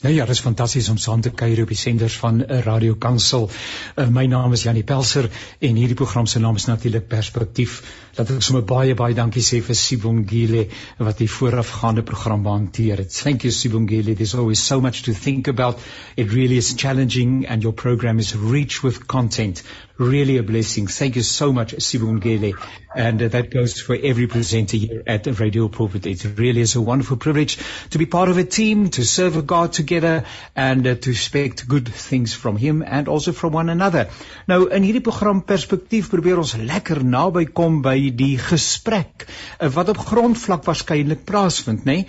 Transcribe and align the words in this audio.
Nou 0.00 0.14
ja, 0.14 0.24
dit 0.24 0.32
is 0.32 0.40
fantasties 0.40 0.86
om 0.88 0.96
saam 0.96 1.20
te 1.20 1.30
kuier 1.30 1.58
op 1.60 1.68
die 1.68 1.76
senders 1.76 2.14
van 2.16 2.38
'n 2.38 2.44
uh, 2.48 2.60
Radio 2.64 2.94
Kansel. 2.94 3.50
Uh, 3.50 4.06
my 4.08 4.24
naam 4.26 4.52
is 4.56 4.62
Janie 4.62 4.82
Pelser 4.82 5.28
en 5.58 5.74
hierdie 5.76 5.96
program 5.96 6.26
se 6.26 6.40
naam 6.40 6.56
is 6.56 6.64
natuurlik 6.64 7.08
Perspektief. 7.08 7.82
Laat 8.16 8.30
ek 8.30 8.42
sommer 8.42 8.64
baie 8.64 8.94
baie 8.94 9.14
dankie 9.14 9.42
sê 9.42 9.60
vir 9.66 9.76
Sibongile 9.76 10.66
wat 10.98 11.18
die 11.18 11.28
voorafgaande 11.28 12.02
program 12.02 12.42
behanteer 12.42 12.96
het. 12.96 13.12
Thank 13.22 13.42
you 13.42 13.52
Sibongile. 13.52 14.14
There's 14.14 14.34
always 14.34 14.66
so 14.66 14.80
much 14.80 15.02
to 15.02 15.12
think 15.12 15.48
about. 15.48 15.78
It 16.16 16.32
really 16.32 16.56
is 16.56 16.72
challenging 16.76 17.46
and 17.46 17.62
your 17.62 17.74
program 17.74 18.18
is 18.18 18.34
rich 18.34 18.82
with 18.82 19.06
content. 19.06 19.62
Really 20.00 20.38
a 20.38 20.42
blessing. 20.42 20.86
Thank 20.86 21.16
you 21.16 21.22
so 21.22 21.52
much 21.52 21.74
Sibongile. 21.74 22.54
And 22.96 23.20
uh, 23.20 23.28
that 23.28 23.50
goes 23.50 23.82
for 23.82 23.94
every 23.94 24.26
presenter 24.28 24.78
here 24.78 25.02
at 25.06 25.26
Radio 25.38 25.68
Pulpit. 25.68 26.06
It 26.06 26.24
really 26.38 26.62
is 26.62 26.74
a 26.74 26.80
wonderful 26.80 27.18
privilege 27.18 27.58
to 27.90 27.98
be 27.98 28.06
part 28.06 28.30
of 28.30 28.38
a 28.38 28.44
team, 28.44 28.88
to 28.90 29.04
serve 29.04 29.46
God 29.46 29.74
together 29.74 30.24
and 30.56 30.86
uh, 30.86 30.94
to 30.94 31.10
expect 31.10 31.68
good 31.68 31.86
things 31.86 32.32
from 32.32 32.56
him 32.56 32.82
and 32.82 33.08
also 33.08 33.32
from 33.32 33.52
one 33.52 33.68
another. 33.68 34.08
Nou 34.48 34.70
in 34.72 34.86
hierdie 34.88 35.04
program 35.04 35.42
perspektief 35.44 36.08
probeer 36.08 36.40
ons 36.40 36.56
lekker 36.56 37.02
naby 37.04 37.44
kom 37.52 37.82
by 37.84 38.08
die 38.08 38.38
gesprek 38.40 39.26
uh, 39.28 39.68
wat 39.68 39.92
op 39.92 40.00
grondvlak 40.00 40.64
waarskynlik 40.64 41.26
plaasvind, 41.28 41.84
nê? 41.84 41.98
Nee? 42.00 42.08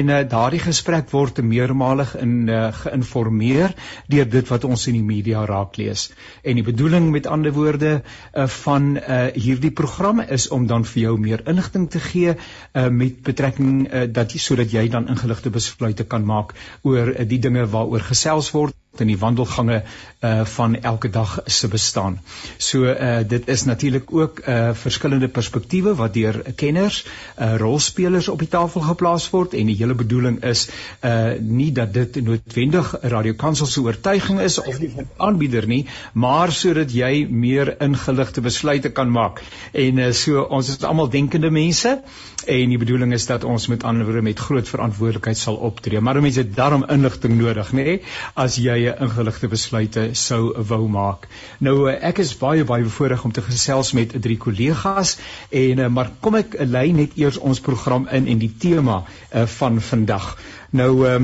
En 0.00 0.10
uh, 0.10 0.24
daardie 0.26 0.64
gesprek 0.66 1.14
word 1.14 1.38
meermalig 1.46 2.16
in 2.18 2.50
uh, 2.50 2.66
geïnformeer 2.82 3.78
deur 4.10 4.28
dit 4.34 4.52
wat 4.52 4.66
ons 4.66 4.90
in 4.90 4.98
die 4.98 5.06
media 5.06 5.46
raak 5.46 5.78
lees. 5.78 6.08
En 6.42 6.58
die 6.58 6.66
bedoeling 6.66 7.12
met 7.14 7.27
ander 7.28 7.52
woorde 7.52 7.92
uh, 8.00 8.46
van 8.64 8.96
uh, 8.96 9.20
hierdie 9.34 9.70
program 9.70 10.20
is 10.20 10.48
om 10.54 10.66
dan 10.66 10.84
vir 10.84 11.02
jou 11.02 11.14
meer 11.20 11.44
inligting 11.48 11.88
te 11.90 12.00
gee 12.00 12.34
uh, 12.34 12.88
met 12.88 13.22
betrekking 13.22 13.86
uh, 13.86 14.06
dat 14.12 14.32
jy 14.32 14.42
sodat 14.42 14.72
jy 14.72 14.88
dan 14.88 15.08
ingeligte 15.08 15.50
besluite 15.54 16.04
kan 16.04 16.24
maak 16.24 16.54
oor 16.82 17.14
die 17.28 17.38
dinge 17.38 17.66
waaroor 17.66 18.04
gesels 18.10 18.52
word 18.56 18.76
in 19.00 19.10
die 19.10 19.18
wandelgange 19.18 19.82
uh 20.20 20.44
van 20.44 20.74
elke 20.80 21.10
dag 21.10 21.38
se 21.46 21.68
bestaan. 21.68 22.18
So 22.56 22.84
uh 22.84 23.18
dit 23.28 23.48
is 23.48 23.64
natuurlik 23.64 24.12
ook 24.12 24.40
uh 24.46 24.70
verskillende 24.74 25.28
perspektiewe 25.28 25.94
wat 25.94 26.14
deur 26.14 26.42
kenners, 26.54 27.06
uh 27.38 27.56
rolspelers 27.56 28.28
op 28.28 28.38
die 28.38 28.48
tafel 28.48 28.80
geplaas 28.80 29.30
word 29.30 29.54
en 29.54 29.66
die 29.66 29.76
hele 29.76 29.94
bedoeling 29.94 30.42
is 30.42 30.68
uh 31.04 31.38
nie 31.40 31.72
dat 31.72 31.94
dit 31.94 32.20
noodwendig 32.22 32.94
'n 33.02 33.08
radiokansel 33.08 33.66
se 33.66 33.80
oortuiging 33.80 34.40
is 34.40 34.58
of 34.58 34.74
van 34.94 35.08
aanbieder 35.16 35.66
nie, 35.66 35.86
maar 36.12 36.52
sodat 36.52 36.92
jy 36.92 37.26
meer 37.30 37.80
ingeligte 37.80 38.40
besluite 38.40 38.90
kan 38.90 39.10
maak. 39.10 39.42
En 39.72 39.98
uh 39.98 40.12
so 40.12 40.42
ons 40.42 40.68
is 40.68 40.82
almal 40.82 41.08
denkende 41.08 41.50
mense 41.50 42.00
en 42.46 42.68
die 42.68 42.78
bedoeling 42.78 43.12
is 43.12 43.26
dat 43.26 43.44
ons 43.44 43.66
met 43.66 43.84
ander 43.84 44.04
woorde 44.04 44.22
met 44.22 44.38
groot 44.38 44.68
verantwoordelikheid 44.68 45.38
sal 45.38 45.54
optree. 45.54 46.00
Maar 46.00 46.20
mense 46.20 46.40
het 46.40 46.54
daarom 46.56 46.84
inligting 46.88 47.36
nodig, 47.38 47.72
nê? 47.72 47.84
Nee? 47.84 48.02
As 48.34 48.56
jy 48.56 48.87
eie 48.88 48.96
ingeligte 49.04 49.48
besluite 49.48 50.08
sou 50.16 50.52
wou 50.68 50.86
maak. 50.88 51.28
Nou 51.64 51.88
eh, 51.88 51.96
ek 52.08 52.22
is 52.24 52.34
baie 52.40 52.64
baie 52.64 52.86
bevoorreg 52.86 53.24
om 53.24 53.32
te 53.32 53.44
gesels 53.44 53.92
met 53.96 54.14
drie 54.22 54.38
kollegas 54.40 55.16
en 55.50 55.84
eh, 55.84 55.90
maar 55.92 56.10
kom 56.24 56.38
ek 56.40 56.56
lei 56.64 56.90
net 56.92 57.16
eers 57.20 57.38
ons 57.38 57.60
program 57.60 58.08
in 58.08 58.28
en 58.28 58.38
die 58.40 58.52
tema 58.60 59.02
uh, 59.04 59.46
van 59.58 59.80
vandag. 59.80 60.36
Nou 60.76 60.92
uh, 61.06 61.16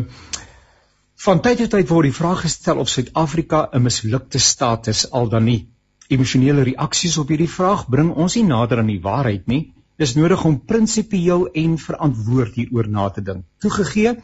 van 1.25 1.41
tyd 1.41 1.63
tot 1.63 1.75
tyd 1.77 1.89
word 1.89 2.09
die 2.11 2.17
vraag 2.17 2.45
gestel 2.47 2.81
of 2.83 2.89
Suid-Afrika 2.93 3.69
'n 3.73 3.83
mislukte 3.83 4.39
staat 4.39 4.89
is 4.93 5.11
al 5.11 5.29
dan 5.29 5.45
nie. 5.45 5.69
Emosionele 6.09 6.63
reaksies 6.63 7.17
op 7.19 7.29
hierdie 7.29 7.51
vraag 7.51 7.89
bring 7.89 8.13
ons 8.13 8.37
nie 8.37 8.45
nader 8.45 8.79
aan 8.79 8.93
die 8.93 9.01
waarheid 9.01 9.47
nie. 9.47 9.74
Dis 10.03 10.17
nodig 10.19 10.41
om 10.45 10.57
prinsipieel 10.67 11.45
en 11.61 11.75
verantwoord 11.79 12.57
hieroor 12.59 12.89
na 12.91 13.05
te 13.15 13.23
dink. 13.23 13.45
Toegegee, 13.63 14.17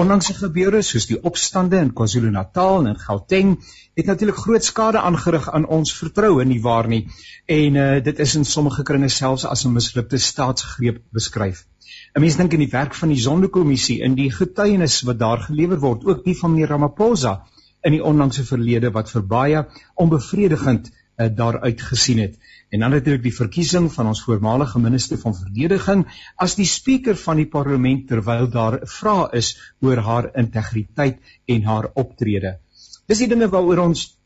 onlangs 0.00 0.30
se 0.30 0.36
gebeure 0.38 0.80
soos 0.80 1.04
die 1.10 1.18
opstande 1.30 1.76
in 1.84 1.90
KwaZulu-Natal 1.98 2.88
en 2.88 2.96
Gauteng 3.02 3.50
het 4.00 4.08
natuurlik 4.08 4.40
groot 4.40 4.64
skade 4.64 5.02
aangerig 5.04 5.50
aan 5.52 5.66
ons 5.78 5.92
vertroue 5.98 6.46
nie 6.48 6.62
waar 6.64 6.88
nie. 6.88 7.02
En 7.44 7.76
uh, 7.76 7.90
dit 8.06 8.24
is 8.24 8.34
in 8.40 8.48
sommige 8.48 8.86
kringe 8.88 9.12
selfs 9.12 9.44
as 9.44 9.66
'n 9.66 9.74
mislukte 9.76 10.16
staatsgreep 10.16 11.02
beskryf. 11.12 11.66
'n 12.16 12.24
Mens 12.24 12.40
dink 12.40 12.56
in 12.56 12.64
die 12.64 12.72
werk 12.72 12.94
van 12.94 13.12
die 13.12 13.20
Zondo-kommissie 13.20 14.00
in 14.08 14.16
die 14.16 14.30
getuienis 14.32 15.02
wat 15.02 15.18
daar 15.18 15.44
gelewer 15.50 15.78
word, 15.78 16.06
ook 16.08 16.24
die 16.24 16.38
van 16.38 16.52
meneer 16.54 16.72
Ramaphosa 16.72 17.42
in 17.84 17.92
die 17.92 18.04
onlangse 18.04 18.44
verlede 18.44 18.90
wat 18.96 19.10
vir 19.10 19.22
baie 19.22 19.66
onbevredigend 19.94 20.88
uh, 20.88 21.28
daaruit 21.28 21.82
gesien 21.82 22.18
het 22.18 22.40
en 22.68 22.80
dan 22.80 22.90
natuurlik 22.90 23.22
die 23.22 23.34
verkiesing 23.34 23.88
van 23.92 24.10
ons 24.10 24.22
voormalige 24.26 24.80
minister 24.82 25.18
van 25.18 25.36
verdediging 25.36 26.04
as 26.36 26.56
die 26.58 26.68
spreker 26.68 27.16
van 27.16 27.40
die 27.40 27.48
parlement 27.48 28.06
terwyl 28.08 28.48
daar 28.50 28.80
'n 28.80 28.86
vraag 28.86 29.32
is 29.32 29.56
oor 29.80 29.96
haar 29.96 30.30
integriteit 30.34 31.18
en 31.46 31.62
haar 31.62 31.90
optrede. 31.94 32.58
Dis 33.06 33.18
die 33.18 33.28
dinge 33.28 33.48
waaroor 33.48 33.78
ons 33.88 34.18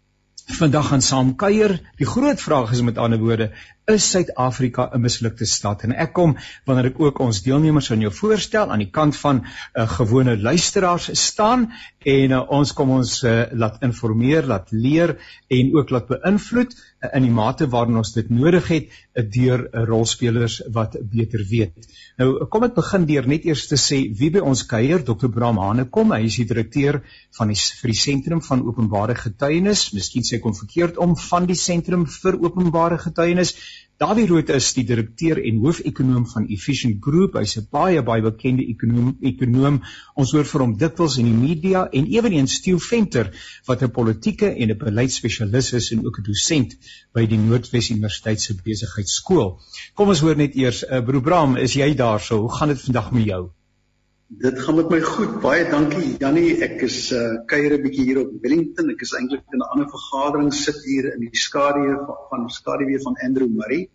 vandag 0.59 0.89
gaan 0.89 1.03
saam 1.03 1.37
kuier. 1.37 1.79
Die 1.99 2.07
groot 2.07 2.41
vraag 2.41 2.73
is 2.73 2.83
met 2.83 2.99
ander 2.99 3.19
woorde, 3.19 3.53
is 3.87 4.10
Suid-Afrika 4.10 4.91
'n 4.94 5.00
mislukte 5.00 5.47
stad? 5.47 5.82
En 5.82 5.93
ek 5.93 6.12
kom 6.12 6.37
wanneer 6.66 6.93
ek 6.93 7.00
ook 7.00 7.19
ons 7.20 7.43
deelnemers 7.43 7.91
aan 7.91 8.00
jou 8.00 8.12
voorstel 8.12 8.70
aan 8.70 8.78
die 8.78 8.91
kant 8.91 9.16
van 9.16 9.43
uh, 9.43 9.88
gewone 9.88 10.37
luisteraars 10.38 11.10
staan 11.19 11.72
en 12.04 12.31
uh, 12.31 12.50
ons 12.50 12.72
kom 12.72 12.91
ons 12.91 13.22
uh, 13.25 13.44
laat 13.53 13.82
informeer, 13.82 14.47
laat 14.47 14.70
leer 14.70 15.16
en 15.48 15.75
ook 15.75 15.91
laat 15.91 16.09
beïnvloed 16.09 16.75
uh, 16.75 17.10
in 17.16 17.22
die 17.22 17.34
mate 17.34 17.69
waarin 17.69 17.97
ons 17.97 18.12
dit 18.12 18.31
nodig 18.31 18.69
het 18.69 18.88
uh, 18.88 19.25
deur 19.26 19.66
uh, 19.66 19.84
rolspelers 19.84 20.62
wat 20.72 20.97
beter 21.03 21.44
weet. 21.50 21.88
Nou 22.19 22.47
kom 22.47 22.66
ek 22.69 22.75
begin 22.75 23.06
deur 23.09 23.26
net 23.26 23.47
eers 23.49 23.66
te 23.70 23.78
sê 23.81 24.03
wie 24.19 24.31
by 24.31 24.43
ons 24.44 24.64
kuier, 24.69 25.03
Dr. 25.03 25.31
Bram 25.32 25.59
Hanekom, 25.59 26.12
hy 26.12 26.26
is 26.28 26.38
die 26.38 26.47
direkteur 26.47 27.00
van 27.38 27.50
die 27.50 27.59
vir 27.59 27.93
die 27.93 27.99
sentrum 27.99 28.43
van 28.44 28.62
openbare 28.66 29.16
getuienis. 29.19 29.88
Miskien 29.97 30.26
sê 30.26 30.38
ek 30.38 30.47
hom 30.47 30.54
verkeerd 30.54 31.00
om 31.03 31.16
van 31.16 31.49
die 31.50 31.59
sentrum 31.59 32.06
vir 32.06 32.38
openbare 32.43 32.99
getuienis. 33.03 33.56
Dawie 34.03 34.25
Rood 34.27 34.49
is 34.51 34.73
die 34.75 34.83
direkteur 34.83 35.39
en 35.39 35.61
hoofekonoom 35.63 36.25
van 36.31 36.49
Efficient 36.51 36.97
Group. 37.05 37.37
Hy's 37.39 37.53
'n 37.61 37.69
baie 37.77 38.01
baie 38.09 38.25
bekende 38.25 38.65
ekonoom. 39.31 39.77
Ons 40.19 40.33
hoor 40.35 40.49
vir 40.53 40.65
hom 40.65 40.73
dikwels 40.81 41.19
in 41.23 41.29
die 41.31 41.37
media 41.37 41.85
en 42.01 42.11
eweneens 42.17 42.57
Stew 42.59 42.83
Venter 42.89 43.31
wat 43.71 43.87
'n 43.87 43.93
politieke 44.01 44.51
en 44.51 44.75
'n 44.75 44.79
beleidsspesialis 44.83 45.73
is 45.81 45.93
en 45.93 46.05
ook 46.07 46.19
'n 46.19 46.27
dosent 46.33 46.77
by 47.15 47.27
die 47.27 47.39
Noordwes 47.47 47.95
Universiteit 47.95 48.41
se 48.41 48.59
besigheidskool. 48.65 49.61
Kom 49.95 50.09
ons 50.09 50.27
hoor 50.27 50.37
net 50.37 50.57
eers, 50.57 50.83
uh, 50.83 51.01
Broer 51.07 51.23
Bram, 51.23 51.57
is 51.57 51.75
jy 51.75 51.95
daar? 51.95 52.21
So, 52.21 52.41
hoe 52.41 52.55
gaan 52.59 52.75
dit 52.75 52.81
vandag 52.81 53.12
met 53.12 53.25
jou? 53.25 53.51
Dit 54.41 54.60
gaan 54.65 54.75
met 54.75 54.88
my 54.88 55.00
goed. 55.04 55.32
Baie 55.44 55.65
dankie 55.69 56.15
Jannie. 56.16 56.54
Ek 56.65 56.81
is 56.87 57.10
uh 57.12 57.43
kuier 57.50 57.75
'n 57.76 57.82
bietjie 57.84 58.04
hier 58.09 58.20
op 58.20 58.31
Wellington. 58.41 58.88
Ek 58.91 59.03
is 59.04 59.12
eintlik 59.19 59.43
in 59.53 59.59
'n 59.59 59.69
ander 59.75 59.88
vergadering 59.91 60.54
sit 60.54 60.78
hier 60.84 61.12
in 61.12 61.20
die 61.20 61.37
skaduwee 61.41 61.98
van, 62.06 62.22
van 62.31 62.48
skaduwee 62.48 63.00
van 63.03 63.19
Andrew 63.26 63.48
Murray. 63.48 63.91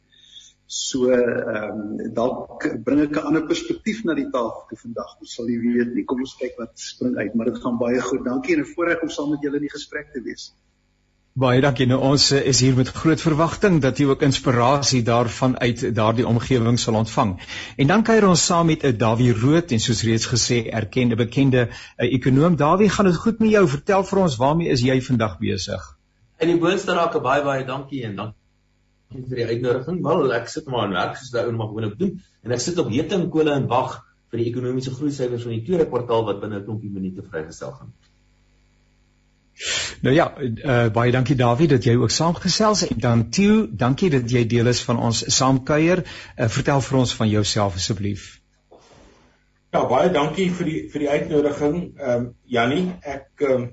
So 0.67 1.09
ehm 1.09 1.81
um, 1.81 2.13
dalk 2.13 2.67
bring 2.83 3.01
ek 3.07 3.17
'n 3.17 3.25
ander 3.31 3.47
perspektief 3.49 4.03
na 4.03 4.13
die 4.13 4.29
tafel 4.29 4.63
toe 4.69 4.77
vandag. 4.77 5.17
Ons 5.19 5.33
sal 5.33 5.49
nie 5.49 5.57
weet 5.57 5.95
nie. 5.95 6.05
Kom 6.05 6.19
ons 6.19 6.37
kyk 6.37 6.53
wat 6.61 6.77
spring 6.79 7.17
uit, 7.17 7.33
maar 7.33 7.49
dit 7.49 7.57
gaan 7.57 7.77
baie 7.81 8.01
goed. 8.01 8.23
Dankie 8.23 8.55
en 8.55 8.61
'n 8.61 8.73
voorreg 8.75 9.01
om 9.01 9.09
saam 9.09 9.29
met 9.29 9.41
julle 9.41 9.55
in 9.55 9.67
die 9.69 9.77
gesprek 9.79 10.13
te 10.13 10.21
wees. 10.21 10.53
Baie 11.37 11.59
dankie. 11.61 11.85
Nou 11.85 11.99
ons 12.01 12.23
eh, 12.33 12.39
is 12.49 12.63
hier 12.65 12.73
met 12.73 12.87
groot 12.89 13.21
verwagting 13.21 13.75
dat 13.83 13.99
jy 14.01 14.07
ook 14.09 14.23
inspirasie 14.25 15.03
daarvan 15.05 15.51
uit 15.61 15.83
daardie 15.93 16.25
omgewing 16.25 16.79
sal 16.81 16.95
ontvang. 16.97 17.35
En 17.77 17.91
dan 17.91 18.05
kuier 18.07 18.25
ons 18.25 18.45
saam 18.49 18.65
met 18.71 18.81
eh, 18.87 18.93
Dawie 19.03 19.35
Rood 19.37 19.75
en 19.75 19.83
soos 19.83 20.01
reeds 20.07 20.25
gesê, 20.31 20.63
erkende 20.79 21.19
bekende 21.19 21.67
uh, 21.67 22.07
ekonoom. 22.07 22.55
Dawie, 22.57 22.89
gaan 22.89 23.05
dit 23.11 23.21
goed 23.21 23.45
met 23.45 23.53
jou? 23.53 23.61
Vertel 23.75 24.07
vir 24.09 24.23
ons 24.23 24.39
waarmee 24.41 24.73
is 24.73 24.81
jy 24.87 24.97
vandag 25.11 25.37
besig? 25.43 25.85
In 26.41 26.55
die 26.55 26.57
boonste 26.65 26.97
raak 26.97 27.19
baie 27.29 27.45
baie 27.45 27.69
dankie 27.69 28.01
en 28.09 28.17
dankie 28.23 29.23
vir 29.29 29.43
die 29.43 29.47
uitnodiging. 29.53 30.01
Wel, 30.09 30.27
ek 30.41 30.49
sit 30.49 30.73
maar 30.73 30.89
in 30.89 30.97
werk 30.97 31.21
soos 31.21 31.29
daai 31.37 31.43
ou 31.43 31.53
nog 31.53 31.69
gewoonlik 31.69 31.97
doen 32.01 32.17
en 32.47 32.57
ek 32.57 32.65
sit 32.65 32.81
op 32.81 32.89
hetingkole 32.89 33.53
en 33.53 33.69
wag 33.69 33.99
vir 34.33 34.41
die 34.41 34.49
ekonomiese 34.49 34.97
groei 34.97 35.13
syfers 35.13 35.45
van 35.45 35.59
die 35.59 35.65
tweede 35.69 35.85
kwartaal 35.93 36.25
wat 36.33 36.41
binne 36.41 36.63
'n 36.63 36.65
klompie 36.65 36.89
minute 36.89 37.21
vrygestel 37.29 37.77
gaan 37.77 37.93
word. 37.93 38.16
Nou 40.05 40.13
ja, 40.15 40.27
uh, 40.37 40.87
baie 40.93 41.11
dankie 41.11 41.35
Dawie 41.35 41.67
dat 41.67 41.83
jy 41.83 41.95
ook 41.97 42.13
saamgesels 42.13 42.83
het. 42.85 42.97
Dan 43.01 43.29
Tieu, 43.33 43.67
dankie 43.71 44.09
dat 44.13 44.29
jy 44.31 44.45
deel 44.45 44.69
is 44.69 44.83
van 44.85 44.99
ons 45.01 45.23
saamkuier. 45.37 46.03
Uh, 46.05 46.49
vertel 46.53 46.81
vir 46.81 46.99
ons 46.99 47.13
van 47.17 47.29
jouself 47.29 47.79
asseblief. 47.79 48.35
Ja, 49.73 49.81
baie 49.89 50.11
dankie 50.13 50.47
vir 50.53 50.69
die 50.69 50.81
vir 50.91 51.03
die 51.03 51.09
uitnodiging. 51.09 51.79
Ehm 51.97 52.13
um, 52.13 52.27
Jannie, 52.45 52.85
ek 53.01 53.43
um, 53.49 53.65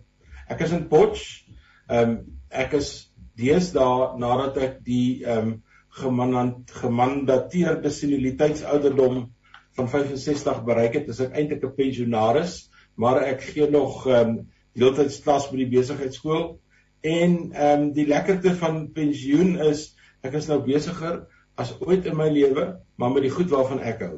ek 0.50 0.64
is 0.66 0.72
in 0.76 0.88
Potch. 0.88 1.22
Ehm 1.86 2.16
um, 2.16 2.16
ek 2.50 2.74
is 2.80 2.90
deesdae 3.38 4.14
nadat 4.22 4.58
ek 4.68 4.80
die 4.86 5.22
ehm 5.24 5.52
um, 5.52 5.54
gemandateerde 5.94 7.90
seniliteitsouderdom 7.94 9.20
van 9.78 9.88
65 9.92 10.64
bereik 10.66 10.96
het, 10.98 11.08
is 11.12 11.20
ek 11.22 11.36
eintlik 11.38 11.62
'n 11.62 11.76
pensionaris, 11.76 12.56
maar 12.98 13.22
ek 13.22 13.46
gee 13.52 13.70
nog 13.70 14.06
ehm 14.08 14.34
um, 14.34 14.36
deeltyds 14.78 15.20
klas 15.24 15.48
by 15.50 15.62
die 15.62 15.70
besigheidskool 15.72 16.44
en 17.04 17.36
ehm 17.52 17.82
um, 17.82 17.88
die 17.96 18.06
lekkerte 18.10 18.54
van 18.60 18.86
pensioen 18.96 19.56
is 19.70 19.90
ek 20.24 20.38
is 20.40 20.48
nou 20.50 20.60
besiger 20.64 21.24
as 21.60 21.74
ooit 21.80 22.06
in 22.10 22.16
my 22.18 22.30
lewe 22.32 22.70
maar 22.96 23.12
met 23.12 23.26
die 23.26 23.34
goed 23.34 23.50
waarvan 23.52 23.82
ek 23.84 24.06
hou. 24.06 24.14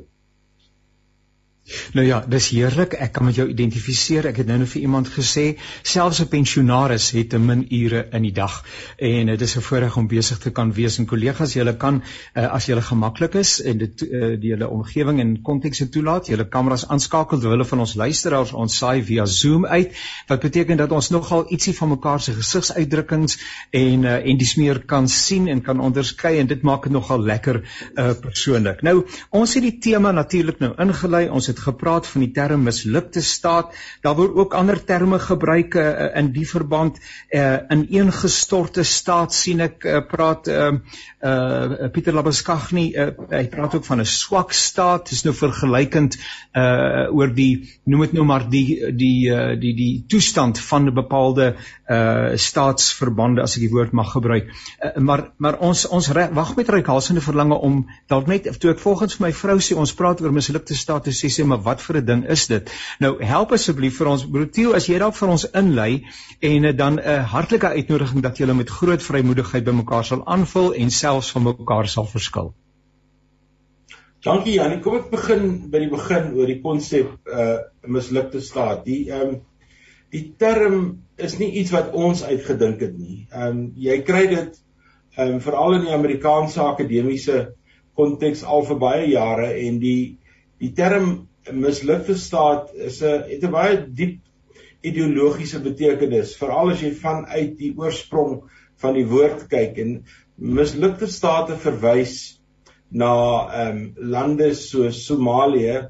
Nou 1.92 2.06
ja, 2.06 2.20
dis 2.28 2.48
heerlik. 2.54 2.94
Ek 2.94 3.12
kan 3.16 3.24
met 3.26 3.34
jou 3.38 3.46
identifiseer. 3.50 4.28
Ek 4.30 4.38
het 4.42 4.46
nou 4.46 4.58
net 4.60 4.70
vir 4.70 4.84
iemand 4.84 5.08
gesê, 5.10 5.46
selfs 5.82 6.20
'n 6.22 6.28
pensionaris 6.30 7.10
het 7.10 7.34
'n 7.34 7.46
min 7.46 7.66
ure 7.70 8.06
in 8.12 8.22
die 8.22 8.32
dag 8.32 8.62
en 8.96 9.26
dit 9.26 9.40
is 9.40 9.56
'n 9.56 9.60
voorreg 9.60 9.96
om 9.96 10.06
besig 10.06 10.38
te 10.38 10.50
kan 10.50 10.72
wees 10.72 10.98
en 10.98 11.06
kollegas, 11.06 11.54
julle 11.54 11.76
kan 11.76 12.02
uh, 12.34 12.46
as 12.52 12.66
julle 12.66 12.82
gemaklik 12.82 13.34
is 13.34 13.62
en 13.62 13.78
dit 13.78 14.02
uh, 14.02 14.40
die 14.40 14.50
hele 14.50 14.68
omgewing 14.68 15.20
en 15.20 15.42
konteks 15.42 15.82
toelaat, 15.90 16.26
julle 16.26 16.48
kameras 16.48 16.88
aanskakel 16.88 17.38
terwyl 17.38 17.58
hulle 17.58 17.68
van 17.68 17.80
ons 17.80 17.94
luisteraars 17.94 18.52
ons 18.52 18.76
saai 18.76 19.02
via 19.02 19.26
Zoom 19.26 19.66
uit, 19.66 19.92
wat 20.28 20.40
beteken 20.40 20.76
dat 20.76 20.92
ons 20.92 21.10
nogal 21.10 21.46
ietsie 21.48 21.74
van 21.74 21.88
mekaar 21.88 22.20
se 22.20 22.32
gesigsuitdrukkings 22.32 23.38
en 23.70 24.02
uh, 24.04 24.14
en 24.26 24.36
dis 24.36 24.54
meer 24.56 24.84
kan 24.84 25.08
sien 25.08 25.48
en 25.48 25.62
kan 25.62 25.80
onderskei 25.80 26.38
en 26.38 26.46
dit 26.46 26.62
maak 26.62 26.82
dit 26.82 26.92
nogal 26.92 27.22
lekker 27.22 27.62
uh, 27.94 28.12
persoonlik. 28.20 28.82
Nou, 28.82 29.04
ons 29.30 29.54
het 29.54 29.62
die 29.62 29.78
tema 29.78 30.12
natuurlik 30.12 30.58
nou 30.58 30.72
ingelei. 30.78 31.28
Ons 31.28 31.46
het 31.46 31.55
het 31.56 31.64
gepraat 31.64 32.06
van 32.06 32.24
die 32.24 32.30
term 32.36 32.66
mislukte 32.68 33.22
staat. 33.24 33.72
Daar 34.04 34.16
word 34.18 34.36
ook 34.36 34.54
ander 34.54 34.78
terme 34.84 35.18
gebruik 35.18 35.74
uh, 35.74 36.16
in 36.18 36.30
die 36.32 36.46
verband. 36.48 36.98
Uh, 37.30 37.56
in 37.72 37.86
een 37.90 38.12
gestorte 38.12 38.84
staat 38.84 39.34
sien 39.34 39.60
ek 39.64 39.84
uh, 39.84 40.02
praat 40.06 40.48
uh, 40.52 40.72
uh, 41.24 41.88
Pieter 41.92 42.14
Labaskagni 42.16 42.90
uh, 42.92 43.08
hy 43.32 43.46
praat 43.52 43.78
ook 43.78 43.84
van 43.88 44.00
'n 44.00 44.06
swak 44.06 44.52
staat. 44.52 45.08
Dis 45.08 45.24
nou 45.24 45.34
vergelykend 45.34 46.18
uh, 46.52 47.08
oor 47.16 47.32
die 47.34 47.80
noem 47.84 48.00
dit 48.06 48.12
nou 48.12 48.24
maar 48.24 48.48
die 48.50 48.92
die 48.92 49.30
uh, 49.32 49.56
die 49.60 49.74
die 49.74 50.04
toestand 50.08 50.60
van 50.60 50.86
'n 50.86 50.94
bepaalde 50.94 51.54
uh, 51.88 52.36
staatsverbande 52.36 53.42
as 53.42 53.56
ek 53.56 53.66
die 53.66 53.72
woord 53.72 53.92
mag 53.92 54.12
gebruik. 54.12 54.50
Uh, 54.50 54.96
maar 55.00 55.30
maar 55.38 55.58
ons 55.58 55.86
ons 55.86 56.12
wag 56.12 56.56
met 56.56 56.68
reikhalsende 56.68 57.20
verlange 57.20 57.54
om 57.54 57.86
dalk 58.06 58.26
net 58.26 58.48
toe 58.60 58.70
ek 58.70 58.82
volgens 58.82 59.18
my 59.18 59.32
vrou 59.32 59.58
sê 59.60 59.76
ons 59.76 59.94
praat 59.94 60.20
oor 60.20 60.32
mislukte 60.32 60.74
staat 60.74 61.04
te 61.04 61.14
sê 61.14 61.30
maar 61.46 61.62
wat 61.62 61.82
vir 61.82 62.00
'n 62.00 62.04
ding 62.04 62.26
is 62.36 62.46
dit? 62.46 62.70
Nou 63.00 63.12
help 63.24 63.52
asseblief 63.52 63.96
vir 63.98 64.10
ons 64.12 64.26
broer 64.26 64.50
Theo 64.50 64.72
as 64.72 64.86
jy 64.86 64.98
dalk 64.98 65.16
vir 65.16 65.28
ons 65.28 65.46
inlei 65.52 66.04
en 66.40 66.64
uh, 66.64 66.76
dan 66.76 67.00
'n 67.00 67.24
hartlike 67.32 67.66
uitnodiging 67.66 68.22
dat 68.22 68.38
julle 68.38 68.54
met 68.54 68.70
groot 68.70 69.02
vrymoedigheid 69.02 69.64
by 69.64 69.72
mekaar 69.72 70.04
sal 70.04 70.26
aanvul 70.26 70.72
en 70.74 70.90
selfs 70.90 71.30
van 71.30 71.42
mekaar 71.42 71.88
sal 71.88 72.06
verskil. 72.06 72.54
Dankie 74.26 74.56
Janie, 74.56 74.80
kom 74.82 74.96
ek 74.96 75.10
begin 75.10 75.70
by 75.70 75.78
die 75.78 75.90
begin 75.90 76.32
oor 76.34 76.46
die 76.50 76.60
konsep 76.62 77.12
uh 77.30 77.58
mislukte 77.86 78.40
staat. 78.40 78.84
Die 78.84 79.10
ehm 79.10 79.28
um, 79.28 79.36
die 80.10 80.34
term 80.38 81.04
is 81.16 81.38
nie 81.38 81.50
iets 81.60 81.70
wat 81.74 81.92
ons 81.94 82.22
uitgedink 82.24 82.80
het 82.80 82.96
nie. 82.98 83.26
Ehm 83.30 83.48
um, 83.48 83.60
jy 83.76 84.00
kry 84.08 84.26
dit 84.32 84.58
ehm 85.16 85.36
um, 85.36 85.40
veral 85.44 85.78
in 85.78 85.86
die 85.86 85.94
Amerikaanse 85.94 86.64
akademiese 86.64 87.38
konteks 87.96 88.42
al 88.44 88.66
vir 88.68 88.80
baie 88.82 89.06
jare 89.12 89.52
en 89.62 89.78
die 89.80 90.18
die 90.60 90.72
term 90.76 91.28
'n 91.50 91.60
mislukte 91.60 92.14
staat 92.18 92.72
is 92.74 93.02
'n 93.02 93.22
het 93.30 93.44
'n 93.44 93.50
baie 93.50 93.76
diep 94.00 94.20
ideologiese 94.82 95.60
betekenis, 95.62 96.36
veral 96.36 96.70
as 96.70 96.82
jy 96.82 96.92
vanuit 96.94 97.58
die 97.58 97.72
oorsprong 97.76 98.40
van 98.82 98.94
die 98.94 99.06
woord 99.06 99.48
kyk 99.48 99.78
en 99.78 99.92
mislukte 100.36 101.06
state 101.06 101.56
verwys 101.56 102.40
na 102.90 103.12
ehm 103.50 103.76
um, 103.76 103.94
lande 104.14 104.54
soos 104.54 105.04
Somalië. 105.06 105.88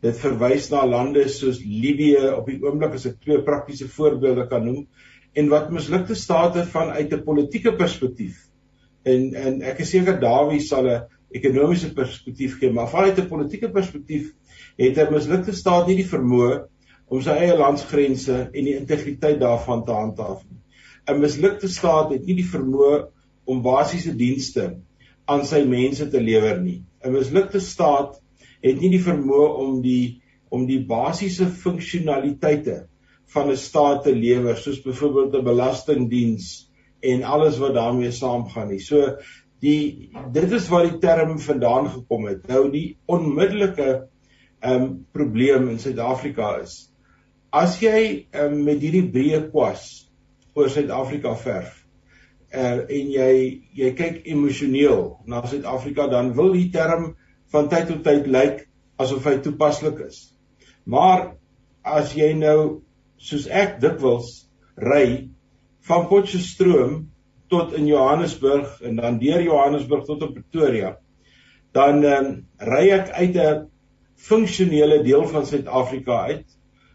Dit 0.00 0.16
verwys 0.16 0.70
na 0.70 0.86
lande 0.86 1.28
soos 1.28 1.60
Libië 1.60 2.30
op 2.32 2.46
die 2.46 2.60
oomblik 2.62 2.94
as 2.96 3.06
ek 3.06 3.18
twee 3.20 3.42
praktiese 3.44 3.88
voorbeelde 3.88 4.46
kan 4.48 4.64
noem 4.64 4.86
en 5.36 5.48
wat 5.48 5.70
mislukte 5.70 6.14
state 6.14 6.64
vanuit 6.66 7.12
'n 7.12 7.24
politieke 7.24 7.72
perspektief 7.76 8.50
en 9.04 9.34
en 9.34 9.62
ek 9.62 9.80
is 9.80 9.90
seker 9.90 10.20
Dawie 10.20 10.60
sal 10.60 10.88
'n 10.88 11.02
ekonomiese 11.30 11.92
perspektief 11.94 12.58
gee, 12.58 12.72
maar 12.72 12.88
vanuit 12.88 13.18
'n 13.18 13.28
politieke 13.28 13.70
perspektief 13.70 14.32
het 14.76 14.98
'n 14.98 15.12
mislukte 15.12 15.52
staat 15.52 15.86
nie 15.86 15.96
die 15.96 16.10
vermoë 16.10 16.66
om 17.10 17.22
sy 17.22 17.30
eie 17.30 17.56
landsgrense 17.58 18.36
en 18.52 18.64
die 18.64 18.76
integriteit 18.76 19.40
daarvan 19.40 19.84
te 19.84 19.92
handhaaf 19.92 20.44
nie. 20.46 20.60
'n 21.08 21.20
Mislukte 21.20 21.68
staat 21.68 22.12
het 22.14 22.26
nie 22.26 22.36
die 22.38 22.50
vermoë 22.52 23.08
om 23.50 23.62
basiese 23.62 24.12
dienste 24.16 24.76
aan 25.26 25.44
sy 25.46 25.64
mense 25.66 26.06
te 26.10 26.20
lewer 26.20 26.60
nie. 26.60 26.82
'n 27.04 27.12
Mislukte 27.12 27.60
staat 27.60 28.20
het 28.62 28.80
nie 28.80 28.90
die 28.90 29.02
vermoë 29.02 29.48
om 29.64 29.80
die 29.82 30.20
om 30.50 30.66
die 30.66 30.80
basiese 30.86 31.46
funksionaliteite 31.46 32.76
van 33.34 33.50
'n 33.50 33.56
staat 33.56 34.02
te 34.04 34.14
lewer 34.14 34.56
soos 34.56 34.82
byvoorbeeld 34.82 35.34
'n 35.34 35.44
belastingdiens 35.44 36.70
en 37.00 37.22
alles 37.22 37.58
wat 37.58 37.74
daarmee 37.74 38.10
saamgaan 38.10 38.68
nie. 38.68 38.80
So 38.80 39.16
die 39.60 40.10
dit 40.32 40.52
is 40.52 40.68
waar 40.68 40.88
die 40.88 40.98
term 40.98 41.38
vandaan 41.38 41.90
gekom 41.90 42.26
het. 42.26 42.46
Nou 42.48 42.70
die 42.70 42.96
onmiddellike 43.06 44.08
um 44.62 45.06
probleem 45.12 45.68
in 45.72 45.78
Suid-Afrika 45.78 46.58
is 46.62 46.90
as 47.50 47.78
jy 47.82 48.26
um, 48.36 48.60
met 48.66 48.82
hierdie 48.82 49.06
breë 49.10 49.46
kwas 49.50 49.86
oor 50.54 50.70
Suid-Afrika 50.70 51.34
verf 51.40 51.80
uh, 52.54 52.82
en 52.86 53.12
jy 53.14 53.32
jy 53.76 53.92
kyk 53.98 54.22
emosioneel 54.30 55.04
na 55.30 55.42
Suid-Afrika 55.46 56.06
dan 56.10 56.34
wil 56.38 56.52
die 56.54 56.68
term 56.74 57.14
van 57.50 57.70
tyd 57.70 57.88
tot 57.90 58.04
tyd 58.06 58.28
lyk 58.30 58.66
asof 59.00 59.26
hy 59.26 59.38
toepaslik 59.42 60.00
is. 60.04 60.18
Maar 60.84 61.32
as 61.86 62.12
jy 62.14 62.32
nou 62.36 62.82
soos 63.20 63.46
ek 63.48 63.78
dikwels 63.82 64.46
ry 64.80 65.30
van 65.88 66.06
Potchefstroom 66.10 67.06
tot 67.50 67.72
in 67.74 67.88
Johannesburg 67.88 68.78
en 68.86 69.00
dan 69.00 69.18
deur 69.22 69.42
Johannesburg 69.42 70.06
tot 70.06 70.22
op 70.28 70.36
Pretoria 70.36 70.94
dan 71.74 72.04
um, 72.04 72.30
ry 72.66 72.86
ek 72.94 73.10
uit 73.14 73.36
'n 73.36 73.66
funksionele 74.20 75.02
deel 75.02 75.26
van 75.28 75.46
Suid-Afrika 75.46 76.24
uit, 76.32 76.46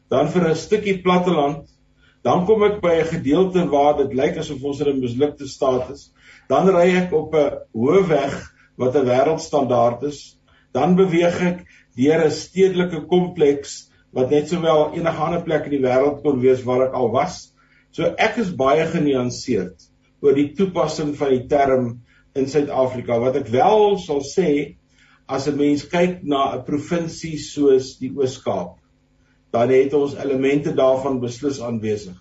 dan 0.10 0.30
vir 0.30 0.50
'n 0.50 0.56
stukkie 0.56 1.02
platteland, 1.02 1.66
dan 2.24 2.46
kom 2.46 2.64
ek 2.64 2.82
by 2.82 2.94
'n 3.02 3.12
gedeelte 3.14 3.66
waar 3.70 3.98
dit 3.98 4.14
lyk 4.14 4.38
asof 4.38 4.64
ons 4.64 4.80
in 4.82 4.88
'n 4.90 5.00
mislukte 5.00 5.48
staat 5.48 5.90
is. 5.90 6.12
Dan 6.50 6.70
ry 6.70 6.88
ek 7.02 7.14
op 7.14 7.36
'n 7.36 7.58
hoë 7.74 8.08
weg 8.08 8.54
wat 8.78 8.96
'n 8.96 9.06
wêreldstandaard 9.06 10.04
is. 10.04 10.38
Dan 10.74 10.96
beweeg 10.96 11.42
ek 11.42 11.66
deur 11.96 12.26
'n 12.26 12.32
stedelike 12.32 13.06
kompleks 13.08 13.92
wat 14.12 14.30
net 14.30 14.50
sowel 14.50 14.94
enige 14.94 15.22
ander 15.22 15.44
plek 15.44 15.66
in 15.66 15.76
die 15.78 15.86
wêreld 15.86 16.22
kon 16.24 16.40
wees 16.40 16.64
waar 16.64 16.88
ek 16.88 16.94
al 16.94 17.12
was. 17.12 17.54
So 17.92 18.04
ek 18.18 18.38
is 18.38 18.56
baie 18.56 18.86
genuanceerd 18.86 19.76
oor 20.22 20.34
die 20.34 20.54
toepassing 20.54 21.16
van 21.16 21.30
die 21.30 21.46
term 21.48 22.02
in 22.36 22.48
Suid-Afrika. 22.48 23.20
Wat 23.20 23.36
ek 23.36 23.48
wel 23.48 23.98
sal 23.98 24.22
sê 24.24 24.78
as 25.28 25.48
'n 25.48 25.58
mens 25.58 25.86
kyk 25.90 26.24
na 26.24 26.56
'n 26.56 26.66
provinsie 26.66 27.38
soos 27.38 27.98
die 27.98 28.12
Oos-Kaap, 28.16 28.78
dan 29.52 29.70
het 29.70 29.94
ons 29.94 30.16
elemente 30.16 30.74
daarvan 30.74 31.20
beslis 31.20 31.62
aanwesig. 31.62 32.18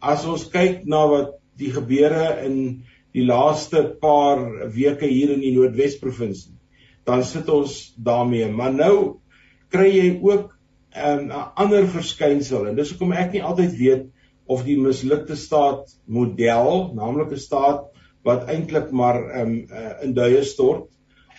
As 0.00 0.24
ons 0.24 0.48
kyk 0.50 0.86
na 0.86 1.06
wat 1.06 1.34
die 1.58 1.70
gebeure 1.70 2.44
in 2.46 2.84
die 3.12 3.24
laaste 3.26 3.82
paar 4.00 4.70
weke 4.74 5.06
hier 5.06 5.32
in 5.34 5.40
die 5.40 5.54
Noordwes-provinsie, 5.54 6.54
dan 7.06 7.24
sit 7.24 7.48
ons 7.48 7.94
daarmee. 7.96 8.50
Maar 8.52 8.72
nou 8.74 8.94
kry 9.72 9.88
jy 9.88 10.08
ook 10.22 10.54
ehm, 10.92 11.26
'n 11.26 11.30
um, 11.30 11.44
ander 11.54 11.86
verskynsel 11.86 12.68
en 12.68 12.76
dis 12.76 12.90
hoekom 12.90 13.12
ek 13.12 13.32
nie 13.32 13.42
altyd 13.42 13.76
weet 13.78 14.06
of 14.46 14.64
die 14.64 14.78
mislukte 14.80 15.36
staat 15.36 15.92
model, 16.06 16.94
naamlik 16.94 17.32
'n 17.32 17.38
staat 17.38 17.84
wat 18.24 18.48
eintlik 18.48 18.90
maar 18.90 19.18
um, 19.40 19.66
uh, 19.70 20.02
in 20.02 20.14
duie 20.14 20.42
stort, 20.44 20.88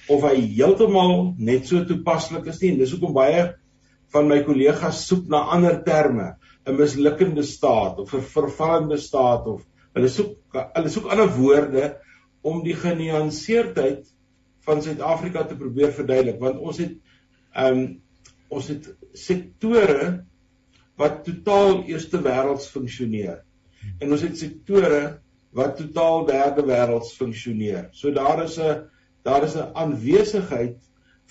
of 0.09 0.25
hy 0.25 0.35
heeltemal 0.57 1.33
net 1.37 1.67
so 1.69 1.83
toepaslik 1.85 2.47
is 2.49 2.61
nie. 2.63 2.75
Dis 2.79 2.93
hoekom 2.95 3.13
baie 3.13 3.47
van 4.13 4.29
my 4.29 4.39
kollegas 4.45 5.03
soek 5.05 5.27
na 5.29 5.43
ander 5.55 5.77
terme, 5.85 6.35
'n 6.65 6.77
mislukkende 6.77 7.43
staat 7.43 7.99
of 7.99 8.13
'n 8.13 8.21
vervallende 8.21 8.97
staat 8.97 9.47
of 9.47 9.65
hulle 9.93 10.09
soek 10.09 10.35
hulle 10.53 10.89
soek 10.89 11.09
ander 11.13 11.29
woorde 11.37 11.85
om 12.41 12.63
die 12.63 12.75
genuanceerdheid 12.75 14.07
van 14.65 14.81
Suid-Afrika 14.81 15.43
te 15.45 15.57
probeer 15.57 15.91
verduidelik 15.93 16.39
want 16.39 16.59
ons 16.59 16.77
het 16.77 16.97
ehm 17.53 17.77
um, 17.77 18.01
ons 18.49 18.67
het 18.67 18.87
sektore 19.13 20.25
wat 20.97 21.23
totaal 21.23 21.83
eerste 21.87 22.17
wêrelds 22.17 22.69
funksioneer. 22.73 23.43
En 24.01 24.11
ons 24.11 24.23
het 24.25 24.37
sektore 24.37 25.19
wat 25.55 25.77
totaal 25.77 26.25
derde 26.25 26.65
wêrelds 26.65 27.13
funksioneer. 27.17 27.89
So 27.93 28.11
daar 28.11 28.43
is 28.43 28.57
'n 28.57 28.89
daar 29.29 29.45
is 29.47 29.55
'n 29.55 29.71
aanwesigheid 29.83 30.77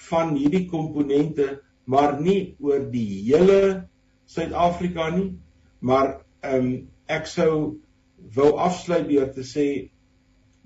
van 0.09 0.35
hierdie 0.38 0.67
komponente 0.71 1.49
maar 1.85 2.21
nie 2.21 2.55
oor 2.61 2.85
die 2.93 3.25
hele 3.26 3.88
Suid-Afrika 4.28 5.11
nie 5.17 5.31
maar 5.81 6.21
ehm 6.43 6.67
um, 6.67 6.73
ek 7.09 7.26
sou 7.26 7.52
wou 8.37 8.50
afsluit 8.61 9.09
deur 9.09 9.31
te 9.33 9.45
sê 9.47 9.67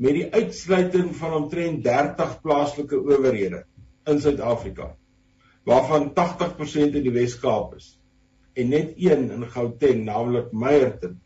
met 0.02 0.16
die 0.16 0.26
uitsluiting 0.32 1.12
van 1.16 1.36
omtrent 1.36 1.84
30 1.84 2.40
plaaslike 2.42 2.98
owerhede 2.98 3.62
in 4.10 4.20
Suid-Afrika 4.20 4.92
waarvan 5.68 6.10
80% 6.16 6.96
in 6.98 7.04
die 7.06 7.14
Wes-Kaap 7.14 7.76
is 7.78 7.92
en 8.58 8.72
net 8.74 8.96
een 8.96 9.28
in 9.30 9.46
Gauteng 9.54 10.04
naamlik 10.08 10.52
Meyerton 10.52 11.20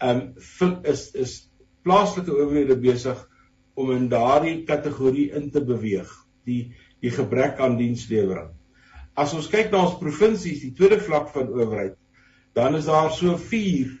ehm 0.00 0.24
um, 0.60 0.78
is 0.82 1.10
is 1.14 1.36
plaaslike 1.84 2.32
owerhede 2.32 2.76
besig 2.80 3.20
om 3.74 3.90
in 3.94 4.08
daardie 4.08 4.62
kategorie 4.68 5.30
in 5.34 5.50
te 5.50 5.62
beweeg 5.64 6.10
die 6.48 6.74
die 7.04 7.12
gebrek 7.12 7.58
aan 7.60 7.76
dienslewering. 7.76 8.52
as 9.14 9.34
ons 9.36 9.46
kyk 9.46 9.70
na 9.70 9.84
ons 9.84 9.98
provinsies, 10.00 10.62
die 10.64 10.72
tweede 10.74 10.98
vlak 10.98 11.28
van 11.34 11.52
owerheid, 11.52 11.94
dan 12.56 12.74
is 12.74 12.88
daar 12.88 13.12
so 13.14 13.36
4 13.38 13.92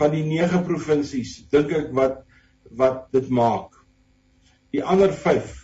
van 0.00 0.12
die 0.12 0.24
9 0.26 0.60
provinsies 0.66 1.38
dink 1.52 1.72
ek 1.76 1.94
wat 1.96 2.20
wat 2.78 3.08
dit 3.10 3.26
maak. 3.34 3.72
Die 4.70 4.82
ander 4.84 5.10
5 5.10 5.56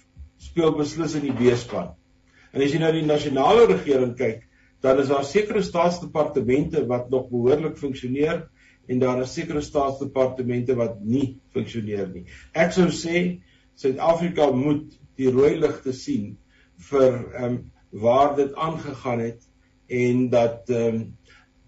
speel 0.42 0.72
beslis 0.74 1.14
in 1.14 1.28
die 1.28 1.34
B-span. 1.36 1.92
En 2.50 2.64
as 2.64 2.72
jy 2.72 2.80
nou 2.82 2.90
die 2.96 3.04
nasionale 3.06 3.68
regering 3.70 4.16
kyk, 4.18 4.40
dan 4.82 4.98
is 4.98 5.12
daar 5.12 5.24
sekere 5.24 5.62
staatsdepartemente 5.62 6.82
wat 6.90 7.12
nog 7.12 7.28
behoorlik 7.30 7.78
funksioneer 7.78 8.46
en 8.86 9.02
daar 9.02 9.22
is 9.22 9.34
sekere 9.34 9.62
staatsdepartemente 9.64 10.76
wat 10.78 11.00
nie 11.02 11.38
funksioneer 11.54 12.08
nie. 12.12 12.26
Ek 12.54 12.74
sou 12.76 12.88
sê 12.94 13.42
Suid-Afrika 13.76 14.50
moet 14.56 14.94
die 15.20 15.30
rooi 15.32 15.56
ligte 15.60 15.92
sien 15.96 16.36
vir 16.90 17.10
ehm 17.16 17.44
um, 17.48 17.64
waar 17.96 18.34
dit 18.36 18.54
aangegaan 18.60 19.20
het 19.24 19.44
en 19.88 20.28
dat 20.30 20.70
ehm 20.70 20.94
um, 20.94 21.02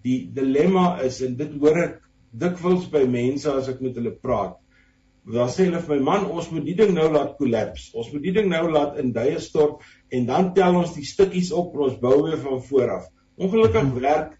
die 0.04 0.30
dilemma 0.32 1.00
is 1.04 1.20
en 1.26 1.34
dit 1.36 1.52
hoor 1.60 1.78
ek 1.82 2.00
dikwels 2.38 2.86
by 2.92 3.04
mense 3.10 3.50
as 3.50 3.68
ek 3.72 3.80
met 3.84 3.96
hulle 3.98 4.14
praat. 4.14 4.56
Dan 5.28 5.50
sê 5.52 5.66
hulle 5.66 5.80
vir 5.84 5.98
my 5.98 6.04
man, 6.06 6.26
ons 6.32 6.48
moet 6.54 6.64
die 6.64 6.76
ding 6.78 6.94
nou 6.96 7.08
laat 7.12 7.34
kollaps. 7.40 7.90
Ons 7.92 8.08
moet 8.14 8.22
die 8.24 8.32
ding 8.38 8.46
nou 8.48 8.62
laat 8.72 8.96
in 9.02 9.10
duie 9.12 9.36
stort 9.44 9.84
en 10.14 10.28
dan 10.28 10.52
tel 10.56 10.78
ons 10.80 10.94
die 10.96 11.04
stukkies 11.04 11.50
op 11.52 11.74
en 11.76 11.88
ons 11.90 11.98
bou 12.00 12.14
weer 12.24 12.38
van 12.40 12.62
voor 12.70 12.94
af. 12.94 13.10
Ongelukkig 13.36 13.90
werk 14.00 14.38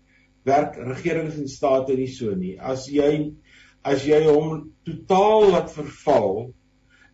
werk 0.49 0.79
regerings 0.81 1.39
en 1.39 1.49
state 1.49 1.97
nie 1.99 2.11
so 2.13 2.35
nie. 2.35 2.57
As 2.59 2.89
jy 2.91 3.35
as 3.87 4.05
jy 4.05 4.25
hom 4.27 4.73
totaal 4.85 5.53
laat 5.53 5.71
verval, 5.73 6.51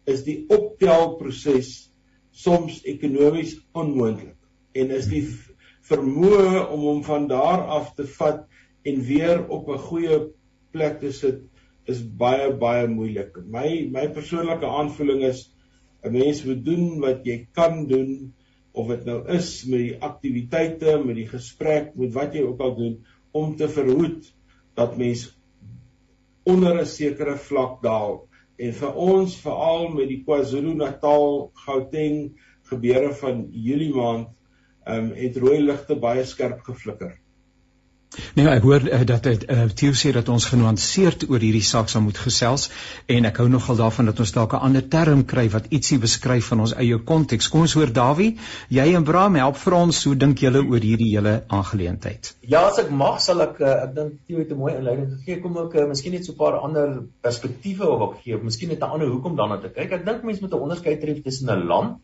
is 0.08 0.24
die 0.26 0.44
optelproses 0.52 1.90
soms 2.34 2.80
ekonomies 2.88 3.56
onmoontlik 3.76 4.36
en 4.74 4.90
is 4.96 5.06
die 5.10 5.22
vermoë 5.88 6.64
om 6.74 6.86
hom 6.88 7.02
van 7.06 7.28
daar 7.30 7.66
af 7.76 7.92
te 7.98 8.06
vat 8.16 8.44
en 8.88 9.02
weer 9.08 9.44
op 9.48 9.68
'n 9.68 9.84
goeie 9.88 10.18
plek 10.72 11.00
te 11.00 11.12
sit 11.12 11.42
is 11.86 12.00
baie 12.02 12.52
baie 12.52 12.86
moeilik. 12.88 13.36
My 13.46 13.88
my 13.92 14.08
persoonlike 14.08 14.66
aanvoeling 14.66 15.22
is 15.22 15.50
'n 16.04 16.12
mens 16.12 16.44
moet 16.44 16.64
doen 16.64 17.00
wat 17.00 17.26
jy 17.26 17.46
kan 17.52 17.86
doen 17.86 18.32
of 18.72 18.88
dit 18.88 19.04
nou 19.04 19.18
is 19.28 19.64
met 19.64 19.78
die 19.78 19.96
aktiwiteite, 20.00 20.98
met 21.04 21.16
die 21.16 21.28
gesprek, 21.28 21.94
met 21.96 22.12
wat 22.12 22.34
jy 22.34 22.42
ook 22.42 22.60
al 22.60 22.74
doen 22.76 23.04
om 23.34 23.56
te 23.58 23.68
verhoed 23.68 24.30
dat 24.78 24.96
mens 24.96 25.26
onder 26.44 26.80
'n 26.80 26.86
sekere 26.86 27.36
vlak 27.36 27.82
daal. 27.82 28.28
En 28.56 28.72
vir 28.72 28.94
ons 28.94 29.36
veral 29.42 29.88
met 29.88 30.08
die 30.08 30.22
KwaZulu-Natal 30.22 31.50
Gauteng 31.66 32.38
gebeure 32.70 33.14
van 33.14 33.48
Julie 33.50 33.94
maand, 33.94 34.28
ehm 34.84 35.10
um, 35.10 35.12
het 35.18 35.36
rooi 35.36 35.58
ligte 35.60 35.96
baie 35.96 36.24
skerp 36.24 36.60
geflikker. 36.60 37.23
Nee, 38.34 38.46
ek 38.46 38.62
hoor 38.62 38.84
uh, 38.86 39.00
dat 39.06 39.26
dit 39.26 39.44
uh, 39.50 39.64
Theo 39.74 39.94
sê 39.98 40.12
dat 40.14 40.28
ons 40.30 40.46
genuanceerd 40.50 41.24
oor 41.30 41.42
hierdie 41.42 41.64
saak 41.66 41.90
sal 41.90 42.04
moet 42.04 42.18
gesels 42.22 42.68
en 43.10 43.26
ek 43.28 43.40
hou 43.42 43.46
nogal 43.50 43.78
daarvan 43.80 44.10
dat 44.10 44.20
ons 44.22 44.32
dalk 44.36 44.54
'n 44.54 44.66
ander 44.68 44.84
term 44.94 45.24
kry 45.32 45.46
wat 45.54 45.66
ietsie 45.74 45.98
beskryf 45.98 46.50
van 46.52 46.62
ons 46.66 46.74
eie 46.78 46.98
konteks. 47.10 47.48
Kom 47.50 47.66
ons 47.66 47.74
hoor 47.78 47.92
Dawie, 47.92 48.36
jy 48.70 48.86
en 48.94 49.04
Bram 49.04 49.34
help 49.40 49.58
vir 49.64 49.76
ons. 49.80 50.04
Hoe 50.04 50.14
dink 50.16 50.38
julle 50.46 50.62
oor 50.62 50.86
hierdie 50.88 51.10
hele 51.16 51.34
aangeleentheid? 51.48 52.34
Ja, 52.54 52.64
as 52.68 52.78
ek 52.78 52.90
mag 52.90 53.20
sal 53.20 53.42
ek 53.42 53.60
uh, 53.60 53.74
ek 53.88 53.94
dink 53.98 54.16
Theo 54.28 54.38
het 54.38 54.50
'n 54.50 54.62
mooi 54.62 54.74
inleiding 54.76 55.10
gegee. 55.18 55.40
Kom 55.42 55.58
ek 55.66 55.74
uh, 55.74 55.88
miskien 55.88 56.12
net 56.12 56.24
so 56.24 56.32
'n 56.32 56.38
paar 56.38 56.60
ander 56.62 57.02
perspektiewe 57.20 57.90
wil 57.98 58.14
gee 58.22 58.36
of 58.36 58.42
miskien 58.42 58.68
net 58.68 58.82
'n 58.82 58.94
ander 58.94 59.08
hoekom 59.08 59.36
daarna 59.36 59.60
te 59.60 59.74
kyk. 59.74 59.92
Ek 59.92 60.06
dink 60.06 60.22
mense 60.22 60.40
moet 60.40 60.54
'n 60.54 60.66
onderskeid 60.68 61.00
tref 61.00 61.22
tussen 61.22 61.50
'n 61.50 61.66
land, 61.66 61.98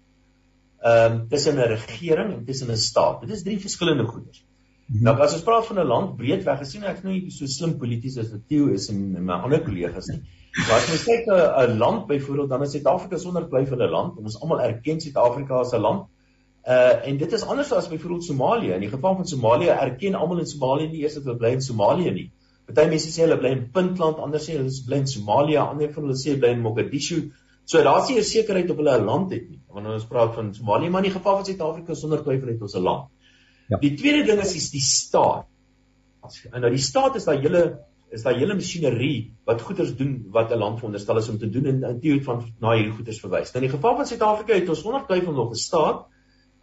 ehm 0.83 1.12
um, 1.12 1.29
tussen 1.29 1.57
'n 1.57 1.69
regering 1.76 2.33
en 2.35 2.45
tussen 2.45 2.71
'n 2.71 2.76
staat. 2.76 3.21
Dit 3.21 3.31
is 3.31 3.43
drie 3.43 3.61
verskillende 3.61 4.07
goeders. 4.07 4.45
Nou 4.90 5.12
as 5.23 5.37
ons 5.37 5.44
praat 5.47 5.66
van 5.66 5.78
'n 5.78 5.87
land 5.87 6.16
breedweg 6.18 6.59
gesien, 6.59 6.82
ek 6.82 7.04
nou 7.04 7.12
nie 7.12 7.30
so 7.30 7.47
slim 7.47 7.76
polities 7.78 8.16
as 8.18 8.30
wat 8.32 8.49
Theo 8.49 8.68
is 8.75 8.88
en, 8.90 9.25
my 9.25 9.35
ander 9.35 9.61
kollegas 9.62 10.09
nie. 10.11 10.23
Ons 10.66 11.04
kyk 11.06 11.26
na 11.26 11.62
'n 11.62 11.78
land 11.78 12.06
byvoorbeeld, 12.09 12.49
dan 12.50 12.62
is 12.62 12.73
Suid-Afrika 12.73 13.18
sonder 13.18 13.47
twyfel 13.49 13.82
'n 13.82 13.90
land. 13.90 14.18
Ons 14.18 14.40
almal 14.40 14.61
erken 14.61 15.00
Suid-Afrika 15.00 15.61
as 15.61 15.73
'n 15.73 15.80
land. 15.80 16.09
Uh 16.66 17.06
en 17.06 17.16
dit 17.16 17.32
is 17.32 17.42
anders 17.42 17.73
as 17.73 17.88
byvoorbeeld 17.88 18.25
Somalië. 18.25 18.73
In 18.73 18.80
die 18.80 18.90
geval 18.90 19.14
van 19.14 19.26
Somalië 19.26 19.68
erken 19.68 20.14
almal 20.14 20.38
in 20.38 20.47
Somalië 20.47 20.88
nie 20.88 21.02
eers 21.02 21.14
dat 21.14 21.25
hulle 21.25 21.37
bly 21.37 21.52
in 21.52 21.62
Somalië 21.62 22.11
nie. 22.11 22.32
Party 22.66 22.88
mense 22.88 23.11
sê 23.11 23.23
hulle 23.23 23.38
bly 23.38 23.50
in 23.50 23.70
Puntland, 23.70 24.18
ander 24.18 24.40
sê 24.40 24.59
hulle 24.59 24.70
bly 24.87 24.97
in 24.97 25.06
Somalië, 25.06 25.56
ander 25.56 25.92
van 25.92 26.02
hulle 26.02 26.18
sê 26.18 26.37
bly 26.38 26.50
in 26.50 26.61
Mogadishu. 26.61 27.30
So 27.64 27.82
daar's 27.82 28.09
nie 28.09 28.18
'n 28.18 28.25
sekerheid 28.25 28.70
of 28.70 28.76
hulle 28.76 28.99
'n 28.99 29.04
land 29.04 29.30
het 29.30 29.49
nie. 29.49 29.61
Wanneer 29.68 29.92
ons 29.92 30.06
praat 30.06 30.35
van 30.35 30.54
Somalië, 30.54 30.90
maar 30.90 31.04
in 31.04 31.11
die 31.11 31.18
geval 31.18 31.37
van 31.37 31.44
Suid-Afrika 31.44 31.94
sonder 31.94 32.23
twyfel 32.23 32.49
het 32.49 32.62
ons 32.62 32.75
'n 32.75 32.82
land. 32.82 33.09
Ja. 33.71 33.79
Die 33.79 33.95
tweede 33.95 34.25
ding 34.27 34.43
is 34.43 34.57
is 34.59 34.71
die 34.73 34.83
staat. 34.83 35.47
En 36.50 36.61
nou 36.61 36.71
die 36.75 36.83
staat 36.83 37.17
is 37.17 37.27
daai 37.29 37.39
hele 37.39 37.62
is 38.11 38.25
daai 38.27 38.41
hele 38.41 38.57
masjinerie 38.59 39.31
wat 39.47 39.62
goeders 39.62 39.93
doen 39.97 40.17
wat 40.35 40.50
'n 40.50 40.59
land 40.59 40.79
veronderstel 40.79 41.19
is 41.19 41.29
om 41.29 41.39
te 41.39 41.49
doen 41.49 41.67
en 41.67 41.83
in 41.83 42.00
teorie 42.00 42.25
van 42.25 42.43
na 42.61 42.75
hierdie 42.75 42.97
goeders 42.97 43.21
verwys. 43.21 43.53
Nou 43.53 43.62
in 43.62 43.71
die 43.71 43.77
geval 43.77 43.97
van 43.97 44.07
Suid-Afrika 44.07 44.55
het 44.55 44.69
ons 44.69 44.83
sonder 44.83 45.07
twyfel 45.07 45.33
nog 45.33 45.50
'n 45.50 45.55
staat. 45.55 46.07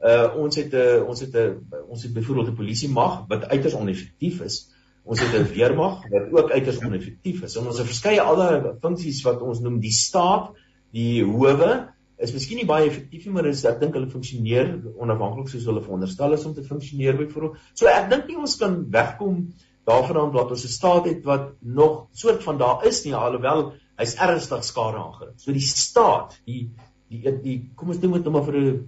Uh 0.03 0.35
ons 0.35 0.55
het 0.55 0.73
'n 0.73 0.75
uh, 0.75 1.07
ons 1.07 1.19
het 1.19 1.33
'n 1.33 1.37
uh, 1.37 1.89
ons 1.89 2.03
het 2.03 2.13
byvoorbeeld 2.13 2.49
'n 2.49 2.59
polisie 2.59 2.89
mag 2.89 3.25
wat 3.27 3.47
uiters 3.47 3.73
oneffektief 3.73 4.41
is. 4.41 4.67
Ons 5.03 5.19
het 5.19 5.33
'n 5.33 5.53
weermag 5.53 6.03
wat 6.09 6.31
ook 6.31 6.51
uiters 6.51 6.83
oneffektief 6.83 7.41
is. 7.43 7.55
En 7.55 7.67
ons 7.67 7.77
het 7.77 7.87
verskeie 7.87 8.21
ander 8.21 8.75
funksies 8.81 9.23
wat 9.23 9.41
ons 9.41 9.59
noem 9.59 9.79
die 9.79 9.91
staat, 9.91 10.51
die 10.91 11.23
howe 11.23 11.95
is 12.17 12.33
miskien 12.33 12.57
nie 12.57 12.65
baie 12.65 12.87
effektief 12.89 13.25
nie, 13.25 13.33
maar 13.35 13.45
is 13.45 13.63
ek 13.69 13.79
dink 13.79 13.95
hulle 13.97 14.09
funksioneer 14.09 14.71
onafhanklik 14.97 15.49
soos 15.51 15.67
hulle 15.69 15.83
veronderstel 15.85 16.33
is 16.33 16.45
om 16.49 16.55
te 16.55 16.65
funksioneer 16.65 17.17
byvoorbeeld. 17.19 17.57
So 17.77 17.89
ek 17.91 18.09
dink 18.09 18.27
nie 18.27 18.37
ons 18.41 18.57
kan 18.57 18.79
wegkom 18.93 19.43
daarvan 19.87 20.31
dat 20.33 20.51
ons 20.51 20.65
'n 20.65 20.73
staat 20.73 21.05
het 21.05 21.23
wat 21.25 21.53
nog 21.61 22.07
soort 22.11 22.43
van 22.43 22.57
daar 22.57 22.85
is 22.85 23.05
nie 23.05 23.13
alhoewel 23.15 23.73
hy's 23.97 24.15
ernstig 24.15 24.63
skade 24.63 24.97
aangerig. 24.97 25.35
So 25.37 25.51
die 25.51 25.61
staat, 25.61 26.39
die 26.45 26.71
die 27.09 27.31
die, 27.43 27.57
kom 27.75 27.89
ons 27.89 28.01
noem 28.01 28.17
dit 28.17 28.25
nou 28.25 28.33
maar 28.33 28.47
vir 28.49 28.57
'n 28.61 28.87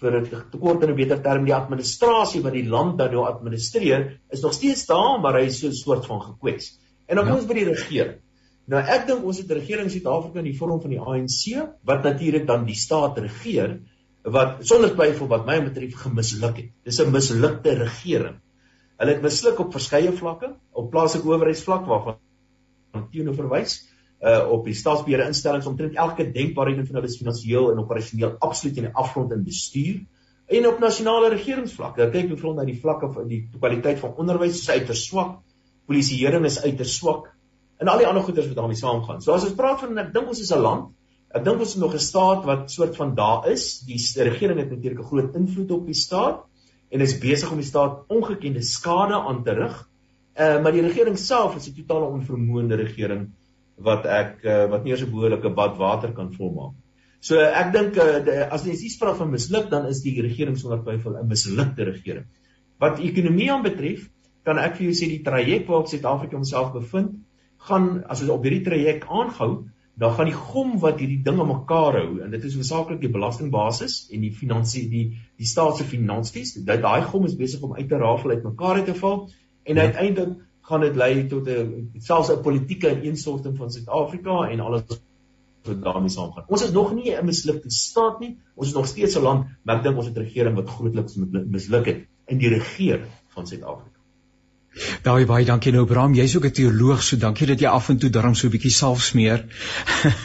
vir 0.00 0.16
'n 0.20 0.50
tekort 0.50 0.82
in 0.82 0.90
'n 0.90 0.96
beter 0.96 1.22
term 1.22 1.44
die 1.44 1.54
administrasie 1.54 2.42
wat 2.42 2.52
die 2.52 2.68
land 2.68 2.98
dan 2.98 3.12
nou 3.12 3.26
administreer 3.26 4.20
is 4.30 4.40
nog 4.40 4.52
steeds 4.52 4.86
daar 4.86 5.20
maar 5.20 5.34
hy 5.34 5.46
is 5.46 5.60
so 5.60 5.68
'n 5.68 5.72
soort 5.72 6.06
van 6.06 6.20
gekwets. 6.22 6.78
En 7.06 7.16
dan 7.16 7.24
kom 7.24 7.34
ja. 7.34 7.40
ons 7.40 7.48
by 7.48 7.54
die 7.54 7.68
regering. 7.68 8.20
Nou 8.70 8.80
ek 8.94 9.08
dink 9.08 9.24
ons 9.26 9.38
het 9.40 9.50
'n 9.50 9.58
regering 9.58 9.88
in 9.88 9.90
Suid-Afrika 9.90 10.38
in 10.38 10.46
die 10.46 10.58
vorm 10.58 10.80
van 10.80 10.90
die 10.90 11.00
ANC 11.00 11.70
wat 11.82 12.04
natuurlik 12.04 12.46
dan 12.46 12.66
die 12.66 12.78
staat 12.78 13.18
regeer 13.18 13.80
wat 14.22 14.60
sonder 14.68 14.92
twyfel 14.94 15.26
wat 15.26 15.46
my 15.46 15.58
betref 15.64 15.96
gemisluk 16.04 16.56
het. 16.56 16.70
Dis 16.84 17.00
'n 17.00 17.10
mislukte 17.10 17.74
regering. 17.74 18.36
Hulle 18.98 19.14
het 19.14 19.22
misluk 19.22 19.58
op 19.58 19.72
verskeie 19.72 20.12
vlakke, 20.12 20.54
op 20.72 20.90
plaaslike 20.90 21.26
owerheidsvlak 21.26 21.86
waarvan 21.86 22.18
teenoor 23.12 23.34
verwys, 23.34 23.88
uh 24.22 24.46
op 24.52 24.64
die 24.64 24.74
staatsbeheerde 24.74 25.26
instellings 25.26 25.66
omtrent 25.66 25.96
elke 25.96 26.30
denkbare 26.30 26.76
een 26.76 26.86
van 26.86 27.00
hulle 27.00 27.08
finansiëel 27.08 27.72
en 27.72 27.78
operasioneel 27.78 28.36
absoluut 28.38 28.76
in 28.76 28.88
die 28.90 28.94
afgrond 28.94 29.32
in 29.32 29.44
bestuur 29.44 30.00
en 30.46 30.66
op 30.66 30.78
nasionale 30.78 31.28
regeringsvlak. 31.28 31.96
Kyk 31.96 32.28
byvoorbeeld 32.28 32.56
na 32.56 32.64
die 32.64 32.80
vlakke 32.80 33.12
van 33.12 33.28
die 33.28 33.48
kwaliteit 33.58 33.98
van 33.98 34.14
onderwys 34.14 34.60
is 34.60 34.70
uiters 34.70 35.06
swak, 35.06 35.38
polisieering 35.86 36.44
is 36.44 36.62
uiters 36.62 36.96
swak, 36.96 37.30
en 37.80 37.88
al 37.88 38.02
die 38.02 38.06
ander 38.08 38.24
goeders 38.24 38.48
wat 38.50 38.58
daarmee 38.58 38.78
saamgaan. 38.78 39.22
So 39.24 39.32
as 39.32 39.46
ons 39.48 39.56
praat 39.56 39.80
van 39.80 39.98
ek 40.02 40.12
dink 40.14 40.28
ons 40.28 40.40
is 40.44 40.52
'n 40.52 40.60
land, 40.60 40.90
ek 41.34 41.44
dink 41.44 41.60
ons 41.64 41.74
is 41.74 41.80
nog 41.80 41.94
'n 41.94 42.06
staat 42.06 42.44
wat 42.44 42.70
soort 42.70 42.96
van 42.96 43.14
daar 43.14 43.48
is. 43.48 43.80
Die 43.86 43.98
regering 44.28 44.58
het 44.58 44.70
natuurlik 44.70 45.00
'n 45.00 45.10
groot 45.12 45.34
invloed 45.34 45.70
op 45.70 45.86
die 45.86 45.94
staat 45.94 46.44
en 46.90 47.00
is 47.00 47.18
besig 47.18 47.50
om 47.50 47.56
die 47.56 47.66
staat 47.66 48.04
ongekende 48.08 48.62
skade 48.62 49.14
aan 49.14 49.44
te 49.44 49.52
rig. 49.52 49.88
Uh 50.36 50.62
maar 50.62 50.72
die 50.72 50.82
regering 50.82 51.18
self 51.18 51.56
is 51.56 51.68
'n 51.68 51.74
totale 51.74 52.12
onvermoënde 52.12 52.76
regering 52.76 53.30
wat 53.78 54.04
ek 54.06 54.44
uh, 54.44 54.66
wat 54.70 54.84
nie 54.84 54.92
eens 54.92 55.02
'n 55.02 55.10
behoorlike 55.10 55.54
bad 55.54 55.76
water 55.76 56.12
kan 56.12 56.32
volmaak. 56.34 56.74
So 57.20 57.38
ek 57.38 57.72
dink 57.72 57.96
uh, 57.96 58.48
as 58.50 58.64
jy 58.64 58.74
sies 58.76 58.98
praat 58.98 59.16
van 59.16 59.30
misluk 59.30 59.70
dan 59.70 59.86
is 59.86 60.02
die 60.02 60.20
regering 60.20 60.56
sonder 60.58 60.82
twyfel 60.84 61.16
'n 61.16 61.28
mislukte 61.28 61.84
regering. 61.84 62.26
Wat 62.78 62.98
ekonomie 62.98 63.50
aanbetref, 63.52 64.08
kan 64.44 64.58
ek 64.58 64.76
vir 64.76 64.86
jou 64.86 64.94
sê 64.94 65.08
die 65.08 65.22
traject 65.22 65.66
waarop 65.68 65.88
Suid-Afrika 65.88 66.36
homself 66.36 66.72
bevind, 66.72 67.10
gaan 67.68 68.04
as 68.08 68.22
ons 68.24 68.32
op 68.34 68.46
hierdie 68.46 68.64
traject 68.64 69.08
aangehou, 69.08 69.66
dan 70.00 70.14
gaan 70.16 70.30
die 70.30 70.36
gom 70.36 70.78
wat 70.80 71.00
hierdie 71.02 71.20
dinge 71.24 71.44
mekaar 71.44 71.98
hou 71.98 72.20
en 72.24 72.30
dit 72.32 72.44
is 72.48 72.54
hoofsaaklik 72.56 73.02
die 73.02 73.12
belastingbasis 73.12 74.06
en 74.14 74.22
die 74.24 74.32
finansie 74.32 74.86
die 74.88 75.04
die 75.36 75.48
staat 75.48 75.76
se 75.76 75.84
finansies, 75.84 76.54
dat 76.64 76.80
daai 76.84 77.02
gom 77.10 77.26
is 77.28 77.36
besig 77.36 77.62
om 77.66 77.74
uit 77.76 77.88
te 77.88 77.98
rafel 78.00 78.36
uit 78.36 78.46
mekaar 78.46 78.80
uit 78.80 78.88
te 78.88 78.96
val 79.02 79.28
en 79.68 79.76
ja. 79.76 79.90
uiteindelik 79.90 80.38
gaan 80.70 80.86
dit 80.86 80.96
lei 80.96 81.26
tot 81.28 81.48
'n 81.48 82.00
selfs 82.08 82.32
'n 82.32 82.42
politieke 82.42 82.96
ineenstorting 82.96 83.56
van 83.56 83.70
Suid-Afrika 83.70 84.48
en 84.48 84.60
alles 84.60 84.82
wat 84.88 85.82
daarmee 85.82 86.08
saamgaan. 86.08 86.44
Ons 86.48 86.62
is 86.62 86.72
nog 86.72 86.94
nie 86.94 87.12
'n 87.12 87.24
mislukte 87.24 87.70
staat 87.70 88.20
nie. 88.20 88.38
Ons 88.54 88.68
is 88.68 88.74
nog 88.74 88.86
steeds 88.86 89.16
'n 89.16 89.22
land, 89.22 89.46
maar 89.62 89.76
ek 89.76 89.82
dink 89.82 89.96
ons 89.96 90.06
het 90.06 90.16
'n 90.16 90.20
regering 90.20 90.54
wat 90.54 90.68
grootliks 90.68 91.16
misluk 91.56 91.86
het 91.86 92.06
in 92.26 92.38
die 92.38 92.48
regering 92.48 93.04
van 93.28 93.46
Suid-Afrika. 93.46 93.99
Baie 95.02 95.24
baie 95.26 95.42
dankie 95.46 95.72
nou 95.74 95.82
Bram, 95.90 96.12
jy's 96.14 96.36
ook 96.36 96.44
'n 96.46 96.54
teoloog, 96.54 97.02
so 97.02 97.16
dankie 97.16 97.46
dat 97.46 97.60
jy 97.60 97.66
af 97.66 97.88
en 97.90 97.98
toe 97.98 98.10
darm 98.10 98.34
so 98.34 98.46
'n 98.46 98.50
bietjie 98.50 98.70
salf 98.70 99.02
smeer. 99.02 99.44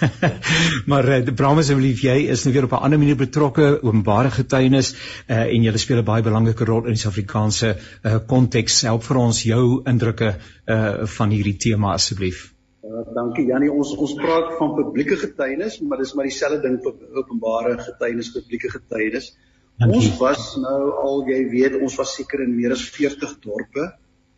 maar 0.91 1.07
uh, 1.09 1.33
Bram 1.33 1.57
asseblief, 1.57 2.03
jy 2.05 2.29
is 2.29 2.43
nou 2.45 2.53
weer 2.53 2.67
op 2.67 2.75
'n 2.77 2.83
ander 2.85 2.99
manier 2.99 3.17
betrokke, 3.17 3.81
openbare 3.81 4.29
getuienis 4.29 4.93
uh, 4.93 5.49
en 5.49 5.63
jy 5.63 5.77
speel 5.77 5.97
'n 5.97 6.05
baie 6.05 6.21
belangrike 6.21 6.65
rol 6.65 6.85
in 6.85 6.93
die 6.93 7.01
Suid-Afrikaanse 7.01 7.73
uh, 8.03 8.19
konteks. 8.27 8.81
Help 8.81 9.03
vir 9.03 9.17
ons 9.17 9.41
jou 9.43 9.81
indrukke 9.83 10.35
uh, 10.35 11.05
van 11.17 11.29
hierdie 11.29 11.57
tema 11.57 11.93
asseblief. 11.93 12.53
Uh, 12.85 13.01
dankie 13.15 13.47
Jannie, 13.49 13.71
ons 13.71 13.97
ons 13.97 14.13
praat 14.13 14.53
van 14.59 14.75
publieke 14.77 15.17
getuienis, 15.17 15.81
maar 15.81 15.97
dis 15.97 16.13
maar 16.13 16.29
dieselfde 16.29 16.61
ding 16.61 16.77
vir 16.85 16.93
openbare 17.17 17.79
getuienis, 17.81 18.29
publieke 18.29 18.69
getuienis. 18.69 19.33
Dankie. 19.79 19.97
Ons 19.97 20.17
was 20.21 20.55
nou 20.61 20.81
al 21.01 21.29
jy 21.33 21.49
weet, 21.49 21.81
ons 21.81 21.95
was 21.97 22.13
seker 22.13 22.45
in 22.45 22.55
meer 22.55 22.71
as 22.77 22.85
40 22.93 23.39
dorpe 23.41 23.95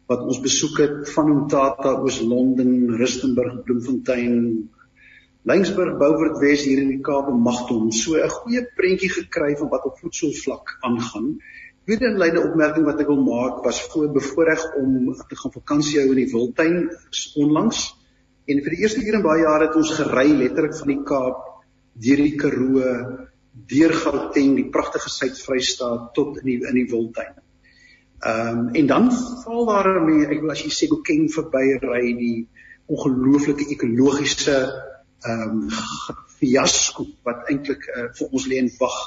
wat 0.07 0.23
ons 0.23 0.39
besoek 0.39 0.79
het 0.83 1.09
van 1.11 1.29
Umtata 1.33 1.97
oos 1.99 2.21
Londen, 2.23 2.95
Rustenburg, 2.99 3.61
Bloemfontein, 3.67 4.69
Lyngsburg, 5.47 5.97
Beaufort 5.99 6.39
Wes 6.41 6.63
hier 6.67 6.81
in 6.81 6.89
die 6.91 7.03
Kaap 7.03 7.29
en 7.31 7.39
Magtom. 7.43 7.91
So 7.91 8.15
'n 8.15 8.29
goeie 8.29 8.63
prentjie 8.75 9.11
gekry 9.11 9.55
van 9.59 9.69
wat 9.69 9.85
op 9.85 9.99
voedselvlak 9.99 10.77
aangaan. 10.81 11.39
Tweede 11.85 12.07
inleide 12.11 12.43
opmerking 12.43 12.85
wat 12.85 12.99
ek 12.99 13.07
wil 13.07 13.23
maak 13.23 13.63
was 13.63 13.81
voor 13.87 14.11
bevoorreg 14.11 14.63
om 14.75 15.13
te 15.15 15.35
gaan 15.35 15.51
vakansie 15.51 15.99
hou 15.99 16.09
in 16.09 16.19
die 16.23 16.31
Wildtuin 16.33 16.89
onlangs. 17.35 17.95
En 18.47 18.59
vir 18.63 18.75
die 18.75 18.81
eerste 18.83 18.99
keer 18.99 19.19
in 19.19 19.23
baie 19.23 19.43
jare 19.43 19.67
het 19.67 19.75
ons 19.75 19.91
gery 19.91 20.27
letterlik 20.31 20.75
van 20.75 20.87
die 20.87 21.03
Kaap 21.03 21.37
deur 21.95 22.23
die 22.23 22.35
Karoo, 22.35 22.83
deur 23.67 23.93
Gauteng, 23.93 24.55
die 24.55 24.69
pragtige 24.69 25.09
Suid-Vrystaat 25.09 26.13
tot 26.13 26.37
in 26.43 26.45
die 26.45 26.59
in 26.63 26.75
die 26.75 26.87
Wildtuin. 26.91 27.46
Ehm 28.25 28.57
um, 28.57 28.69
en 28.73 28.87
dan 28.87 29.11
val 29.43 29.65
daar 29.65 30.01
mee 30.01 30.25
ek 30.25 30.41
wil 30.41 30.51
as 30.51 30.63
jy 30.65 30.71
sê 30.73 30.87
Bokeng 30.89 31.27
verby 31.29 31.65
ry 31.83 32.05
die 32.17 32.47
ongelooflike 32.89 33.67
ekologiese 33.75 34.57
ehm 35.21 35.51
um, 35.51 35.69
fiasco 36.39 37.05
wat 37.27 37.45
eintlik 37.51 37.85
uh, 37.93 38.07
vir 38.17 38.31
ons 38.31 38.47
lê 38.49 38.57
en 38.63 38.71
wag 38.79 38.97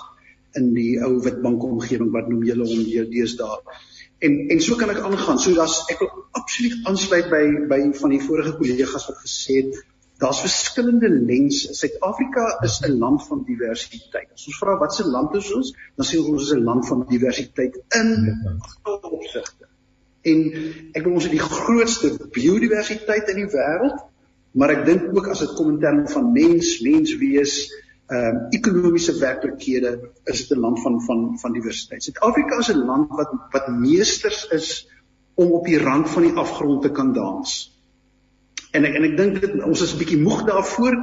in 0.58 0.72
die 0.74 0.92
ou 1.02 1.16
Witbank 1.24 1.64
omgewing 1.66 2.10
wat 2.14 2.30
noem 2.30 2.46
julle 2.46 2.66
hom 2.66 2.86
hier 2.86 3.06
deesdae. 3.10 3.58
En 4.26 4.36
en 4.54 4.62
so 4.62 4.78
kan 4.78 4.90
ek 4.94 5.02
aangaan. 5.02 5.38
So 5.42 5.54
daar's 5.58 5.80
ek 5.92 6.02
wil 6.02 6.10
absoluut 6.38 6.86
aansluit 6.90 7.30
by 7.34 7.44
by 7.70 7.80
van 8.00 8.14
die 8.14 8.22
vorige 8.22 8.56
kollegas 8.58 9.06
wat 9.10 9.22
gesê 9.26 9.62
het 9.62 9.78
daar's 10.20 10.40
verskillende 10.44 11.08
lense. 11.08 11.74
Suid-Afrika 11.74 12.44
is 12.66 12.80
'n 12.84 12.98
land 12.98 13.26
van 13.26 13.42
diversiteit. 13.46 14.28
As 14.34 14.46
ons 14.46 14.58
vra 14.58 14.76
wat 14.78 14.94
se 14.94 15.04
land 15.08 15.34
is 15.34 15.52
ons, 15.54 15.72
dan 15.96 16.06
sê 16.06 16.18
ons 16.18 16.28
ons 16.28 16.42
is 16.42 16.52
'n 16.54 16.64
land 16.64 16.86
van 16.86 17.06
diversiteit 17.08 17.80
in 18.00 18.08
alle 18.82 19.10
opsigte. 19.10 19.68
En 20.22 20.38
ek 20.92 21.04
wil 21.04 21.12
ons 21.12 21.24
het 21.24 21.32
die 21.32 21.48
grootste 21.48 22.28
biodiversiteit 22.32 23.28
in 23.28 23.36
die 23.36 23.52
wêreld, 23.56 24.00
maar 24.52 24.70
ek 24.70 24.84
dink 24.84 25.16
ook 25.16 25.28
as 25.32 25.40
dit 25.40 25.54
kom 25.56 25.70
in 25.70 25.80
terme 25.80 26.08
van 26.08 26.32
mens, 26.32 26.80
menswees, 26.80 27.54
ehm 28.10 28.36
um, 28.36 28.46
ekonomiese 28.50 29.18
werklikhede, 29.18 30.10
is 30.24 30.48
dit 30.48 30.56
'n 30.58 30.60
land 30.60 30.80
van 30.82 31.00
van 31.00 31.38
van 31.38 31.52
diversiteit. 31.52 32.02
Suid-Afrika 32.02 32.58
is 32.58 32.68
'n 32.68 32.84
land 32.84 33.08
wat 33.08 33.30
wat 33.52 33.68
meesters 33.68 34.46
is 34.50 34.88
om 35.34 35.52
op 35.52 35.64
die 35.64 35.78
rand 35.78 36.10
van 36.10 36.22
die 36.22 36.36
afgrond 36.36 36.82
te 36.82 36.90
kan 36.90 37.12
dans. 37.12 37.79
En 38.76 38.86
ek 38.86 38.96
en 38.98 39.06
ek 39.08 39.16
dink 39.18 39.40
dit 39.42 39.62
ons 39.66 39.82
is 39.82 39.94
'n 39.94 39.98
bietjie 39.98 40.20
moeg 40.22 40.44
daarvoor 40.46 40.96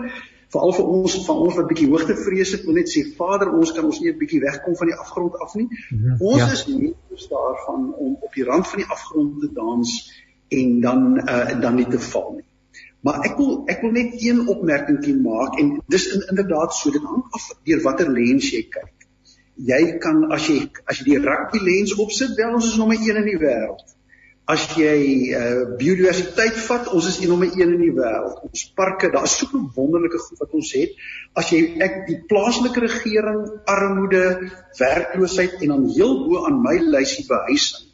veral 0.54 0.74
vir 0.78 0.92
ons 0.98 1.16
van 1.26 1.40
ons 1.44 1.56
wat 1.60 1.68
bietjie 1.68 1.90
hoogtevrees 1.92 2.54
het, 2.56 2.64
wil 2.68 2.78
net 2.80 2.92
sê 2.92 3.04
Vader, 3.18 3.52
ons 3.52 3.74
kan 3.76 3.86
ons 3.86 4.00
nie 4.00 4.12
'n 4.12 4.20
bietjie 4.20 4.40
wegkom 4.40 4.76
van 4.80 4.88
die 4.88 4.96
afgrond 4.96 5.36
af 5.44 5.56
nie. 5.56 5.68
Ja, 5.92 6.16
ons 6.20 6.44
ja. 6.44 6.52
is 6.52 6.68
nie 6.68 6.94
daarvan 7.30 7.94
om 7.94 8.18
op 8.22 8.34
die 8.34 8.44
rand 8.44 8.68
van 8.68 8.80
die 8.80 8.90
afgrond 8.96 9.42
te 9.42 9.50
dans 9.54 9.96
en 10.48 10.80
dan 10.82 11.18
uh 11.20 11.62
dan 11.62 11.76
nie 11.76 11.88
te 11.88 12.00
val 12.00 12.32
nie. 12.36 12.46
Maar 13.02 13.26
ek 13.26 13.38
wil 13.38 13.64
ek 13.68 13.82
wil 13.82 13.92
net 13.92 14.16
een 14.22 14.48
opmerkingie 14.48 15.18
maak 15.22 15.60
en 15.60 15.82
dis 15.88 16.08
in, 16.14 16.24
inderdaad 16.30 16.74
so 16.74 16.92
dit 16.92 17.04
hang 17.04 17.24
af 17.32 17.50
deur 17.64 17.82
watter 17.82 18.12
lens 18.12 18.52
jy 18.52 18.64
kyk. 18.70 18.94
Jy 19.56 19.98
kan 19.98 20.32
as 20.32 20.48
jy 20.48 20.72
as 20.86 21.00
jy 21.00 21.12
die 21.12 21.22
rugby 21.28 21.60
lens 21.60 21.96
opsit, 21.96 22.36
wel 22.38 22.54
ons 22.54 22.72
is 22.72 22.78
nommer 22.78 22.96
1 22.96 23.22
in 23.24 23.30
die 23.32 23.40
wêreld. 23.42 23.97
As 24.48 24.64
jy 24.80 25.34
uh 25.36 25.64
biodiversiteit 25.76 26.56
vat, 26.70 26.86
ons 26.96 27.08
is 27.10 27.18
een 27.20 27.34
nommer 27.34 27.50
1 27.52 27.74
in 27.74 27.82
die 27.82 27.92
wêreld. 27.92 28.38
Ons 28.48 28.62
parke, 28.80 29.10
daar's 29.12 29.34
so 29.42 29.48
'n 29.52 29.66
wonderlike 29.76 30.22
goed 30.24 30.40
wat 30.40 30.54
ons 30.60 30.72
het. 30.72 30.94
As 31.36 31.50
jy 31.52 31.60
ek 31.84 31.98
die 32.08 32.20
plaaslike 32.30 32.80
regering, 32.80 33.42
armoede, 33.66 34.24
werkloosheid 34.80 35.60
en 35.62 35.74
dan 35.76 35.84
heel 35.98 36.16
bo 36.24 36.46
aan 36.48 36.62
my 36.64 36.78
lysie 36.80 37.26
behuising. 37.28 37.92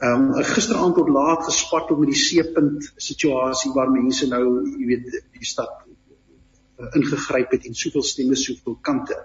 Um 0.00 0.32
gisteraand 0.32 0.96
tot 0.96 1.12
laat 1.12 1.44
gespat 1.44 1.92
om 1.92 2.06
die 2.08 2.16
seepunt 2.16 2.92
situasie 2.96 3.72
waar 3.76 3.92
mense 3.92 4.26
nou, 4.26 4.64
jy 4.64 4.86
weet, 4.94 5.20
die 5.36 5.44
stad 5.44 5.84
uh, 6.80 6.88
ingegryp 6.96 7.52
het 7.52 7.66
en 7.68 7.76
soveel 7.76 8.02
stemme 8.02 8.40
soveel 8.40 8.78
kante. 8.80 9.20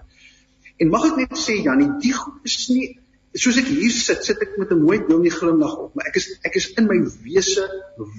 En 0.76 0.92
mag 0.92 1.08
ek 1.08 1.16
net 1.16 1.38
sê 1.40 1.56
Janie, 1.64 1.88
die 2.04 2.12
goed 2.12 2.44
is 2.44 2.68
nie 2.68 2.98
soos 3.36 3.58
ek 3.60 3.68
hier 3.68 3.92
sit, 3.92 4.24
sit 4.24 4.42
ek 4.42 4.56
met 4.60 4.72
'n 4.72 4.82
mooi 4.82 4.98
dominee 5.08 5.34
glimlag 5.34 5.76
op, 5.76 5.94
maar 5.94 6.08
ek 6.08 6.16
is 6.16 6.26
ek 6.44 6.56
is 6.56 6.72
in 6.80 6.86
my 6.86 6.98
wese 7.24 7.64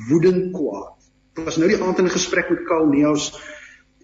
woedend 0.09 0.53
kwaad. 0.53 0.93
Ek 1.37 1.45
was 1.45 1.57
nou 1.57 1.69
die 1.69 1.81
aand 1.81 1.99
in 1.99 2.05
'n 2.05 2.17
gesprek 2.17 2.49
met 2.49 2.65
Karl 2.67 2.87
Neus. 2.87 3.33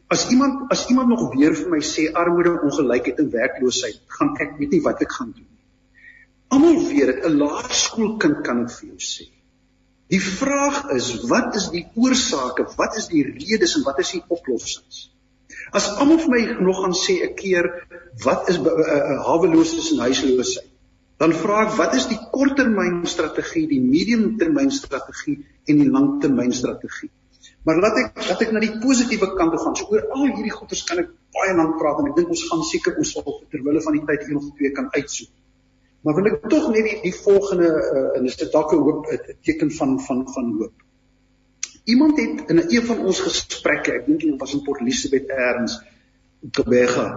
As 0.10 0.30
iemand 0.30 0.72
as 0.72 0.88
iemand 0.90 1.10
nog 1.10 1.34
weer 1.36 1.56
vir 1.56 1.70
my 1.70 1.82
sê 1.82 2.12
armoede, 2.14 2.62
ongelykheid 2.62 3.20
en 3.20 3.30
werkloosheid, 3.32 4.02
gaan 4.08 4.36
ek 4.40 4.58
weet 4.60 4.72
nie 4.72 4.82
wat 4.82 5.02
ek 5.02 5.12
gaan 5.12 5.32
doen 5.32 5.48
nie. 5.50 5.66
Almal 6.50 6.88
weet 6.88 7.06
dit, 7.06 7.26
'n 7.26 7.38
laerskoolkind 7.38 8.44
kan 8.44 8.66
dit 8.66 8.74
vir 8.74 8.90
jou 8.90 9.00
sê. 9.00 9.30
Die 10.10 10.22
vraag 10.22 10.92
is, 10.92 11.24
wat 11.30 11.56
is 11.56 11.70
die 11.70 11.88
oorsake? 11.96 12.68
Wat 12.78 12.98
is 12.98 13.08
die 13.08 13.24
redes 13.24 13.76
en 13.78 13.84
wat 13.84 14.00
is 14.00 14.12
die 14.12 14.24
oplossings? 14.28 15.10
As 15.72 15.88
almal 15.98 16.20
vir 16.20 16.30
my 16.30 16.44
nog 16.62 16.84
gaan 16.84 16.94
sê 16.94 17.22
'n 17.24 17.36
keer 17.36 17.88
wat 18.24 18.50
is 18.50 18.58
uh, 18.58 18.66
uh, 18.66 19.26
haweloosheid 19.26 19.92
en 19.94 20.06
huisloosheid? 20.10 20.73
Dan 21.24 21.34
vra 21.40 21.62
ek 21.64 21.76
wat 21.80 21.94
is 21.96 22.10
die 22.12 22.20
korttermynstrategie, 22.36 23.68
die 23.70 23.82
mediumtermynstrategie 23.84 25.38
en 25.72 25.78
die 25.80 25.92
langtermynstrategie? 25.92 27.12
Maar 27.64 27.80
laat 27.80 28.00
ek 28.02 28.26
laat 28.28 28.42
ek 28.44 28.52
na 28.52 28.62
die 28.64 28.74
positiewe 28.84 29.30
kant 29.38 29.56
gaan. 29.56 29.78
So 29.80 29.88
oor 29.94 30.10
al 30.12 30.34
hierdie 30.34 30.52
goeters 30.52 30.84
kan 30.90 31.00
ek 31.04 31.14
baie 31.38 31.56
lank 31.56 31.78
praat 31.80 32.02
en 32.02 32.10
ek 32.12 32.18
dink 32.20 32.34
ons 32.36 32.44
gaan 32.50 32.66
seker 32.68 33.00
ons 33.00 33.14
sal 33.16 33.40
ter 33.54 33.64
wille 33.64 33.84
van 33.86 33.96
die 33.96 34.04
tyd 34.10 34.28
een 34.28 34.42
of 34.42 34.50
twee 34.58 34.74
kan 34.76 34.90
uitsoek. 34.92 35.32
Maar 36.04 36.18
wil 36.18 36.28
ek 36.34 36.50
tog 36.52 36.66
net 36.74 36.90
die, 36.90 36.98
die 37.06 37.14
volgende 37.16 37.70
uh, 37.72 38.08
en 38.18 38.28
dis 38.28 38.40
dit 38.42 38.52
dalk 38.52 38.74
'n 38.76 38.84
hoop 38.84 39.08
'n 39.08 39.38
teken 39.48 39.72
van 39.80 39.96
van 40.08 40.26
van 40.36 40.52
hoop. 40.60 40.76
Iemand 41.94 42.20
het 42.20 42.50
in 42.52 42.60
een 42.68 42.84
van 42.90 43.00
ons 43.00 43.20
gesprekke, 43.20 43.96
ek 43.96 44.06
dink 44.08 44.20
dit 44.20 44.40
was 44.40 44.54
in 44.54 44.64
Port 44.64 44.82
Elizabeth 44.82 45.32
Erns, 45.32 45.80
Kobega, 46.52 47.08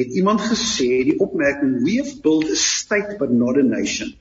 het 0.00 0.16
iemand 0.16 0.42
gesê 0.48 0.88
die 1.06 1.18
opmerking 1.20 1.78
we 1.84 1.98
have 2.00 2.16
built 2.24 2.50
a 2.50 2.58
state 2.58 3.16
but 3.20 3.30
not 3.30 3.58
a 3.60 3.64
nation. 3.66 4.14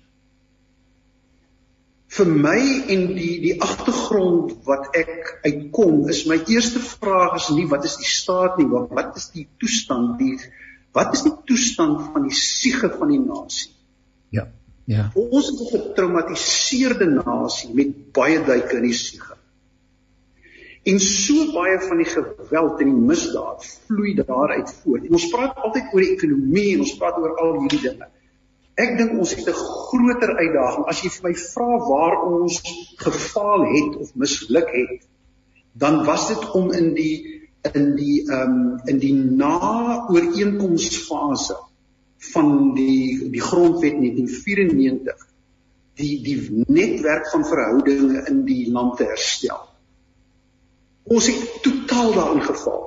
Vir 2.09 2.29
my 2.45 2.59
en 2.89 3.03
die 3.13 3.35
die 3.43 3.55
agtergrond 3.61 4.55
wat 4.67 4.95
ek 4.97 5.35
uitkom 5.45 6.07
is 6.09 6.23
my 6.29 6.39
eerste 6.49 6.81
vraag 6.81 7.37
is 7.39 7.49
nie 7.55 7.67
wat 7.71 7.85
is 7.89 7.99
die 8.01 8.09
staat 8.09 8.57
nie, 8.59 8.67
wat 8.71 8.93
wat 8.97 9.19
is 9.21 9.29
die 9.35 9.47
toestand 9.61 10.17
die 10.21 10.35
wat 10.97 11.13
is 11.13 11.25
die 11.27 11.35
toestand 11.45 12.09
van 12.13 12.25
die 12.25 12.35
siege 12.35 12.89
van 12.97 13.13
die 13.13 13.21
nasie? 13.21 13.71
Ja. 14.33 14.47
Ja. 14.89 15.11
Ons 15.13 15.51
is 15.53 15.59
'n 15.61 15.69
getraumatiseerde 15.77 17.05
nasie 17.13 17.69
met 17.73 17.93
baie 18.11 18.41
duike 18.43 18.81
in 18.81 18.87
die 18.89 18.97
siege. 18.97 19.38
En 20.83 20.99
so 20.99 21.51
baie 21.53 21.79
van 21.79 21.97
die 21.97 22.07
geweld 22.07 22.79
en 22.79 22.93
die 22.93 23.05
misdaad 23.09 23.65
vloei 23.87 24.13
daaruit 24.15 24.73
voort. 24.81 25.05
En 25.05 25.11
ons 25.19 25.29
praat 25.33 25.57
altyd 25.57 25.83
oor 25.93 26.01
die 26.05 26.15
ekonomie 26.15 26.73
en 26.73 26.79
ons 26.85 26.97
praat 26.97 27.17
oor 27.19 27.33
al 27.43 27.51
hierdie 27.63 27.83
dinge. 27.89 28.07
Ek 28.79 28.91
dink 28.97 29.11
ons 29.19 29.35
het 29.35 29.47
'n 29.51 29.59
groter 29.59 30.31
uitdaging. 30.37 30.85
As 30.87 31.01
jy 31.03 31.09
vir 31.09 31.29
my 31.29 31.35
vra 31.35 31.77
waar 31.89 32.15
ons 32.31 32.61
gefaal 32.95 33.61
het 33.75 33.95
of 33.95 34.15
misluk 34.15 34.69
het, 34.71 35.01
dan 35.73 36.05
was 36.05 36.27
dit 36.27 36.51
om 36.51 36.71
in 36.71 36.93
die 36.93 37.39
in 37.73 37.95
die 37.95 38.31
ehm 38.31 38.51
um, 38.51 38.79
in 38.85 38.99
die 38.99 39.13
na-ooreenkomsfase 39.13 41.57
van 42.33 42.73
die 42.73 43.29
die 43.31 43.41
grondwet 43.41 43.99
1994 43.99 45.27
die 45.99 46.23
die 46.23 46.63
netwerk 46.67 47.29
van 47.29 47.45
verhoudinge 47.45 48.23
in 48.27 48.45
die 48.45 48.71
land 48.71 48.97
te 48.97 49.03
herstel. 49.03 49.68
Ons 51.09 51.27
het 51.27 51.61
totaal 51.65 52.13
daarin 52.13 52.43
geval. 52.45 52.81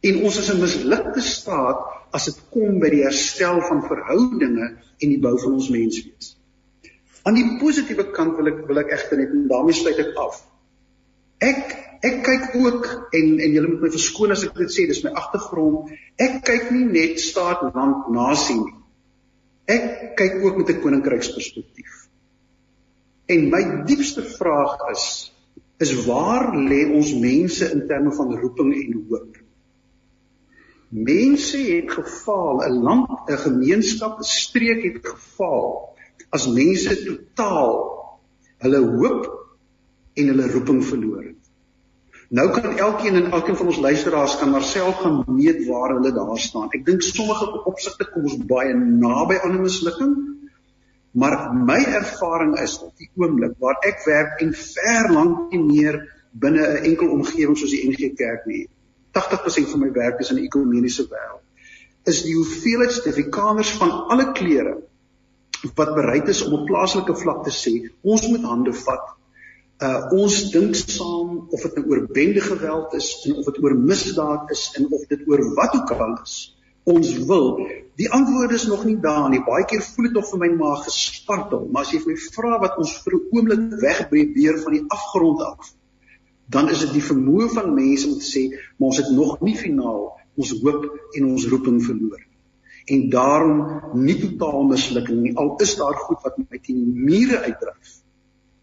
En 0.00 0.20
ons 0.22 0.38
is 0.38 0.50
'n 0.52 0.60
mislukte 0.60 1.20
staat 1.20 1.80
as 2.10 2.24
dit 2.24 2.38
kom 2.50 2.78
by 2.78 2.90
die 2.90 3.02
herstel 3.02 3.60
van 3.60 3.82
verhoudinge 3.82 4.68
en 4.98 5.08
die 5.08 5.20
bou 5.20 5.34
van 5.38 5.58
ons 5.58 5.68
menswees. 5.68 6.36
Aan 7.22 7.34
die 7.34 7.58
positiewe 7.60 8.10
kant 8.14 8.36
wil 8.36 8.46
ek 8.46 8.62
wil 8.68 8.78
ek 8.78 8.92
egter 8.94 9.18
net 9.18 9.34
en 9.34 9.48
daarmee 9.50 9.74
sluit 9.74 9.98
ek 9.98 10.14
af. 10.16 10.38
Ek 11.38 11.76
ek 12.06 12.20
kyk 12.24 12.54
ook 12.54 12.86
en 13.12 13.40
en 13.42 13.52
julle 13.52 13.68
moet 13.68 13.80
my 13.80 13.90
verskoon 13.90 14.30
as 14.30 14.44
ek 14.46 14.54
dit 14.54 14.70
sê, 14.70 14.86
dis 14.86 15.02
my 15.04 15.10
agtergrond. 15.10 15.90
Ek 16.16 16.44
kyk 16.46 16.70
nie 16.70 16.84
net 16.84 17.20
staat, 17.20 17.64
land, 17.74 18.06
nasie 18.14 18.60
nie. 18.60 18.76
Ek 19.66 20.14
kyk 20.16 20.38
ook 20.44 20.56
met 20.56 20.70
'n 20.70 20.80
koninkryksperspektief. 20.80 22.06
En 23.26 23.50
my 23.50 23.62
diepste 23.84 24.22
vraag 24.22 24.78
is 24.92 25.32
is 25.78 25.92
waar 26.06 26.50
lê 26.56 26.80
ons 26.90 27.12
mense 27.14 27.70
in 27.70 27.86
terme 27.86 28.12
van 28.12 28.34
roeping 28.40 28.72
en 28.74 29.04
hoop? 29.08 29.36
Mense 30.88 31.58
het 31.58 31.90
gefaal, 31.92 32.64
'n 32.66 32.82
land, 32.82 33.08
'n 33.30 33.42
gemeenskap, 33.46 34.18
'n 34.18 34.22
streek 34.24 34.82
het 34.82 35.06
gefaal 35.06 35.96
as 36.30 36.48
mense 36.48 36.92
totaal 37.04 37.74
hulle 38.58 38.80
hoop 38.98 39.28
en 40.14 40.26
hulle 40.26 40.50
roeping 40.52 40.84
verloor 40.84 41.22
het. 41.22 41.36
Nou 42.28 42.50
kan 42.52 42.76
elkeen 42.76 43.14
en 43.14 43.30
elkeen 43.30 43.56
van 43.56 43.66
ons 43.66 43.78
luisteraars 43.78 44.38
kan 44.38 44.50
maar 44.50 44.62
self 44.62 44.96
gaan 45.00 45.24
meet 45.26 45.66
waar 45.66 45.94
hulle 45.94 46.12
daar 46.12 46.38
staan. 46.38 46.68
Ek 46.76 46.84
dink 46.84 47.02
sommige 47.02 47.64
opsigte 47.64 48.04
kom 48.12 48.26
ons 48.28 48.36
baie 48.50 48.74
naby 48.74 49.38
aan 49.40 49.56
'n 49.56 49.62
mislukking. 49.62 50.12
Maar 51.12 51.54
my 51.54 51.78
ervaring 52.00 52.58
is 52.60 52.78
op 52.84 52.96
die 52.96 53.10
oomblik 53.16 53.56
waar 53.58 53.78
ek 53.88 54.04
werk 54.06 54.42
en 54.44 54.52
ver 54.54 55.12
lank 55.12 55.52
nie 55.52 55.62
meer 55.62 56.00
binne 56.32 56.66
'n 56.66 56.84
enkel 56.90 57.10
omgewing 57.10 57.56
soos 57.56 57.70
die 57.70 57.88
NG 57.88 58.14
Kerk 58.16 58.46
nie. 58.46 58.68
80% 59.12 59.70
van 59.70 59.80
my 59.80 59.92
werk 59.92 60.20
is 60.20 60.30
in 60.30 60.36
die 60.36 60.44
ekumeniese 60.44 61.08
wêreld. 61.08 61.44
Is 62.04 62.22
die 62.22 62.34
hoeveelheid 62.34 62.92
Suid-Afrikaners 62.92 63.70
van 63.80 63.90
alle 64.08 64.32
kleure 64.32 64.76
wat 65.74 65.94
bereid 65.94 66.28
is 66.28 66.44
om 66.46 66.52
op 66.52 66.66
plaaslike 66.66 67.14
vlak 67.14 67.44
te 67.44 67.50
sê, 67.50 67.90
ons 68.02 68.28
moet 68.28 68.44
hande 68.44 68.72
vat 68.72 69.18
Uh 69.78 70.10
ons 70.10 70.36
dink 70.50 70.74
saam 70.74 71.34
of 71.54 71.62
dit 71.62 71.76
nou 71.78 71.84
oor 71.92 72.00
bende 72.10 72.40
geweld 72.42 72.94
is 72.98 73.12
en 73.28 73.36
of 73.38 73.46
dit 73.46 73.58
oor 73.62 73.76
misdaad 73.78 74.50
is 74.50 74.62
en 74.74 74.88
of 74.90 75.04
dit 75.06 75.20
oor 75.30 75.42
wat 75.54 75.76
ook 75.78 75.92
al 75.94 76.16
is. 76.22 76.32
Ons 76.88 77.14
wil. 77.30 77.48
Die 77.98 78.08
antwoord 78.14 78.54
is 78.56 78.66
nog 78.70 78.84
nie 78.86 78.96
daar 79.02 79.26
nie. 79.32 79.42
Baie 79.44 79.66
keer 79.68 79.82
voel 79.84 80.08
dit 80.08 80.16
nog 80.16 80.28
vir 80.30 80.42
my 80.44 80.50
maar 80.60 80.84
gespartel, 80.84 81.66
maar 81.72 81.86
as 81.86 81.92
jy 81.92 82.00
my 82.06 82.14
vra 82.36 82.60
wat 82.62 82.78
ons 82.78 82.94
vir 83.04 83.18
'n 83.18 83.24
oomblik 83.32 83.80
wegbreek 83.82 84.62
van 84.64 84.72
die 84.76 84.84
afgrond 84.88 85.42
af, 85.42 85.74
dan 86.48 86.70
is 86.70 86.80
dit 86.86 86.92
die 86.92 87.08
vermoë 87.10 87.50
van 87.56 87.74
mense 87.74 88.08
om 88.08 88.16
te 88.18 88.28
sê, 88.28 88.42
maar 88.78 88.88
ons 88.92 89.02
het 89.02 89.10
nog 89.10 89.40
nie 89.40 89.56
finaal 89.56 90.18
ons 90.38 90.54
hoop 90.62 90.86
en 91.18 91.30
ons 91.32 91.46
roeping 91.50 91.82
verloor 91.82 92.22
en 92.88 93.08
daarom 93.12 93.64
nie 94.00 94.16
totaal 94.20 94.64
mislukking 94.70 95.20
nie 95.22 95.34
al 95.36 95.54
is 95.64 95.74
daar 95.80 95.96
goed 96.06 96.22
wat 96.24 96.38
my 96.40 96.60
teen 96.64 96.84
mure 96.96 97.40
uitdryf 97.44 97.97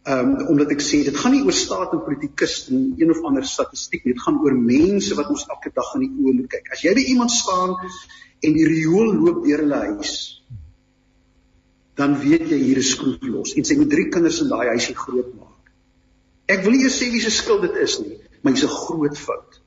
Ehm 0.06 0.36
um, 0.36 0.48
omdat 0.54 0.72
ek 0.76 0.84
sê 0.86 1.00
dit 1.02 1.16
gaan 1.18 1.34
nie 1.34 1.42
oor 1.42 1.56
staat 1.58 1.94
en 1.98 2.04
politikus 2.06 2.68
en 2.70 2.94
een 3.00 3.10
of 3.10 3.24
ander 3.26 3.46
statistiek 3.50 4.04
nie. 4.06 4.14
Dit 4.14 4.22
gaan 4.22 4.38
oor 4.44 4.54
mense 4.54 5.16
wat 5.18 5.32
ons 5.34 5.48
elke 5.50 5.72
dag 5.74 5.96
in 5.98 6.06
die 6.06 6.12
oë 6.14 6.34
moet 6.42 6.50
kyk. 6.52 6.70
As 6.76 6.84
jy 6.86 6.94
by 6.94 7.06
iemand 7.14 7.34
staan 7.34 7.74
en 8.46 8.54
die 8.60 8.68
riool 8.70 9.16
loop 9.18 9.42
deur 9.48 9.64
hulle 9.64 9.82
huis, 9.88 10.14
dan 11.98 12.14
weet 12.22 12.52
jy 12.54 12.62
hier 12.68 12.84
is 12.84 12.92
skroef 12.94 13.26
los 13.26 13.56
en 13.58 13.66
sy 13.66 13.80
moet 13.80 13.90
drie 13.96 14.06
kinders 14.14 14.42
in 14.44 14.54
daai 14.54 14.76
huisie 14.76 14.96
groot 15.00 15.34
maak. 15.40 15.74
Ek 16.54 16.62
wil 16.62 16.76
nie 16.76 16.86
eers 16.86 17.00
sê 17.02 17.10
wie 17.10 17.24
se 17.24 17.34
skuld 17.34 17.66
dit 17.66 17.82
is 17.88 17.98
nie, 18.04 18.20
maar 18.44 18.54
dit 18.54 18.62
is 18.62 18.70
'n 18.70 18.78
groot 18.86 19.18
fout. 19.18 19.62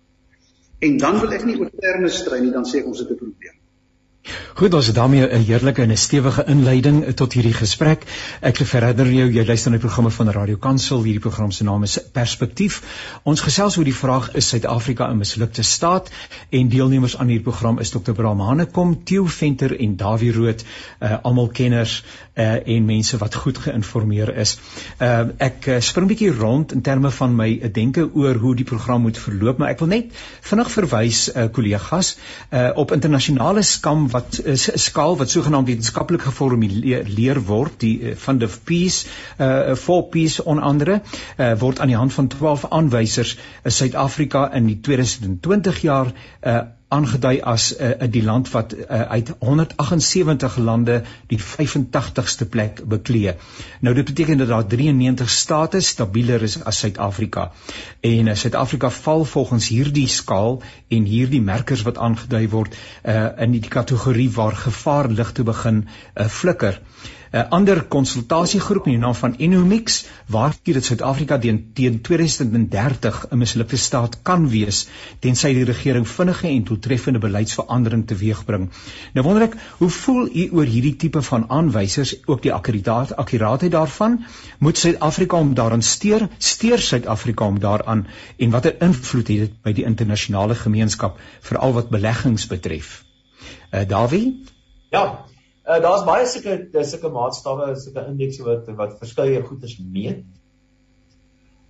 En 0.86 0.98
dan 1.02 1.18
wil 1.20 1.32
ek 1.34 1.44
nie 1.44 1.58
oor 1.58 1.70
terme 1.82 2.08
stry 2.08 2.38
nie, 2.38 2.54
dan 2.54 2.64
sê 2.64 2.78
ek 2.78 2.86
ons 2.86 3.00
het 3.02 3.10
'n 3.10 3.18
probleem. 3.18 3.57
Goed, 4.58 4.74
ons 4.74 4.86
het 4.86 4.94
daarmee 4.94 5.26
'n 5.26 5.44
heerlike 5.44 5.82
en 5.82 5.90
'n 5.90 5.96
stewige 5.96 6.44
inleiding 6.46 7.14
tot 7.14 7.32
hierdie 7.32 7.54
gesprek. 7.54 8.04
Ek 8.40 8.56
verder 8.56 9.12
jou, 9.12 9.30
jy 9.32 9.44
luister 9.46 9.70
na 9.70 9.76
die 9.76 9.86
programme 9.86 10.10
van 10.10 10.30
Radio 10.30 10.56
Kansel. 10.56 11.02
Hierdie 11.02 11.20
program 11.20 11.50
se 11.50 11.64
naam 11.64 11.82
is 11.82 11.98
Perspektief. 12.12 12.82
Ons 13.22 13.40
gesels 13.40 13.76
oor 13.76 13.84
die 13.84 13.94
vraag 13.94 14.34
is 14.34 14.48
Suid-Afrika 14.48 15.10
'n 15.10 15.18
mislukte 15.18 15.62
staat? 15.62 16.10
En 16.50 16.68
deelnemers 16.68 17.16
aan 17.16 17.26
hierdie 17.26 17.50
program 17.50 17.78
is 17.78 17.90
Dr. 17.90 18.12
Bram 18.12 18.40
Hanekom, 18.40 19.04
Theo 19.04 19.26
Venter 19.26 19.80
en 19.80 19.96
Dawie 19.96 20.32
Rood, 20.32 20.64
uh, 21.00 21.16
almal 21.22 21.48
kenners 21.48 22.04
uh, 22.34 22.66
en 22.66 22.84
mense 22.84 23.16
wat 23.16 23.34
goed 23.34 23.58
geïnformeer 23.58 24.36
is. 24.36 24.58
Uh, 25.00 25.20
ek 25.38 25.66
uh, 25.66 25.80
spring 25.80 26.06
'n 26.06 26.08
bietjie 26.08 26.32
rond 26.32 26.72
in 26.72 26.80
terme 26.80 27.10
van 27.10 27.36
my 27.36 27.48
uh, 27.62 27.72
denke 27.72 28.10
oor 28.14 28.34
hoe 28.34 28.54
die 28.56 28.64
program 28.64 29.00
moet 29.00 29.18
verloop, 29.18 29.58
maar 29.58 29.68
ek 29.68 29.78
wil 29.78 29.88
net 29.88 30.12
vinnig 30.40 30.70
verwys 30.70 31.34
uh, 31.34 31.44
kollegas 31.52 32.16
uh, 32.50 32.70
op 32.74 32.92
internasionale 32.92 33.62
skam 33.62 34.08
wat 34.08 34.17
is 34.44 34.70
'n 34.70 34.78
skaal 34.78 35.16
wat 35.16 35.30
sogenaamd 35.30 35.68
wetenskaplik 35.68 36.22
geformuleer 36.22 37.42
word 37.44 37.80
die 37.80 37.94
uh, 38.00 38.16
van 38.16 38.38
the 38.38 38.48
peace 38.64 39.06
uh 39.38 39.74
for 39.74 40.08
peace 40.08 40.44
on 40.44 40.58
andere 40.58 41.00
uh, 41.36 41.52
word 41.58 41.80
aan 41.80 41.92
die 41.92 41.96
hand 41.96 42.12
van 42.12 42.28
12 42.28 42.66
aanwysers 42.70 43.36
in 43.64 43.72
Suid-Afrika 43.72 44.52
in 44.52 44.66
die 44.66 44.80
2020 44.80 45.80
jaar 45.80 46.12
uh 46.42 46.60
aangedui 46.88 47.40
as 47.42 47.64
'n 47.76 47.82
uh, 47.84 47.90
uh, 47.90 48.10
die 48.10 48.22
land 48.22 48.50
wat 48.50 48.74
uh, 48.74 49.00
uit 49.00 49.32
178 49.38 50.56
lande 50.56 51.02
die 51.26 51.38
85ste 51.40 52.48
plek 52.48 52.80
beklee. 52.84 53.34
Nou 53.80 53.94
dit 53.94 54.04
beteken 54.04 54.38
dat 54.38 54.48
daar 54.48 54.66
93 54.66 55.30
state 55.30 55.80
stabieler 55.80 56.42
is 56.42 56.64
as 56.64 56.78
Suid-Afrika. 56.78 57.50
En 58.00 58.26
uh, 58.26 58.34
Suid-Afrika 58.34 58.90
val 58.90 59.24
volgens 59.24 59.68
hierdie 59.68 60.08
skaal 60.08 60.62
en 60.88 61.04
hierdie 61.04 61.42
merkers 61.42 61.82
wat 61.82 61.98
aangedui 61.98 62.48
word 62.48 62.74
uh, 63.04 63.28
in 63.38 63.50
die 63.50 63.68
kategorie 63.68 64.30
waar 64.30 64.56
gevaar 64.56 65.08
lig 65.08 65.32
te 65.32 65.42
begin 65.42 65.88
uh, 65.88 66.26
flikker. 66.26 66.80
'n 67.32 67.48
ander 67.50 67.82
konsultasiegroep 67.84 68.86
in 68.86 68.92
die 68.92 69.00
naam 69.00 69.14
van 69.14 69.34
Enomix 69.36 70.06
waarskynlik 70.32 70.74
dat 70.78 70.84
Suid-Afrika 70.84 71.38
teen 71.38 72.00
2030 72.02 73.26
'n 73.30 73.38
mislukte 73.38 73.76
staat 73.76 74.22
kan 74.22 74.48
wees 74.48 74.88
tensy 75.20 75.52
die 75.52 75.64
regering 75.64 76.08
vinnige 76.08 76.48
en 76.48 76.64
doeltreffende 76.64 77.18
beleidsverandering 77.18 78.06
teweegbring. 78.06 78.70
Nou 79.12 79.26
wonder 79.26 79.42
ek, 79.42 79.56
hoe 79.78 79.90
voel 79.90 80.28
u 80.34 80.48
oor 80.52 80.64
hierdie 80.64 80.96
tipe 80.96 81.22
van 81.22 81.50
aanwysers, 81.50 82.16
ook 82.26 82.42
die 82.42 82.52
akkuraat 82.52 83.16
akkuraatheid 83.16 83.72
daarvan? 83.72 84.24
Moet 84.58 84.78
Suid-Afrika 84.78 85.36
om 85.36 85.54
daaraan 85.54 85.82
steur, 85.82 86.28
steur 86.38 86.78
Suid-Afrika 86.78 87.44
om 87.44 87.58
daaraan 87.58 88.06
en 88.36 88.50
watter 88.50 88.82
invloed 88.82 89.28
het 89.28 89.38
dit 89.38 89.62
by 89.62 89.72
die 89.72 89.84
internasionale 89.84 90.54
gemeenskap 90.54 91.20
veral 91.40 91.72
wat 91.72 91.88
beleggings 91.90 92.46
betref? 92.46 93.04
Uh 93.70 93.84
Dawie? 93.88 94.44
Ja, 94.90 95.24
Uh, 95.68 95.82
daar's 95.84 96.04
baie 96.08 96.24
sulke 96.24 96.52
eh, 96.72 96.84
sulke 96.88 97.10
maatstawwe, 97.12 97.74
sulke 97.76 98.00
indekse 98.08 98.44
wat 98.46 98.68
wat 98.76 98.94
verskeie 99.02 99.42
goederes 99.44 99.74
meet. 99.78 100.22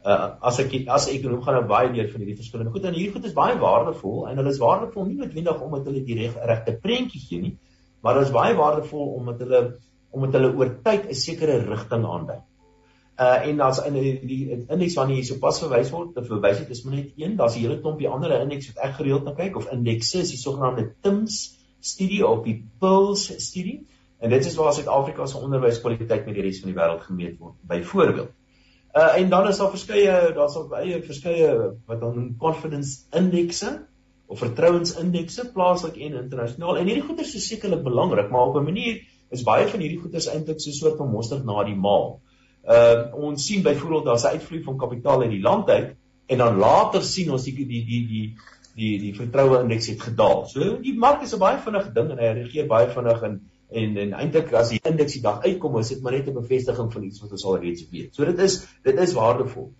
Uh 0.06 0.28
as 0.50 0.60
ek 0.62 0.76
as 0.86 1.08
ek 1.08 1.16
ekonom 1.16 1.40
gaan 1.42 1.58
nou 1.58 1.64
baie 1.72 1.90
meer 1.90 2.06
van 2.12 2.22
hierdie 2.22 2.36
verskillende 2.38 2.70
goed 2.76 2.86
en 2.86 2.94
hierdie 2.94 3.16
goed 3.16 3.26
is 3.26 3.34
baie 3.34 3.56
waardevol 3.58 4.28
en 4.30 4.38
hulle 4.38 4.52
is 4.54 4.60
waardevol 4.62 5.08
nie 5.08 5.18
noodwendig 5.18 5.66
omdat 5.66 5.90
hulle 5.90 6.04
die 6.06 6.30
regte 6.52 6.76
prentjie 6.84 7.24
gee 7.24 7.42
nie, 7.48 7.52
maar 7.98 8.14
hulle 8.14 8.30
is 8.30 8.36
baie 8.38 8.54
waardevol 8.62 9.10
omdat 9.18 9.42
hulle 9.42 9.64
omdat 10.14 10.38
hulle 10.38 10.54
oor 10.62 10.72
tyd 10.86 11.10
'n 11.10 11.20
sekere 11.24 11.58
rigting 11.66 12.06
aandui. 12.06 12.40
Uh 13.18 13.50
en 13.50 13.66
as 13.66 13.84
in 13.90 13.98
die, 13.98 14.16
die 14.22 14.40
indeks 14.60 14.94
waarna 15.02 15.18
jy 15.18 15.26
sopas 15.32 15.58
verwys 15.66 15.90
word, 15.90 16.14
te 16.14 16.22
verwys 16.22 16.62
het 16.62 16.70
is 16.70 16.86
maar 16.86 17.00
net 17.02 17.18
een, 17.18 17.34
daar's 17.34 17.58
'n 17.58 17.66
hele 17.66 17.82
klompie 17.82 18.08
ander 18.08 18.40
indeks 18.40 18.70
wat 18.70 18.84
ek 18.90 18.98
gereeld 19.02 19.24
na 19.24 19.34
kyk 19.34 19.58
of 19.58 19.72
indekse, 19.74 20.22
is 20.22 20.36
die 20.36 20.44
sogenaamde 20.46 20.92
TIMS 21.02 21.58
studie 21.80 22.26
of 22.26 22.44
die 22.44 22.64
PILS 22.80 23.28
studie 23.44 23.86
en 24.18 24.30
dit 24.30 24.46
is 24.46 24.56
waar 24.58 24.72
Suid-Afrika 24.72 25.26
se 25.26 25.38
onderwyskwaliteit 25.38 26.26
met 26.26 26.34
die 26.34 26.42
res 26.42 26.60
van 26.62 26.72
die 26.72 26.78
wêreld 26.78 27.04
gemeet 27.06 27.38
word 27.38 27.54
byvoorbeeld. 27.70 28.32
Uh 28.96 29.20
en 29.20 29.28
dan 29.30 29.48
is 29.48 29.60
daar 29.60 29.70
verskeie 29.70 30.32
daar's 30.34 30.56
al 30.56 30.66
baie 30.68 31.02
verskeie 31.02 31.52
wat 31.86 32.00
dan 32.00 32.14
noem 32.14 32.32
confidence 32.40 33.04
indekse 33.10 33.76
of 34.26 34.38
vertrouensindekse 34.38 35.50
plaaslik 35.52 35.96
en 35.96 36.18
internasionaal 36.22 36.80
en 36.80 36.88
hierdie 36.90 37.04
goeders 37.04 37.34
is 37.34 37.46
sekerlik 37.48 37.84
belangrik 37.84 38.30
maar 38.30 38.50
op 38.50 38.56
'n 38.56 38.64
manier 38.64 39.04
is 39.30 39.44
baie 39.44 39.68
van 39.68 39.80
hierdie 39.80 40.00
goeders 40.00 40.28
eintlik 40.32 40.60
so 40.60 40.70
'n 40.70 40.80
soort 40.80 40.96
van 40.96 41.10
mosterd 41.10 41.44
na 41.44 41.64
die 41.64 41.76
maal. 41.76 42.20
Uh 42.64 43.14
ons 43.14 43.46
sien 43.46 43.62
byvoorbeeld 43.62 44.04
daar's 44.04 44.24
'n 44.24 44.34
uitvloei 44.36 44.62
van 44.62 44.78
kapitaal 44.78 45.22
uit 45.22 45.30
die 45.30 45.42
land 45.42 45.68
uit 45.68 45.96
en 46.26 46.38
dan 46.38 46.56
later 46.56 47.02
sien 47.02 47.30
ons 47.32 47.44
die 47.44 47.54
die 47.54 47.84
die 47.84 48.06
die, 48.08 48.36
die 48.78 48.94
die 49.02 49.14
vertroue 49.16 49.62
indeks 49.62 49.90
het 49.92 50.02
gedaal. 50.08 50.44
So 50.50 50.76
die 50.82 50.96
mark 51.04 51.22
is 51.26 51.34
'n 51.34 51.42
baie 51.42 51.58
vinnige 51.64 51.92
ding 51.94 52.10
en 52.14 52.18
hy 52.18 52.32
reageer 52.40 52.66
baie 52.66 52.88
vinnig 52.94 53.22
en 53.22 53.40
en 53.68 53.96
en 53.96 54.12
eintlik 54.16 54.52
as 54.52 54.70
die 54.70 54.80
indeks 54.82 55.18
die 55.18 55.22
dag 55.22 55.42
uitkom, 55.44 55.78
is 55.78 55.88
dit 55.88 56.02
maar 56.02 56.12
net 56.12 56.28
'n 56.28 56.34
bevestiging 56.34 56.92
van 56.92 57.02
iets 57.04 57.20
wat 57.20 57.32
ons 57.32 57.44
al 57.44 57.58
reeds 57.58 57.84
weet. 57.90 58.14
So 58.14 58.24
dit 58.24 58.38
is 58.38 58.66
dit 58.82 58.98
is 58.98 59.14
waardevol. 59.14 59.72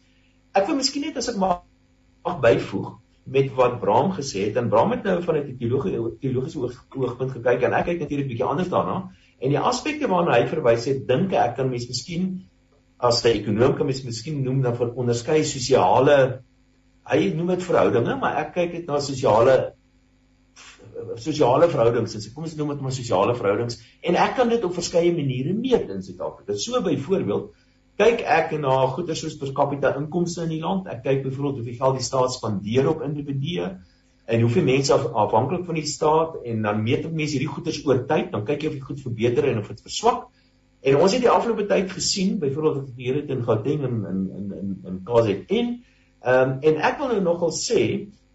Ek 0.55 0.67
wil 0.67 0.77
miskien 0.77 1.03
net 1.03 1.17
as 1.17 1.29
ek 1.29 1.37
mag 1.37 1.63
byvoeg 2.41 2.99
met 3.25 3.55
wat 3.55 3.81
Braam 3.81 4.13
gesê 4.13 4.47
het 4.49 4.57
en 4.57 4.69
Braam 4.69 4.91
het 4.91 5.05
nou 5.05 5.23
van 5.23 5.37
'n 5.37 5.57
teologiese 5.59 6.17
teologiese 6.21 6.59
oogpunt 6.97 7.31
gekyk 7.31 7.63
en 7.63 7.73
ek 7.73 7.85
kyk 7.85 8.01
natuurlik 8.01 8.29
bietjie 8.29 8.45
anders 8.45 8.69
daarna 8.69 9.11
en 9.39 9.51
die 9.51 9.59
aspekte 9.59 10.09
waarna 10.09 10.33
hy 10.33 10.47
verwys 10.47 10.85
het, 10.85 11.07
dink 11.09 11.33
ek 11.33 11.57
kan 11.57 11.71
mens 11.71 11.89
miskien 11.89 12.49
as 12.99 13.25
'n 13.25 13.29
ekonom 13.29 13.77
kan 13.77 13.87
mens 13.87 14.03
miskien 14.03 14.43
noem 14.43 14.63
dan 14.63 14.77
vir 14.77 14.95
onderskeie 14.95 15.45
sosiale 15.45 16.43
hy 17.09 17.33
noem 17.37 17.55
dit 17.55 17.67
verhoudinge, 17.67 18.17
maar 18.21 18.41
ek 18.45 18.55
kyk 18.57 18.73
dit 18.77 18.89
na 18.91 19.01
sosiale 19.05 19.59
sosiale 21.23 21.69
verhoudings. 21.71 22.17
As 22.19 22.27
kom 22.35 22.47
ons 22.47 22.57
noem 22.59 22.75
dit 22.75 22.83
maar 22.83 22.95
sosiale 22.95 23.35
verhoudings 23.39 23.79
en 24.03 24.19
ek 24.19 24.35
kan 24.39 24.51
dit 24.51 24.65
op 24.67 24.75
verskeie 24.75 25.13
maniere 25.15 25.55
meet 25.55 25.91
in 25.95 26.03
Suid-Afrika. 26.03 26.57
So 26.59 26.81
byvoorbeeld 26.83 27.53
kyk 27.99 28.23
ek 28.23 28.55
na 28.63 28.75
goeder 28.95 29.19
soos 29.19 29.37
per 29.39 29.53
capita 29.55 29.95
inkomste 29.99 30.45
in 30.47 30.53
die 30.55 30.63
land. 30.63 30.89
Ek 30.91 31.05
kyk 31.07 31.25
byvoorbeeld 31.27 31.63
hoeveel 31.63 31.79
geld 31.79 32.01
die 32.01 32.07
staat 32.07 32.35
spandeer 32.35 32.91
op 32.91 33.05
individue 33.07 33.71
en 34.29 34.43
hoeveel 34.45 34.67
mense 34.67 34.93
af, 34.93 35.07
afhanklik 35.27 35.65
van 35.67 35.79
die 35.79 35.87
staat 35.89 36.37
en 36.45 36.67
dan 36.67 36.83
meet 36.85 37.07
ek 37.09 37.15
mense 37.17 37.39
hierdie 37.39 37.51
goeders 37.51 37.81
oor 37.87 38.03
tyd, 38.11 38.29
dan 38.35 38.45
kyk 38.47 38.63
jy 38.63 38.73
of 38.73 38.77
dit 38.77 38.89
goed 38.91 39.01
verbeter 39.07 39.49
en 39.51 39.63
of 39.63 39.71
dit 39.73 39.87
verswak. 39.87 40.27
En 40.87 40.99
ons 41.03 41.15
het 41.15 41.25
die 41.25 41.31
afgelope 41.33 41.65
tyd 41.67 41.91
gesien, 41.91 42.37
byvoorbeeld 42.39 42.77
wat 42.77 42.91
gebeur 42.93 43.17
het 43.19 43.33
in 43.35 43.47
Gauteng 43.47 43.87
en 43.89 43.97
in 44.11 44.21
in 44.37 44.53
in 44.59 44.75
in 44.91 45.01
KZN. 45.09 45.73
Ehm 46.29 46.51
um, 46.51 46.59
en 46.69 46.81
ek 46.91 46.99
wil 47.01 47.13
nou 47.15 47.21
nogal 47.25 47.53
sê 47.57 47.83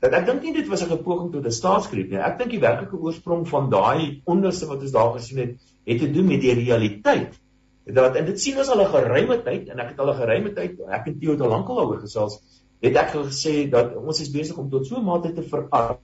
dat 0.03 0.15
ek 0.17 0.25
dink 0.29 0.43
nie 0.43 0.53
dit 0.55 0.69
was 0.71 0.83
'n 0.83 1.03
poging 1.03 1.31
tot 1.33 1.45
'n 1.45 1.57
staatsgreep 1.59 2.09
nie. 2.09 2.19
Ek 2.29 2.37
dink 2.39 2.51
die 2.51 2.63
werklike 2.63 2.97
oorsprong 2.97 3.45
van 3.47 3.69
daai 3.69 4.21
onderste 4.25 4.65
wat 4.71 4.81
ons 4.81 4.91
daar 4.91 5.13
gesien 5.17 5.39
het, 5.43 5.53
het 5.85 5.99
te 5.99 6.11
doen 6.11 6.27
met 6.27 6.41
die 6.41 6.53
realiteit. 6.53 7.39
Dat 7.85 8.15
en 8.15 8.25
dit 8.25 8.39
sien 8.39 8.57
ons 8.57 8.69
al 8.69 8.81
'n 8.81 8.93
geruime 8.95 9.37
tyd 9.43 9.69
en 9.69 9.79
ek 9.79 9.89
het 9.89 9.99
al 9.99 10.09
'n 10.09 10.21
geruime 10.21 10.53
tyd, 10.53 10.79
ek 10.89 11.07
en 11.07 11.19
Theo 11.19 11.31
het 11.31 11.41
al 11.41 11.49
lank 11.49 11.69
al 11.69 11.75
daaroor 11.75 12.01
gesels, 12.01 12.39
het 12.81 12.95
ek 12.95 13.09
gesê 13.13 13.69
dat 13.69 13.95
ons 13.95 14.21
is 14.21 14.31
besig 14.31 14.57
om 14.57 14.69
tot 14.69 14.87
so 14.87 14.97
'n 14.97 15.05
mate 15.05 15.33
te 15.33 15.43
verarm 15.43 15.99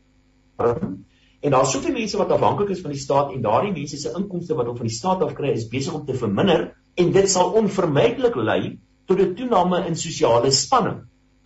En 1.40 1.52
daar's 1.52 1.72
soveel 1.72 1.94
mense 1.96 2.18
wat 2.18 2.32
afhanklik 2.36 2.70
is 2.70 2.82
van 2.82 2.92
die 2.92 3.00
staat 3.00 3.32
en 3.32 3.42
daardie 3.42 3.72
mense 3.72 3.98
se 3.98 4.12
inkomste 4.18 4.56
wat 4.56 4.66
hulle 4.66 4.78
van 4.78 4.90
die 4.90 4.96
staat 4.96 5.22
af 5.24 5.34
kry 5.34 5.54
is 5.56 5.70
besig 5.72 5.94
om 5.94 6.06
te 6.06 6.14
verminder 6.14 6.76
en 6.96 7.12
dit 7.12 7.30
sal 7.30 7.54
onvermydelik 7.62 8.36
lei 8.36 8.80
tot 9.08 9.20
'n 9.20 9.36
toename 9.36 9.86
in 9.88 9.96
sosiale 9.96 10.52
spanning 10.52 11.00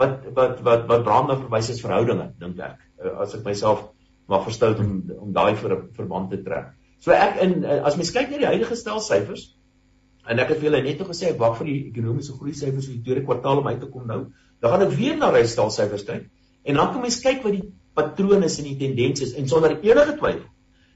wat 0.04 0.30
wat 0.38 0.62
wat 0.68 0.88
wat 0.92 1.04
Bram 1.08 1.28
na 1.28 1.39
verwys 1.39 1.70
is 1.74 1.82
verhoudinge 1.84 2.30
dink 2.39 2.60
ek 2.60 2.80
eh, 3.02 3.12
as 3.26 3.36
ek 3.38 3.44
myself 3.48 3.89
mag 4.32 4.46
verstout 4.48 4.80
om 4.84 4.94
om 5.20 5.34
daai 5.36 5.56
vir 5.56 5.76
'n 5.76 5.89
verband 5.98 6.32
te 6.32 6.39
trek. 6.44 6.72
So 7.00 7.12
ek 7.12 7.42
in 7.44 7.63
eh, 7.63 7.82
as 7.84 7.98
mens 8.00 8.13
kyk 8.16 8.32
na 8.32 8.42
die 8.44 8.52
huidige 8.52 8.76
stelsyfers 8.80 9.50
en 10.30 10.39
ek 10.39 10.54
het 10.54 10.60
vir 10.60 10.70
julle 10.70 10.84
net 10.84 11.00
nog 11.00 11.12
gesê 11.12 11.32
ek 11.32 11.39
wag 11.39 11.58
vir 11.58 11.68
die 11.72 11.80
ekonomiese 11.92 12.38
groei 12.39 12.54
syfers 12.54 12.88
vir 12.88 12.96
die 12.96 13.04
tweede 13.04 13.26
kwartaal 13.28 13.60
om 13.60 13.68
uit 13.68 13.80
te 13.80 13.92
kom 13.92 14.08
nou. 14.08 14.22
Dan 14.62 14.72
gaan 14.72 14.88
ek 14.88 14.98
weer 14.98 15.18
na 15.18 15.32
die 15.32 15.48
stelsyfers 15.48 16.06
kyk 16.08 16.30
en 16.63 16.76
dan 16.80 16.94
kom 16.94 17.02
mens 17.02 17.22
kyk 17.24 17.44
wat 17.44 17.58
die 17.58 17.74
patrone 17.94 18.48
en 18.48 18.70
die 18.70 18.78
tendense 18.80 19.36
en 19.38 19.48
sonder 19.48 19.78
enige 19.82 20.18
twyfel 20.18 20.50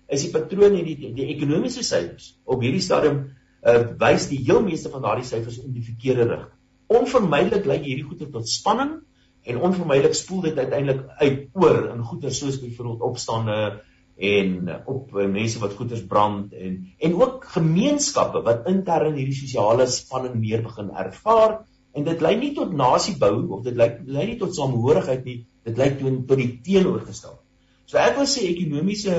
is 0.07 0.23
die 0.23 0.31
patrone 0.31 0.79
en 0.79 0.85
die 0.87 1.11
die 1.13 1.27
ekonomiese 1.35 1.83
syfers 1.83 2.37
op 2.45 2.63
hierdie 2.63 2.83
stadium 2.83 3.19
uh, 3.67 3.81
wys 3.99 4.29
die 4.31 4.39
heel 4.47 4.63
meeste 4.63 4.91
van 4.93 5.03
daardie 5.03 5.27
syfers 5.27 5.59
in 5.63 5.73
die 5.75 5.83
verkeerde 5.83 6.29
rigting. 6.29 6.56
Onvermydelik 6.87 7.65
lei 7.65 7.79
hierdie 7.83 8.05
goeie 8.07 8.29
tot 8.31 8.49
spanning 8.49 8.97
en 9.47 9.61
onvermydelik 9.69 10.15
spoel 10.15 10.41
dit 10.47 10.57
uiteindelik 10.57 11.03
uit 11.19 11.43
oor 11.53 11.81
in 11.93 12.03
goeie 12.03 12.31
soos 12.31 12.59
byvoorbeeld 12.63 13.05
opstande 13.09 13.57
en 14.17 14.69
op 14.89 15.11
uh, 15.13 15.27
mense 15.29 15.59
wat 15.61 15.75
goeders 15.77 16.05
brand 16.09 16.53
en 16.53 16.77
en 16.97 17.17
ook 17.21 17.45
gemeenskappe 17.57 18.41
wat 18.45 18.69
intern 18.71 19.19
hierdie 19.19 19.35
sosiale 19.37 19.85
spanning 19.87 20.39
meer 20.41 20.63
begin 20.65 20.89
ervaar. 20.89 21.59
En 21.97 22.05
dit 22.05 22.21
lei 22.21 22.35
nie 22.37 22.53
tot 22.53 22.73
nasiebou 22.73 23.35
of 23.57 23.63
dit 23.65 23.77
lei 23.77 23.91
lei 24.05 24.25
nie 24.31 24.39
tot 24.41 24.55
samehorigheid 24.55 25.25
nie 25.25 25.39
dit 25.67 25.77
lei 25.77 25.91
toe 25.99 26.13
tot 26.29 26.39
die 26.39 26.51
teenoorgestelde 26.63 27.43
so 27.87 27.99
ek 28.01 28.17
wil 28.19 28.29
sê 28.29 28.45
ekonomiese 28.51 29.17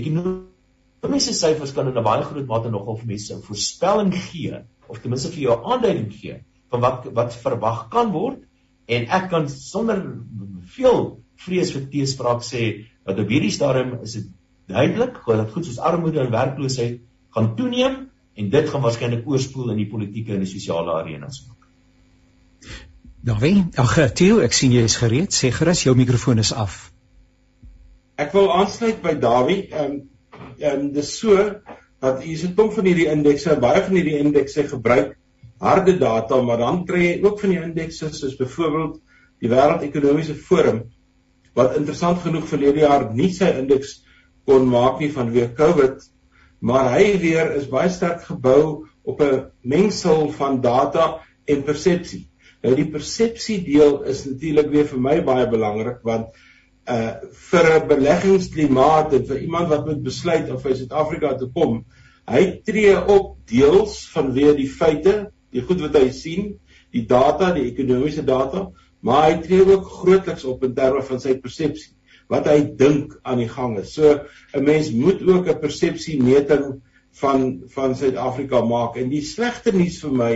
ekonomiese 0.00 1.36
syfers 1.36 1.74
kan 1.76 1.90
in 1.90 1.98
'n 2.00 2.06
baie 2.08 2.24
groot 2.30 2.48
mate 2.50 2.72
nogal 2.72 2.98
vir 3.00 3.12
mense 3.12 3.38
voorspelling 3.48 4.12
gee 4.28 4.60
of 4.88 5.00
ten 5.00 5.14
minste 5.14 5.32
vir 5.36 5.44
jou 5.46 5.56
aanduiding 5.72 6.10
gee 6.20 6.40
van 6.74 6.84
wat 6.84 7.10
wat 7.18 7.36
verwag 7.46 7.86
kan 7.94 8.12
word 8.14 8.42
en 8.90 9.06
ek 9.18 9.30
kan 9.32 9.48
sonder 9.48 10.00
veel 10.76 11.04
vrees 11.46 11.72
vir 11.74 11.86
teespraak 11.92 12.44
sê 12.46 12.64
dat 13.04 13.20
op 13.20 13.30
hierdie 13.30 13.52
stadium 13.54 13.98
is 14.02 14.18
dit 14.18 14.30
duidelik 14.70 15.20
dat 15.26 15.52
goed 15.52 15.66
soos 15.66 15.78
armoede 15.78 16.22
en 16.24 16.32
werkloosheid 16.32 17.00
gaan 17.36 17.54
toeneem 17.56 17.96
en 18.34 18.50
dit 18.50 18.70
gaan 18.70 18.82
waarskynlik 18.82 19.28
oorspoel 19.28 19.74
in 19.74 19.82
die 19.82 19.90
politieke 19.90 20.34
en 20.34 20.42
die 20.42 20.50
sosiale 20.50 20.96
arenas. 21.00 21.44
Dawie, 23.24 23.64
ag 23.80 23.94
Theo, 24.18 24.40
ek 24.44 24.52
sien 24.52 24.72
jy 24.74 24.82
is 24.84 24.98
gereed. 25.00 25.32
Sê 25.32 25.48
gerus 25.54 25.84
jou 25.86 25.94
mikrofoon 25.96 26.42
is 26.42 26.52
af. 26.52 26.90
Ek 28.20 28.34
wil 28.36 28.50
aansluit 28.52 29.00
by 29.04 29.14
Dawie. 29.20 29.62
Ehm 29.70 29.84
um, 29.84 30.02
ehm 30.58 30.80
um, 30.80 30.90
dis 30.92 31.12
so 31.18 31.36
dat 32.04 32.20
hier 32.22 32.34
is 32.34 32.44
'n 32.44 32.54
klomp 32.54 32.74
van 32.76 32.84
hierdie 32.84 33.08
indekse, 33.10 33.56
baie 33.60 33.82
van 33.82 33.96
hierdie 33.96 34.18
indekse 34.18 34.66
gebruik 34.68 35.16
harde 35.64 35.96
data, 35.98 36.40
maar 36.42 36.60
dan 36.60 36.82
kry 36.88 37.02
jy 37.06 37.14
ook 37.24 37.40
van 37.40 37.54
die 37.54 37.62
indekse 37.62 38.10
soos 38.12 38.36
byvoorbeeld 38.36 39.00
die 39.42 39.50
Wêreldekonomiese 39.52 40.36
Forum 40.36 40.84
wat 41.54 41.76
interessant 41.78 42.20
genoeg 42.24 42.48
verlede 42.50 42.82
jaar 42.82 43.06
nie 43.14 43.30
sy 43.32 43.52
indeks 43.60 44.00
kon 44.48 44.66
maak 44.68 44.98
nie 45.00 45.12
vanweë 45.14 45.52
COVID, 45.56 46.02
maar 46.64 46.90
hy 46.96 47.14
weer 47.22 47.54
is 47.58 47.68
baie 47.70 47.92
sterk 47.92 48.24
gebou 48.28 48.86
op 49.04 49.20
'n 49.22 49.44
mengsel 49.62 50.30
van 50.32 50.60
data 50.60 51.20
en 51.46 51.62
persepsie. 51.62 52.26
Nou 52.62 52.74
die 52.74 52.88
persepsie 52.90 53.60
deel 53.64 54.02
is 54.08 54.24
natuurlik 54.24 54.70
weer 54.72 54.86
vir 54.88 55.00
my 55.00 55.20
baie 55.24 55.46
belangrik 55.48 56.00
want 56.02 56.26
uh 56.88 57.12
vir 57.50 57.64
'n 57.80 57.88
beleggingsklimaat 57.88 59.12
en 59.12 59.26
vir 59.26 59.38
iemand 59.40 59.68
wat 59.68 59.86
moet 59.86 60.02
besluit 60.02 60.50
of 60.50 60.62
hy 60.64 60.74
Suid-Afrika 60.74 61.34
toe 61.36 61.50
kom, 61.52 61.84
hy 62.28 62.60
tree 62.64 62.96
op 62.96 63.36
deels 63.46 64.10
vanweë 64.12 64.56
die 64.56 64.68
feite, 64.68 65.30
die 65.54 65.62
goed 65.62 65.82
wat 65.84 65.98
hy 65.98 66.08
sien, 66.14 66.54
die 66.94 67.04
data, 67.10 67.52
die 67.54 67.68
ekonomiese 67.70 68.24
data, 68.26 68.68
maar 69.04 69.28
hy 69.28 69.36
tree 69.44 69.66
ook 69.66 69.86
grootliks 70.00 70.46
op 70.48 70.64
in 70.66 70.74
terme 70.74 71.02
van 71.06 71.20
sy 71.22 71.36
persepsie, 71.42 71.92
wat 72.32 72.48
hy 72.48 72.58
dink 72.78 73.14
aan 73.22 73.42
die 73.42 73.50
gang 73.50 73.76
is. 73.78 73.94
So 73.94 74.24
'n 74.54 74.64
mens 74.64 74.90
moet 74.90 75.22
ook 75.22 75.48
'n 75.48 75.60
persepsie 75.60 76.22
meting 76.22 76.80
van 77.20 77.62
van 77.70 77.94
Suid-Afrika 77.94 78.64
maak 78.64 78.96
en 78.96 79.10
die 79.10 79.22
slegte 79.22 79.72
nuus 79.72 80.00
vir 80.02 80.12
my 80.12 80.34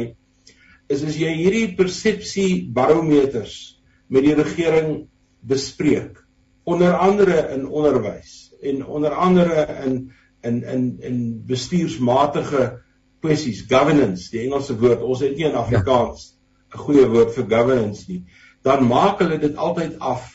is 0.88 1.02
as 1.02 1.16
jy 1.18 1.33
hierdie 1.35 1.74
persepsie 1.76 2.68
barometers 2.72 3.81
met 4.09 4.24
die 4.24 4.37
regering 4.38 5.09
bespreek 5.40 6.22
onder 6.68 6.94
andere 6.96 7.48
in 7.54 7.66
onderwys 7.66 8.54
en 8.62 8.85
onder 8.87 9.14
andere 9.14 9.66
in 9.85 10.11
in 10.42 10.62
in 10.62 10.85
in 11.00 11.18
bestuursmatige 11.46 12.78
kwessies 13.22 13.64
governance 13.70 14.31
die 14.33 14.44
Engelse 14.46 14.76
woord 14.78 15.02
ons 15.02 15.22
het 15.24 15.37
nie 15.37 15.46
in 15.48 15.59
Afrikaans 15.59 16.35
'n 16.74 16.83
goeie 16.85 17.07
woord 17.09 17.33
vir 17.35 17.46
governance 17.48 18.04
nie. 18.09 18.24
Dan 18.62 18.85
maak 18.88 19.22
hulle 19.22 19.38
dit 19.40 19.57
altyd 19.57 19.98
af 19.98 20.35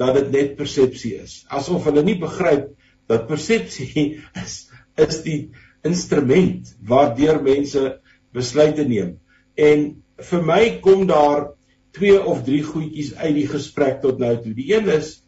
dat 0.00 0.14
dit 0.14 0.30
net 0.32 0.56
persepsie 0.56 1.14
is. 1.22 1.44
Asof 1.48 1.86
hulle 1.88 2.02
nie 2.04 2.18
begryp 2.20 2.70
dat 3.08 3.28
persepsie 3.28 4.20
is 4.42 4.68
is 5.00 5.22
die 5.24 5.40
instrument 5.86 6.74
waardeur 6.84 7.40
mense 7.42 8.00
besluite 8.36 8.84
neem. 8.84 9.16
En 9.56 10.02
vir 10.30 10.42
my 10.44 10.62
kom 10.84 11.06
daar 11.08 11.52
twee 11.96 12.18
of 12.20 12.44
drie 12.44 12.62
goedjies 12.62 13.14
uit 13.16 13.34
die 13.34 13.48
gesprek 13.48 14.02
tot 14.04 14.20
nou 14.20 14.34
toe. 14.42 14.52
Die 14.54 14.68
een 14.74 14.90
is 14.92 15.22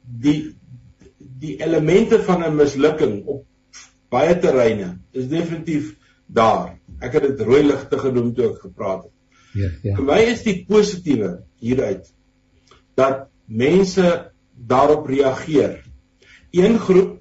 die 0.00 0.56
die 1.18 1.58
elemente 1.60 2.22
van 2.24 2.42
'n 2.44 2.56
mislukking 2.56 3.20
op 3.26 3.44
baie 4.08 4.38
terreine 4.40 4.96
is 5.12 5.28
definitief 5.28 5.94
daar. 6.26 6.76
Ek 7.00 7.18
het 7.18 7.26
dit 7.28 7.44
rooi 7.46 7.62
ligte 7.66 7.98
genoem 7.98 8.32
toe 8.34 8.50
ek 8.52 8.62
gepraat 8.64 9.04
het. 9.04 9.12
Ja, 9.56 9.68
ja. 9.82 9.96
Vir 9.96 10.04
my 10.04 10.20
is 10.30 10.42
die 10.44 10.58
positiewe 10.68 11.30
hieruit 11.60 12.08
dat 12.96 13.28
mense 13.46 14.32
daarop 14.56 15.06
reageer. 15.08 15.82
Een 16.56 16.78
groep 16.80 17.20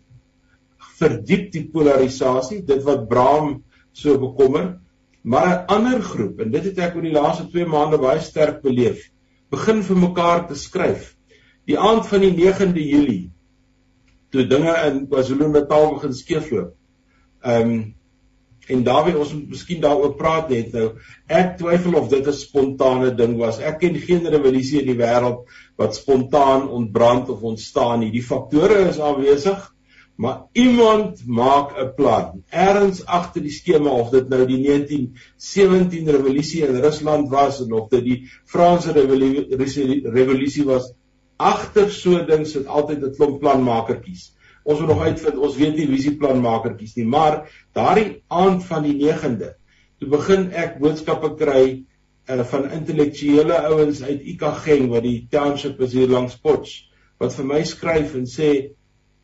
verdiep 0.96 1.52
die 1.52 1.66
polarisasie, 1.72 2.62
dit 2.64 2.84
wat 2.88 3.08
Braam 3.12 3.58
so 3.92 4.16
bekommer, 4.20 4.78
Maar 5.26 5.48
'n 5.48 5.66
ander 5.66 6.02
groep 6.02 6.40
en 6.40 6.52
dit 6.52 6.64
het 6.64 6.78
ek 6.78 6.96
oor 6.96 7.02
die 7.02 7.16
laaste 7.16 7.48
2 7.50 7.66
maande 7.66 7.98
baie 7.98 8.20
sterk 8.22 8.62
beleef, 8.62 9.08
begin 9.50 9.82
vir 9.84 9.98
mekaar 9.98 10.44
te 10.48 10.56
skryf. 10.56 11.16
Die 11.66 11.80
aand 11.80 12.06
van 12.08 12.22
die 12.22 12.34
9de 12.36 12.84
Julie 12.86 13.32
toe 14.30 14.46
dinge 14.48 14.76
in 14.86 15.08
KwaZulu-Natal 15.10 15.94
begin 15.96 16.14
skeefloop. 16.14 16.76
Ehm 17.42 17.72
um, 17.72 17.95
en 18.68 18.84
daarby 18.84 19.14
ons 19.18 19.34
moet 19.34 19.50
miskien 19.50 19.82
daaroor 19.82 20.16
praat 20.16 20.50
net 20.50 20.74
nou. 20.74 20.88
Ek 21.28 21.58
twyfel 21.58 21.96
of 22.00 22.10
dit 22.10 22.28
'n 22.28 22.34
spontane 22.34 23.16
ding 23.16 23.38
was. 23.38 23.60
Ek 23.60 23.80
ken 23.80 23.96
geen 23.96 24.26
revolusie 24.26 24.82
in 24.82 24.88
die 24.88 25.00
wêreld 25.04 25.46
wat 25.78 25.96
spontaan 25.96 26.70
ontbrand 26.70 27.30
of 27.30 27.42
ontstaan 27.42 28.00
nie. 28.00 28.12
Die 28.12 28.24
faktore 28.24 28.88
is 28.90 29.00
aanwesig 29.00 29.76
maar 30.16 30.48
iemand 30.52 31.26
maak 31.28 31.78
'n 31.78 31.94
plan 31.96 32.44
ergens 32.50 33.06
agter 33.06 33.42
die 33.42 33.52
skema 33.52 33.90
of 33.90 34.10
dit 34.10 34.30
nou 34.30 34.46
die 34.46 34.60
1917 34.64 36.10
revolusie 36.10 36.68
in 36.68 36.76
Rusland 36.76 37.30
was 37.30 37.60
en 37.62 37.74
of 37.74 37.90
dit 37.90 38.04
die 38.04 38.30
Franse 38.46 38.92
revolusie 40.12 40.64
was 40.64 40.94
agter 41.36 41.92
so 41.92 42.26
ding 42.26 42.48
sit 42.48 42.68
altyd 42.68 43.04
'n 43.04 43.16
klomp 43.16 43.40
planmakertjies 43.40 44.35
ons 44.66 44.80
moet 44.82 44.92
nog 44.92 45.04
uitvind 45.08 45.44
ons 45.48 45.60
weet 45.62 45.78
nie 45.80 45.90
wie 45.92 46.02
se 46.04 46.16
planmakertjies 46.22 46.96
nie 47.00 47.08
maar 47.16 47.44
daardie 47.78 48.08
aand 48.44 48.66
van 48.70 48.88
die 48.88 48.96
9de 49.02 49.52
toe 50.02 50.10
begin 50.16 50.50
ek 50.66 50.80
boodskappe 50.82 51.36
kry 51.40 51.62
uh, 51.72 52.42
van 52.54 52.72
intellektuele 52.80 53.62
ouens 53.70 54.02
uit 54.04 54.26
Ikageng 54.36 54.90
wat 54.94 55.06
die 55.06 55.20
township 55.32 55.80
is 55.86 55.94
hier 55.98 56.12
langs 56.12 56.40
Potch 56.42 56.90
wat 57.22 57.38
vir 57.38 57.54
my 57.54 57.62
skryf 57.68 58.18
en 58.20 58.28
sê 58.30 58.52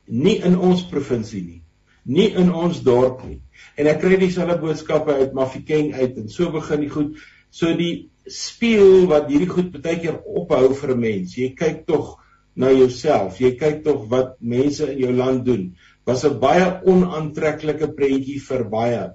nie 0.07 0.37
in 0.47 0.55
ons 0.57 0.85
provinsie 0.91 1.43
nie 1.43 1.61
nie 2.03 2.31
in 2.37 2.49
ons 2.53 2.81
dorp 2.85 3.21
nie. 3.27 3.39
En 3.77 3.89
ek 3.91 4.01
kry 4.03 4.17
dieselfde 4.19 4.57
boodskappe 4.61 5.13
uit 5.19 5.35
Mafikeng 5.37 5.93
uit 5.93 6.17
en 6.17 6.31
so 6.33 6.49
begin 6.53 6.81
die 6.85 6.89
goed. 6.89 7.19
So 7.53 7.73
die 7.77 8.09
speel 8.25 9.07
wat 9.11 9.29
hierdie 9.31 9.49
goed 9.49 9.71
baie 9.75 9.99
keer 10.01 10.19
ophou 10.25 10.73
vir 10.77 10.93
'n 10.95 10.99
mens 10.99 11.35
jy 11.37 11.53
kyk 11.57 11.85
tog 11.87 12.17
na 12.55 12.71
jouself 12.71 13.39
jy 13.39 13.55
kyk 13.59 13.83
tog 13.83 14.07
wat 14.11 14.35
mense 14.39 14.85
in 14.91 14.99
jou 15.05 15.13
land 15.13 15.45
doen 15.45 15.71
was 16.05 16.25
'n 16.25 16.39
baie 16.39 16.67
onaantreklike 16.85 17.93
prentjie 17.95 18.39
vir 18.39 18.63
baie 18.69 19.09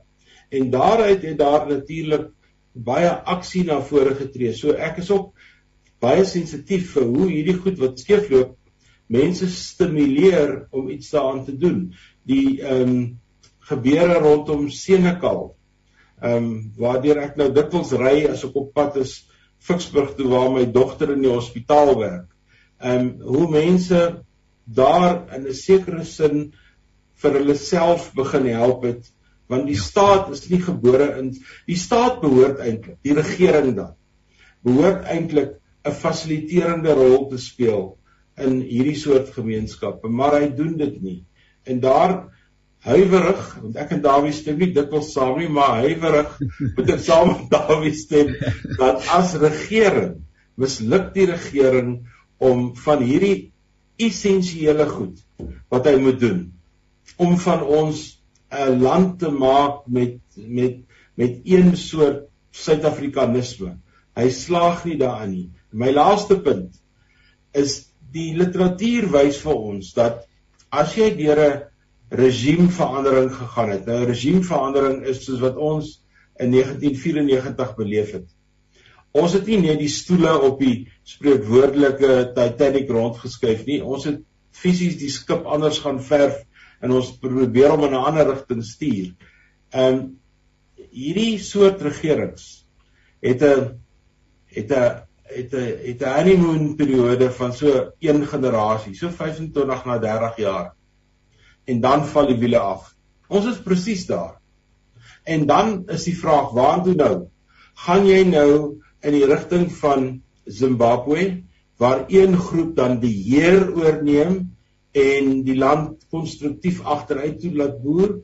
En 0.49 0.71
daaruit 0.71 1.23
het 1.23 1.39
daar 1.39 1.67
natuurlik 1.69 2.31
baie 2.73 3.11
aksie 3.11 3.65
na 3.65 3.81
vore 3.83 4.15
getree. 4.15 4.53
So 4.55 4.71
ek 4.71 5.01
is 5.03 5.11
ook 5.11 5.33
baie 6.03 6.25
sensitief 6.29 6.93
vir 6.95 7.09
hoe 7.09 7.29
hierdie 7.31 7.57
goed 7.59 7.81
wat 7.83 8.01
skeefloop 8.01 8.55
mense 9.11 9.49
stimuleer 9.51 10.67
om 10.71 10.91
iets 10.91 11.11
daaraan 11.15 11.45
te 11.47 11.57
doen. 11.57 11.87
Die 12.27 12.61
ehm 12.63 12.83
um, 12.83 12.99
gebeure 13.67 14.21
rondom 14.23 14.69
Senekal. 14.71 15.57
Ehm 16.23 16.37
um, 16.37 16.51
waardeur 16.79 17.23
ek 17.25 17.37
nou 17.41 17.51
dikwels 17.55 17.93
ry 17.99 18.27
as 18.31 18.45
ek 18.47 18.55
op 18.55 18.73
pad 18.75 19.01
is 19.03 19.25
Ficksburg 19.59 20.15
toe 20.15 20.29
waar 20.31 20.53
my 20.53 20.67
dogter 20.71 21.11
in 21.17 21.25
die 21.25 21.33
hospitaal 21.33 21.97
werk. 21.99 22.29
Ehm 22.79 23.07
um, 23.07 23.11
hoe 23.35 23.51
mense 23.51 24.01
daar 24.65 25.35
in 25.35 25.47
'n 25.47 25.55
sekere 25.55 26.05
sin 26.05 26.53
vir 27.23 27.39
hulle 27.39 27.55
self 27.55 28.13
begin 28.15 28.47
help 28.47 28.83
het 28.85 29.13
want 29.49 29.67
die 29.67 29.79
staat 29.79 30.31
is 30.35 30.49
nie 30.51 30.61
gebore 30.61 31.07
in 31.19 31.31
die 31.67 31.79
staat 31.79 32.21
behoort 32.21 32.59
eintlik 32.59 32.99
die 33.03 33.15
regering 33.15 33.77
dan 33.77 33.95
behoort 34.67 35.05
eintlik 35.05 35.55
'n 35.87 35.95
fasiliterende 35.95 36.95
rol 36.99 37.29
te 37.31 37.39
speel 37.39 37.97
in 38.37 38.61
hierdie 38.61 38.99
soort 38.99 39.31
gemeenskappe 39.35 40.09
maar 40.09 40.41
hy 40.41 40.49
doen 40.57 40.77
dit 40.77 40.97
nie. 41.03 41.21
En 41.65 41.81
daar 41.81 42.17
huiwerig 42.87 43.47
want 43.63 43.79
ek 43.83 43.95
en 43.97 44.03
Dawie 44.03 44.35
stem 44.37 44.59
nie 44.61 44.73
dikwels 44.75 45.13
saam 45.15 45.39
nie 45.41 45.49
maar 45.49 45.81
huiwerig 45.87 46.37
moet 46.77 46.93
ek 46.97 47.03
saam 47.07 47.33
met 47.33 47.49
Dawie 47.55 47.95
stem 47.97 48.35
dat 48.81 49.07
as 49.17 49.35
regering 49.43 50.19
misluk 50.57 51.13
die 51.15 51.27
regering 51.31 51.97
om 52.39 52.75
van 52.77 53.03
hierdie 53.03 53.53
essensiële 53.97 54.87
goed 54.89 55.23
wat 55.73 55.87
hy 55.89 55.97
moet 56.01 56.21
doen 56.21 56.41
om 57.23 57.37
van 57.41 57.63
ons 57.63 58.23
'n 58.53 58.81
land 58.81 59.19
te 59.19 59.31
maak 59.31 59.87
met 59.87 60.21
met 60.37 60.77
met 61.15 61.41
een 61.45 61.77
soort 61.77 62.27
Suid-Afrikanisme. 62.57 63.77
Hy 64.17 64.31
slaag 64.31 64.85
nie 64.85 64.97
daarin 64.97 65.31
nie. 65.31 65.51
My 65.73 65.91
laaste 65.93 66.39
punt 66.41 66.79
is 67.53 67.93
die 68.13 68.33
literatuur 68.37 69.11
wys 69.13 69.41
vir 69.45 69.55
ons 69.55 69.93
dat 69.97 70.23
as 70.73 70.95
jy 70.97 71.11
deur 71.17 71.41
'n 71.41 71.63
regimeverandering 72.11 73.31
gegaan 73.35 73.71
het. 73.71 73.87
Nou 73.87 74.01
'n 74.01 74.09
regimeverandering 74.13 75.05
is 75.05 75.25
soos 75.25 75.41
wat 75.41 75.57
ons 75.57 76.03
in 76.39 76.51
1994 76.51 77.77
beleef 77.77 78.13
het. 78.13 78.29
Ons 79.17 79.37
het 79.37 79.47
nie 79.49 79.59
net 79.63 79.79
die 79.81 79.93
stoele 79.93 80.35
op 80.49 80.61
die 80.61 80.89
spreekwoordelike 81.09 82.33
Titanic 82.37 82.91
rondgeskuif 82.93 83.65
nie. 83.69 83.81
Ons 83.81 84.05
het 84.11 84.21
fisies 84.57 84.99
die 85.01 85.11
skip 85.13 85.47
anders 85.49 85.81
gaan 85.85 86.03
verf 86.05 86.43
en 86.85 86.93
ons 86.93 87.15
probeer 87.21 87.73
om 87.73 87.87
in 87.87 87.95
'n 87.97 88.07
ander 88.11 88.29
rigting 88.33 88.63
stuur. 88.65 89.15
Ehm 89.73 90.17
hierdie 90.97 91.39
soort 91.39 91.83
regerings 91.83 92.67
het 93.21 93.43
'n 93.43 93.81
het 94.53 94.71
'n 94.71 95.07
het 95.37 95.53
'n 95.53 95.79
het 95.89 96.03
'n 96.03 96.17
honeymoon 96.17 96.77
periode 96.77 97.31
van 97.31 97.53
so 97.53 97.93
een 97.99 98.27
generasie, 98.27 98.95
so 98.95 99.09
25 99.09 99.85
na 99.85 99.99
30 99.99 100.37
jaar. 100.37 100.75
En 101.65 101.81
dan 101.81 102.07
val 102.07 102.27
die 102.27 102.39
wiele 102.39 102.59
af. 102.59 102.95
Ons 103.29 103.47
is 103.47 103.63
presies 103.63 104.07
daar. 104.07 104.41
En 105.25 105.47
dan 105.47 105.89
is 105.89 106.05
die 106.05 106.19
vraag, 106.19 106.51
waartoe 106.51 106.95
nou? 106.95 107.29
Gaan 107.75 108.07
jy 108.07 108.23
nou 108.23 108.83
in 109.07 109.15
die 109.15 109.27
rigting 109.29 109.69
van 109.81 110.09
Zimbabwe 110.45 111.27
waar 111.79 112.05
een 112.09 112.37
groep 112.39 112.75
dan 112.77 112.99
die 113.03 113.15
heer 113.29 113.69
oorneem 113.75 114.39
en 114.97 115.43
die 115.45 115.57
land 115.57 116.07
konstruktief 116.11 116.81
agteruit 116.83 117.41
toe 117.41 117.53
laat 117.55 117.81
boer 117.83 118.17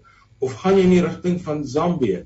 of 0.42 0.56
gaan 0.62 0.78
jy 0.78 0.86
in 0.88 0.94
die 0.96 1.04
rigting 1.04 1.38
van 1.44 1.62
Zambië 1.68 2.24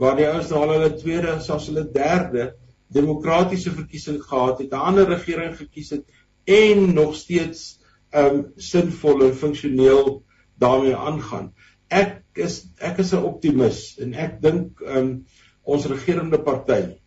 waar 0.00 0.16
die 0.16 0.28
ouens 0.28 0.52
al 0.56 0.72
hulle 0.72 0.92
tweede 0.96 1.36
selfs 1.44 1.68
hulle 1.70 1.84
derde 1.92 2.52
demokratiese 2.92 3.72
verkiesing 3.72 4.20
gehad 4.22 4.58
het, 4.60 4.72
'n 4.72 4.86
ander 4.88 5.08
regering 5.08 5.56
gekies 5.56 5.90
het 5.90 6.04
en 6.44 6.94
nog 6.94 7.14
steeds 7.16 7.80
um 8.12 8.52
sinvol 8.56 9.24
en 9.24 9.34
funksioneel 9.34 10.22
daarmee 10.60 10.96
aangaan. 10.96 11.52
Ek 11.88 12.22
is 12.34 12.68
ek 12.78 12.98
is 12.98 13.12
'n 13.12 13.24
optimis 13.24 13.98
en 13.98 14.14
ek 14.14 14.40
dink 14.42 14.80
um 14.80 15.24
ons 15.62 15.86
regerende 15.86 16.38
party 16.38 17.01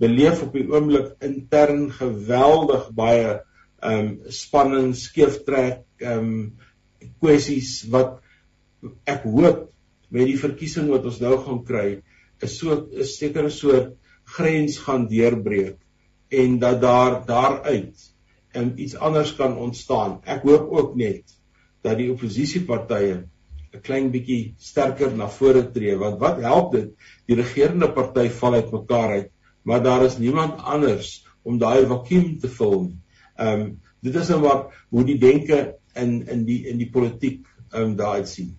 beleef 0.00 0.42
op 0.46 0.56
die 0.56 0.66
oomblik 0.70 1.12
intern 1.24 1.88
geweldig 1.92 2.88
baie 2.96 3.38
um 3.84 4.08
spanning, 4.32 4.92
skeeftrek, 4.96 5.84
um 6.04 6.56
kwessies 7.20 7.80
wat 7.92 8.18
ek 9.08 9.24
hoop 9.28 9.68
met 10.10 10.26
die 10.28 10.40
verkiesing 10.40 10.88
wat 10.92 11.06
ons 11.08 11.20
nou 11.22 11.36
gaan 11.44 11.60
kry, 11.64 11.88
is 12.42 12.58
so 12.58 12.74
'n 12.74 13.04
sekere 13.04 13.50
soort 13.50 13.96
grens 14.36 14.78
gaan 14.78 15.06
deurbreek 15.08 15.78
en 16.30 16.58
dat 16.58 16.80
daar 16.80 17.26
daaruit 17.26 17.96
um, 18.54 18.72
iets 18.76 18.96
anders 18.96 19.34
kan 19.36 19.56
ontstaan. 19.56 20.20
Ek 20.24 20.42
hoop 20.42 20.70
ook 20.70 20.96
net 20.96 21.34
dat 21.82 21.98
die 21.98 22.10
oppositiepartye 22.12 23.24
'n 23.72 23.82
klein 23.82 24.10
bietjie 24.10 24.54
sterker 24.58 25.12
na 25.16 25.28
vore 25.28 25.62
tree 25.74 25.96
want 25.96 26.18
wat 26.20 26.40
help 26.42 26.72
dit 26.72 26.90
die 27.26 27.36
regerende 27.38 27.88
party 27.92 28.28
val 28.40 28.54
uit 28.54 28.72
mekaar 28.72 29.10
uit 29.18 29.30
maar 29.70 29.82
daar 29.82 30.02
is 30.04 30.18
niemand 30.18 30.62
anders 30.62 31.26
om 31.42 31.58
daai 31.58 31.86
vakuum 31.86 32.38
te 32.42 32.48
vul 32.50 32.80
nie. 32.88 32.98
Ehm 33.36 33.60
um, 33.60 33.68
dit 34.00 34.14
is 34.16 34.28
nou 34.32 34.40
maar 34.40 34.86
hoe 34.88 35.04
die 35.04 35.18
denke 35.18 35.76
in 35.94 36.26
in 36.26 36.44
die 36.44 36.66
in 36.66 36.80
die 36.80 36.90
politiek 36.90 37.46
ehm 37.70 37.82
um, 37.82 37.96
daar 37.96 38.18
uitsien. 38.18 38.56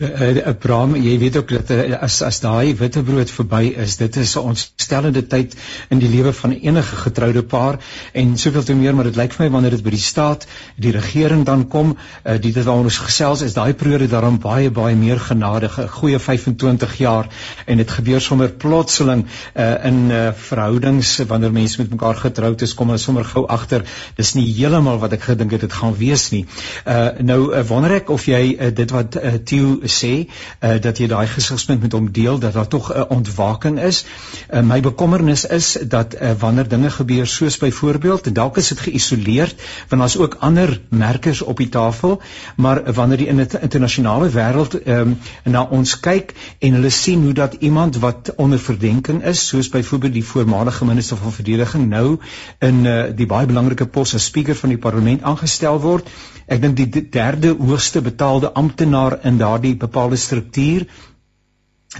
Uh, 0.00 0.46
Abraham, 0.46 0.94
jy 0.96 1.14
weet 1.18 1.36
ook 1.36 1.52
dat 1.54 1.70
uh, 1.70 1.96
as 2.02 2.20
as 2.22 2.40
daai 2.42 2.74
witbrood 2.76 3.30
verby 3.30 3.72
is, 3.84 3.96
dit 4.00 4.16
is 4.16 4.34
'n 4.36 4.52
ontstellende 4.52 5.22
tyd 5.26 5.54
in 5.88 5.98
die 6.02 6.08
lewe 6.08 6.32
van 6.32 6.52
enige 6.52 6.96
getroude 6.96 7.42
paar 7.42 7.78
en 8.12 8.36
soveel 8.36 8.62
te 8.62 8.74
meer, 8.74 8.94
maar 8.94 9.08
dit 9.08 9.16
lyk 9.16 9.32
vir 9.32 9.46
my 9.46 9.50
wanneer 9.52 9.76
dit 9.76 9.82
by 9.82 9.94
die 9.94 10.02
staat, 10.02 10.46
die 10.76 10.92
regering 10.92 11.44
dan 11.44 11.68
kom, 11.68 11.96
uh, 11.96 12.36
die 12.36 12.52
dit 12.52 12.64
waaroor 12.64 12.90
ons 12.90 12.98
gesels 12.98 13.42
is, 13.42 13.54
daai 13.54 13.72
periode 13.74 14.08
daarom 14.08 14.38
baie 14.38 14.70
baie 14.70 14.96
meer 14.96 15.20
genadige, 15.20 15.88
goeie 15.88 16.18
25 16.18 16.98
jaar 16.98 17.28
en 17.66 17.76
dit 17.76 17.90
gebeur 17.90 18.20
sommer 18.20 18.48
plotseling 18.48 19.24
uh, 19.54 19.84
in 19.84 20.10
uh, 20.10 20.32
verhoudings 20.32 21.18
wanneer 21.28 21.52
mense 21.52 21.80
met 21.80 21.90
mekaar 21.90 22.16
getroud 22.16 22.62
is, 22.62 22.74
kom 22.74 22.92
hulle 22.92 22.98
sommer 22.98 23.24
gou 23.24 23.46
agter, 23.46 23.86
dis 24.16 24.34
nie 24.34 24.46
heeltemal 24.52 24.98
wat 24.98 25.12
ek 25.12 25.22
gedink 25.30 25.56
het 25.56 25.60
dit 25.60 25.72
gaan 25.72 25.96
wees 25.96 26.30
nie. 26.30 26.44
Uh, 26.86 27.08
nou 27.20 27.40
uh, 27.52 27.62
wonder 27.68 27.92
ek 28.00 28.10
of 28.10 28.26
jy 28.26 28.56
uh, 28.58 28.70
dit 28.74 28.90
wat 28.90 29.16
uh, 29.16 29.34
Theo 29.44 29.61
sê 29.84 30.12
uh, 30.26 30.76
dat 30.80 30.98
jy 30.98 31.08
daai 31.12 31.26
gesigspunt 31.26 31.82
met 31.82 31.92
hom 31.92 32.10
deel 32.12 32.38
dat 32.38 32.52
daar 32.58 32.68
tog 32.68 32.90
'n 32.92 32.98
uh, 32.98 33.04
ontwaking 33.08 33.80
is. 33.80 34.04
Uh, 34.04 34.60
my 34.60 34.80
bekommernis 34.80 35.46
is 35.46 35.78
dat 35.88 36.14
uh, 36.14 36.32
wanneer 36.38 36.68
dinge 36.68 36.90
gebeur 36.90 37.26
soos 37.26 37.58
byvoorbeeld 37.58 38.34
dalk 38.34 38.56
is 38.56 38.68
dit 38.68 38.78
geïsoleerd 38.78 39.54
want 39.88 40.00
daar's 40.02 40.16
ook 40.16 40.36
ander 40.40 40.80
merkers 40.88 41.42
op 41.42 41.56
die 41.56 41.68
tafel, 41.68 42.20
maar 42.56 42.92
wanneer 42.92 43.16
die 43.16 43.26
in 43.26 43.40
'n 43.40 43.48
internasionale 43.60 44.28
wêreld 44.30 44.86
um, 44.86 45.18
na 45.44 45.62
ons 45.62 46.00
kyk 46.00 46.34
en 46.58 46.72
hulle 46.72 46.90
sien 46.90 47.22
hoe 47.22 47.32
dat 47.32 47.54
iemand 47.58 47.98
wat 47.98 48.32
onder 48.36 48.58
verdenking 48.58 49.24
is, 49.24 49.46
soos 49.46 49.68
byvoorbeeld 49.68 50.12
die 50.12 50.24
voormalige 50.24 50.84
minister 50.84 51.16
van 51.16 51.32
verdediging 51.32 51.88
nou 51.88 52.18
in 52.58 52.84
uh, 52.84 53.04
die 53.16 53.26
baie 53.26 53.46
belangrike 53.46 53.86
pos 53.86 54.14
as 54.14 54.24
spreker 54.24 54.56
van 54.56 54.68
die 54.68 54.78
parlement 54.78 55.22
aangestel 55.22 55.80
word, 55.80 56.08
ek 56.46 56.62
dink 56.62 56.76
die 56.76 57.08
derde 57.10 57.54
hoogste 57.58 58.00
betaalde 58.00 58.52
amptenaar 58.52 59.18
in 59.22 59.38
daardie 59.42 59.74
bepaalde 59.86 60.16
struktuur 60.16 60.86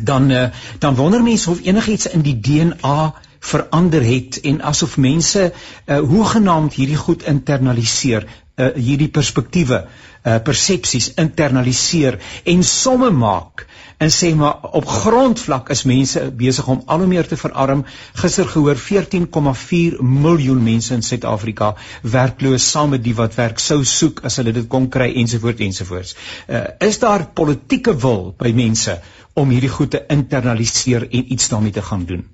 dan 0.01 0.31
uh, 0.31 0.47
dan 0.79 0.95
wonder 0.95 1.23
mense 1.23 1.51
of 1.51 1.61
enigiets 1.63 2.07
in 2.07 2.23
die 2.25 2.39
DNA 2.41 3.13
verander 3.43 4.05
het 4.07 4.41
en 4.41 4.63
asof 4.63 4.97
mense 4.97 5.53
uh, 5.53 5.99
hoegenaamd 5.99 6.73
hierdie 6.79 6.97
goed 6.97 7.27
internaliseer 7.27 8.27
uh, 8.27 8.69
hierdie 8.75 9.11
perspektiewe 9.11 9.83
uh, 9.83 10.37
persepsies 10.45 11.13
internaliseer 11.19 12.19
en 12.45 12.63
somme 12.65 13.11
maak 13.11 13.67
en 14.03 14.11
sê 14.11 14.33
maar 14.35 14.73
op 14.79 14.87
grondvlak 14.89 15.71
is 15.75 15.85
mense 15.87 16.23
besig 16.39 16.69
om 16.75 16.83
al 16.87 17.05
hoe 17.05 17.09
meer 17.11 17.29
te 17.29 17.39
verarm. 17.39 17.85
Gister 18.19 18.49
gehoor 18.51 18.81
14,4 18.81 20.03
miljoen 20.03 20.63
mense 20.63 20.95
in 20.95 21.05
Suid-Afrika 21.07 21.73
werkloos 22.03 22.67
saam 22.75 22.95
met 22.97 23.05
die 23.05 23.15
wat 23.15 23.39
werk 23.39 23.63
sou 23.63 23.81
soek 23.87 24.25
as 24.27 24.41
hulle 24.41 24.55
dit 24.59 24.69
kon 24.75 24.89
kry 24.97 25.13
ensovoorts 25.23 25.67
ensovoorts. 25.69 26.17
Uh, 26.49 26.65
is 26.89 26.99
daar 27.05 27.29
politieke 27.43 27.95
wil 28.07 28.33
by 28.39 28.51
mense 28.57 28.99
om 29.39 29.55
hierdie 29.55 29.73
goed 29.73 29.95
te 29.95 30.05
internaliseer 30.11 31.07
en 31.09 31.33
iets 31.37 31.49
daarmee 31.53 31.79
te 31.79 31.85
gaan 31.91 32.07
doen? 32.09 32.27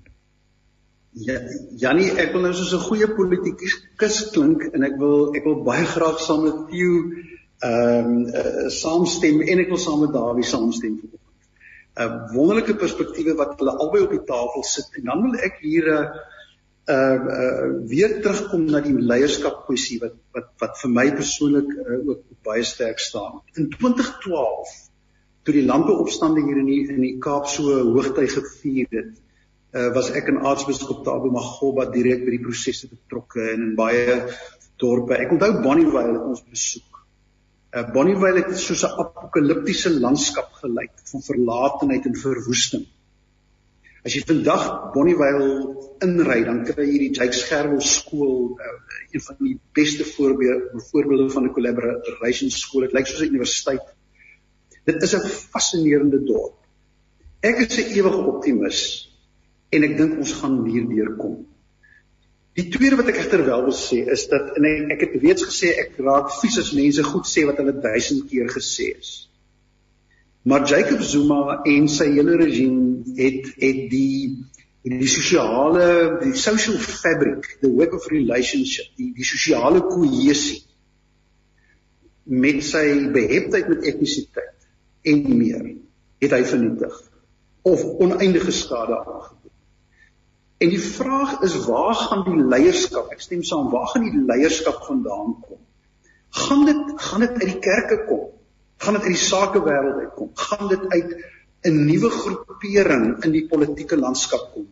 Ja, 1.18 1.38
Jannie, 1.80 2.10
ek 2.20 2.32
wil 2.32 2.44
nou 2.46 2.54
soos 2.54 2.72
'n 2.76 2.84
goeie 2.88 3.08
politikus 3.12 4.18
klink 4.32 4.68
en 4.72 4.84
ek 4.84 4.98
wil 4.98 5.34
ek 5.36 5.44
wil 5.44 5.62
baie 5.64 5.84
graag 5.84 6.20
saam 6.20 6.44
met 6.44 6.58
Theo 6.70 6.98
ehm 7.58 8.10
um, 8.10 8.26
uh, 8.26 8.68
saamstem 8.70 9.40
en 9.42 9.58
ek 9.58 9.68
wil 9.68 9.80
saam 9.82 10.00
met 10.00 10.12
Dawie 10.14 10.46
saamstem 10.46 11.00
vir 11.00 11.18
uh, 11.98 12.08
wonderlike 12.32 12.74
perspektiewe 12.80 13.36
wat 13.38 13.58
hulle 13.58 13.76
albei 13.84 14.02
op 14.06 14.14
die 14.14 14.24
tafel 14.26 14.66
sit 14.66 14.98
en 15.00 15.10
dan 15.10 15.22
wil 15.26 15.38
ek 15.48 15.60
hier 15.62 15.88
'n 15.92 16.10
uh, 16.88 17.16
uh, 17.36 17.64
weer 17.92 18.20
terugkom 18.24 18.64
na 18.72 18.80
die 18.80 18.94
leierskap 18.96 19.64
kwessie 19.66 19.98
wat 20.00 20.16
wat 20.36 20.50
wat 20.62 20.78
vir 20.82 20.92
my 20.98 21.06
persoonlik 21.20 21.72
uh, 21.76 21.98
ook 22.08 22.22
baie 22.44 22.64
sterk 22.64 22.98
staan. 22.98 23.40
In 23.54 23.68
2012 23.74 24.76
toe 25.44 25.54
die 25.54 25.66
landbouopstande 25.66 26.44
hier 26.44 26.60
in 26.60 26.68
die 26.68 26.82
in 26.88 27.02
die 27.04 27.16
Kaap 27.24 27.48
so 27.48 27.74
hoogtyd 27.92 28.32
gevier 28.36 28.88
het, 28.90 29.12
uh, 29.74 29.88
was 29.94 30.10
ek 30.10 30.28
in 30.32 30.40
aartsbiskop 30.44 31.04
Tabo 31.04 31.30
Magoba 31.32 31.88
direk 31.92 32.24
by 32.24 32.36
die 32.36 32.44
prosesse 32.44 32.88
betrokke 32.88 33.50
en 33.54 33.70
in 33.70 33.74
baie 33.76 34.20
dorpe. 34.80 35.16
Ek 35.18 35.32
onthou 35.34 35.52
Bonnievale 35.62 36.16
het 36.16 36.30
ons 36.32 36.44
besoek. 36.44 36.97
Uh, 37.68 37.84
Bonnievale 37.92 38.46
het 38.46 38.56
soos 38.56 38.82
'n 38.86 38.96
apokaliptiese 39.02 39.90
landskap 40.00 40.52
gelyk 40.60 40.94
van 41.10 41.22
verlatenheid 41.22 42.06
en 42.06 42.16
verwoesting. 42.16 42.86
As 44.04 44.14
jy 44.14 44.22
vandag 44.24 44.92
Bonnievale 44.94 45.48
inry, 46.00 46.44
dan 46.44 46.62
kry 46.64 46.86
jy 46.86 46.98
die 46.98 47.10
Jakes 47.18 47.42
Gerwel 47.50 47.80
skool, 47.80 48.56
uh, 48.56 48.72
een 49.12 49.20
van 49.20 49.36
die 49.40 49.58
beste 49.76 50.04
voorbeelde 50.04 50.80
voorbeelde 50.90 51.30
van 51.30 51.44
'n 51.44 51.52
collaboration 51.52 52.50
skool. 52.50 52.86
Dit 52.88 52.92
lyk 52.92 53.06
soos 53.06 53.20
'n 53.20 53.34
universiteit. 53.34 53.84
Dit 54.84 55.02
is 55.02 55.14
'n 55.14 55.28
fascinerende 55.28 56.24
dorp. 56.24 56.56
Ek 57.42 57.58
is 57.68 57.76
'n 57.76 57.92
ewige 57.92 58.22
optimis 58.32 58.80
en 59.68 59.82
ek 59.82 59.96
dink 59.96 60.16
ons 60.18 60.32
gaan 60.32 60.64
hier 60.64 60.88
deurkom. 60.88 61.44
Die 62.58 62.66
tweede 62.74 62.98
wat 62.98 63.10
ek 63.12 63.20
egter 63.22 63.44
wel 63.46 63.64
wil 63.68 63.76
sê 63.76 64.00
is 64.10 64.26
dat 64.32 64.56
en 64.58 64.66
ek, 64.66 64.92
ek 64.96 65.02
het 65.06 65.16
reeds 65.22 65.46
gesê 65.46 65.72
ek 65.84 65.98
raak 66.02 66.32
vies 66.40 66.58
as 66.58 66.74
mense 66.74 67.04
goed 67.06 67.28
sê 67.30 67.44
wat 67.46 67.60
hulle 67.62 67.76
duisend 67.84 68.26
keer 68.30 68.50
gesê 68.50 68.90
is. 68.98 69.12
Maar 70.48 70.64
Jacob 70.66 71.02
Zuma 71.06 71.60
en 71.68 71.86
sy 71.92 72.08
hele 72.16 72.38
regime 72.40 73.04
het 73.18 73.52
het 73.62 73.82
die 73.92 74.38
die 74.88 75.10
sosiale 75.10 76.18
die 76.22 76.34
social 76.34 76.78
fabric, 76.80 77.58
the 77.60 77.70
web 77.70 77.92
of 77.94 78.06
relationship, 78.10 78.90
die 78.96 79.12
die 79.14 79.26
sosiale 79.26 79.84
kohesie 79.86 80.62
met 82.28 82.62
sy 82.64 82.84
beheptheid 83.12 83.68
met 83.70 83.86
etnisiteit 83.92 84.68
en 85.12 85.24
meer 85.36 85.68
het 86.22 86.34
hy 86.34 86.42
vernietig 86.44 86.96
of 87.68 87.84
oneindige 88.02 88.52
skade 88.52 88.98
aangedoen. 88.98 89.47
En 90.58 90.72
die 90.72 90.80
vraag 90.82 91.40
is 91.46 91.54
waar 91.64 91.94
gaan 91.94 92.24
die 92.26 92.44
leierskap? 92.52 93.12
Ek 93.14 93.20
stem 93.22 93.44
saam, 93.46 93.68
waar 93.70 93.86
gaan 93.92 94.08
die 94.08 94.22
leierskap 94.26 94.80
vandaan 94.88 95.36
kom? 95.44 95.60
Gaan 96.34 96.64
dit 96.66 96.94
gaan 97.08 97.22
dit 97.24 97.36
uit 97.36 97.50
die 97.52 97.60
kerke 97.62 97.98
kom? 98.08 98.24
Gaan 98.82 98.98
dit 98.98 99.04
uit 99.06 99.14
die 99.14 99.22
sakewêreld 99.22 100.00
uitkom? 100.02 100.32
Gaan 100.34 100.72
dit 100.72 100.88
uit 100.96 101.12
'n 101.70 101.78
nuwe 101.86 102.10
groepering 102.10 103.06
in 103.24 103.32
die 103.36 103.44
politieke 103.52 103.96
landskap 103.96 104.50
kom? 104.54 104.66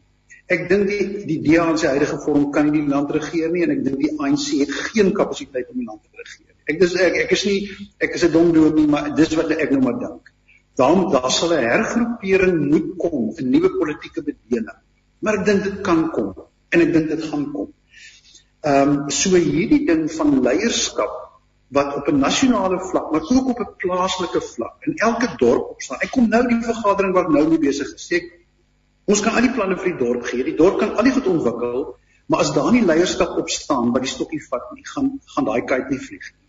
Ek 0.46 0.68
dink 0.68 0.90
die 0.90 1.26
die 1.26 1.38
DA 1.44 1.68
in 1.70 1.78
sy 1.78 1.92
huidige 1.94 2.18
vorm 2.24 2.50
kan 2.50 2.66
nie 2.66 2.80
die 2.80 2.90
land 2.90 3.10
regeer 3.10 3.50
nie 3.50 3.62
en 3.62 3.74
ek 3.76 3.84
dink 3.84 3.98
die 4.02 4.12
ANC 4.18 4.46
het 4.62 4.74
geen 4.90 5.12
kapasiteit 5.14 5.70
om 5.70 5.78
die 5.78 5.86
land 5.86 6.02
te 6.02 6.10
regeer. 6.18 6.54
Ek 6.66 6.80
dis 6.80 6.94
ek, 6.94 7.20
ek 7.26 7.30
is 7.30 7.44
nie 7.46 7.60
ek 7.98 8.14
is 8.14 8.24
'n 8.24 8.32
dom 8.32 8.52
dood 8.52 8.74
nie, 8.74 8.86
maar 8.86 9.14
dis 9.14 9.34
wat 9.34 9.50
ek 9.50 9.70
nou 9.70 9.82
maar 9.82 9.98
dink. 10.02 10.34
Daarom 10.74 11.12
daar 11.12 11.30
sal 11.30 11.54
'n 11.54 11.62
hergroepering 11.62 12.58
moet 12.70 12.90
kom, 12.98 13.30
'n 13.30 13.50
nuwe 13.50 13.70
politieke 13.78 14.22
bediening 14.22 14.82
maar 15.26 15.40
ek 15.40 15.46
dink 15.48 15.64
dit 15.66 15.78
kan 15.86 16.06
kom 16.14 16.32
en 16.70 16.82
ek 16.84 16.92
dink 16.94 17.08
dit 17.10 17.28
gaan 17.30 17.46
kom. 17.52 17.70
Ehm 18.66 18.92
um, 18.92 19.10
so 19.10 19.34
hierdie 19.34 19.84
ding 19.88 20.06
van 20.14 20.38
leierskap 20.46 21.22
wat 21.76 21.96
op 21.98 22.08
'n 22.08 22.18
nasionale 22.18 22.78
vlak, 22.90 23.10
maar 23.12 23.22
ook 23.22 23.48
op 23.48 23.60
'n 23.60 23.74
plaaslike 23.82 24.40
vlak 24.40 24.86
in 24.86 24.96
elke 25.08 25.28
dorp 25.36 25.70
opstaan. 25.70 25.98
Ek 26.00 26.10
kom 26.10 26.28
nou 26.28 26.46
die 26.48 26.62
vergadering 26.62 27.14
wat 27.14 27.28
nou 27.28 27.48
mee 27.48 27.58
besig 27.58 27.94
is. 27.94 28.10
Ek 28.10 28.24
ons 29.04 29.20
kan 29.20 29.34
al 29.34 29.46
die 29.48 29.54
planne 29.54 29.76
vir 29.76 29.90
die 29.92 30.04
dorp 30.04 30.24
gee. 30.24 30.44
Die 30.44 30.56
dorp 30.56 30.78
kan 30.78 30.96
al 30.96 31.04
die 31.04 31.12
goed 31.12 31.26
ontwikkel, 31.26 31.96
maar 32.26 32.40
as 32.40 32.54
daar 32.54 32.72
nie 32.72 32.84
leierskap 32.84 33.36
opstaan 33.38 33.92
wat 33.92 34.02
die 34.02 34.10
stokkie 34.10 34.42
vat 34.50 34.72
nie, 34.74 34.86
gaan 34.94 35.20
gaan 35.34 35.44
daai 35.44 35.62
kite 35.64 35.90
nie 35.90 35.98
vlieg 35.98 36.30
nie. 36.32 36.46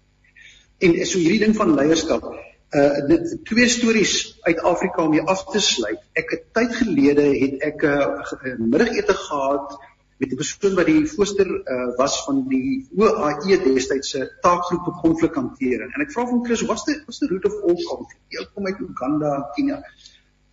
En 0.77 1.05
so 1.05 1.17
hierdie 1.17 1.39
ding 1.45 1.55
van 1.55 1.75
leierskap, 1.75 2.33
uh 2.75 3.17
twee 3.43 3.67
stories 3.67 4.39
uit 4.41 4.59
Afrika 4.59 5.03
om 5.05 5.11
hier 5.11 5.23
af 5.23 5.45
te 5.45 5.59
sluit. 5.59 5.99
Ek 6.13 6.29
het 6.29 6.47
tyd 6.53 6.73
gelede 6.75 7.23
het 7.39 7.61
ek 7.63 7.83
'n 7.83 8.47
uh, 8.47 8.57
middagete 8.59 9.13
gehad 9.13 9.77
met 10.19 10.31
'n 10.31 10.35
persoon 10.35 10.75
wat 10.75 10.85
die 10.85 11.05
voorsteur 11.07 11.47
uh 11.47 11.95
was 11.95 12.23
van 12.25 12.47
die 12.47 12.87
OAE 12.95 13.61
destyds 13.63 14.09
se 14.09 14.27
taakgroep 14.41 14.83
vir 14.83 14.97
konflikhantering. 15.01 15.93
En 15.95 16.01
ek 16.01 16.11
vra 16.11 16.27
van 16.27 16.45
Chris, 16.45 16.61
what's 16.61 16.83
the 16.83 16.99
what's 17.05 17.19
the 17.19 17.27
root 17.27 17.45
of 17.45 17.53
all 17.63 17.79
conflict? 17.83 18.21
Hy 18.29 18.45
kom 18.53 18.65
uit 18.65 18.79
Uganda, 18.79 19.49
Kenia. 19.55 19.83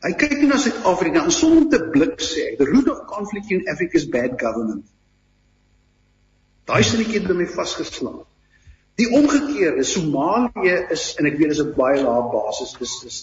Hy 0.05 0.13
kyk 0.13 0.43
na 0.43 0.59
Suid-Afrika 0.61 1.25
en 1.25 1.33
sonder 1.33 1.69
te 1.73 1.91
blik 1.91 2.21
sê 2.21 2.51
hy, 2.51 2.57
the 2.57 2.69
root 2.69 2.89
of 2.89 3.07
conflict 3.07 3.51
in 3.51 3.67
Africa 3.69 3.97
is 3.97 4.09
bad 4.09 4.39
government. 4.41 4.85
Daai 6.69 6.83
sinnetjie 6.83 7.19
het 7.19 7.29
by 7.29 7.35
my 7.35 7.47
vasgeslaan. 7.47 8.23
Die 9.01 9.09
omgekeerde, 9.11 9.83
Somalië 9.83 10.75
is 10.95 11.15
en 11.19 11.27
ek 11.27 11.39
weet 11.39 11.51
dis 11.51 11.63
'n 11.65 11.73
baie 11.75 12.03
lae 12.03 12.27
basis, 12.31 12.75
dis 12.79 12.93
dis 13.03 13.17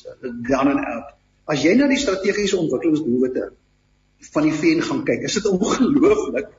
down 0.49 0.67
and 0.73 0.85
out. 0.85 1.13
As 1.47 1.63
jy 1.63 1.75
na 1.75 1.87
die 1.87 1.99
strategiese 1.99 2.57
ontwikkelingsdoelwitte 2.59 3.51
van 4.33 4.43
die 4.43 4.55
VN 4.55 4.83
gaan 4.83 5.05
kyk, 5.07 5.23
is 5.29 5.37
dit 5.39 5.47
ongelooflik 5.47 6.51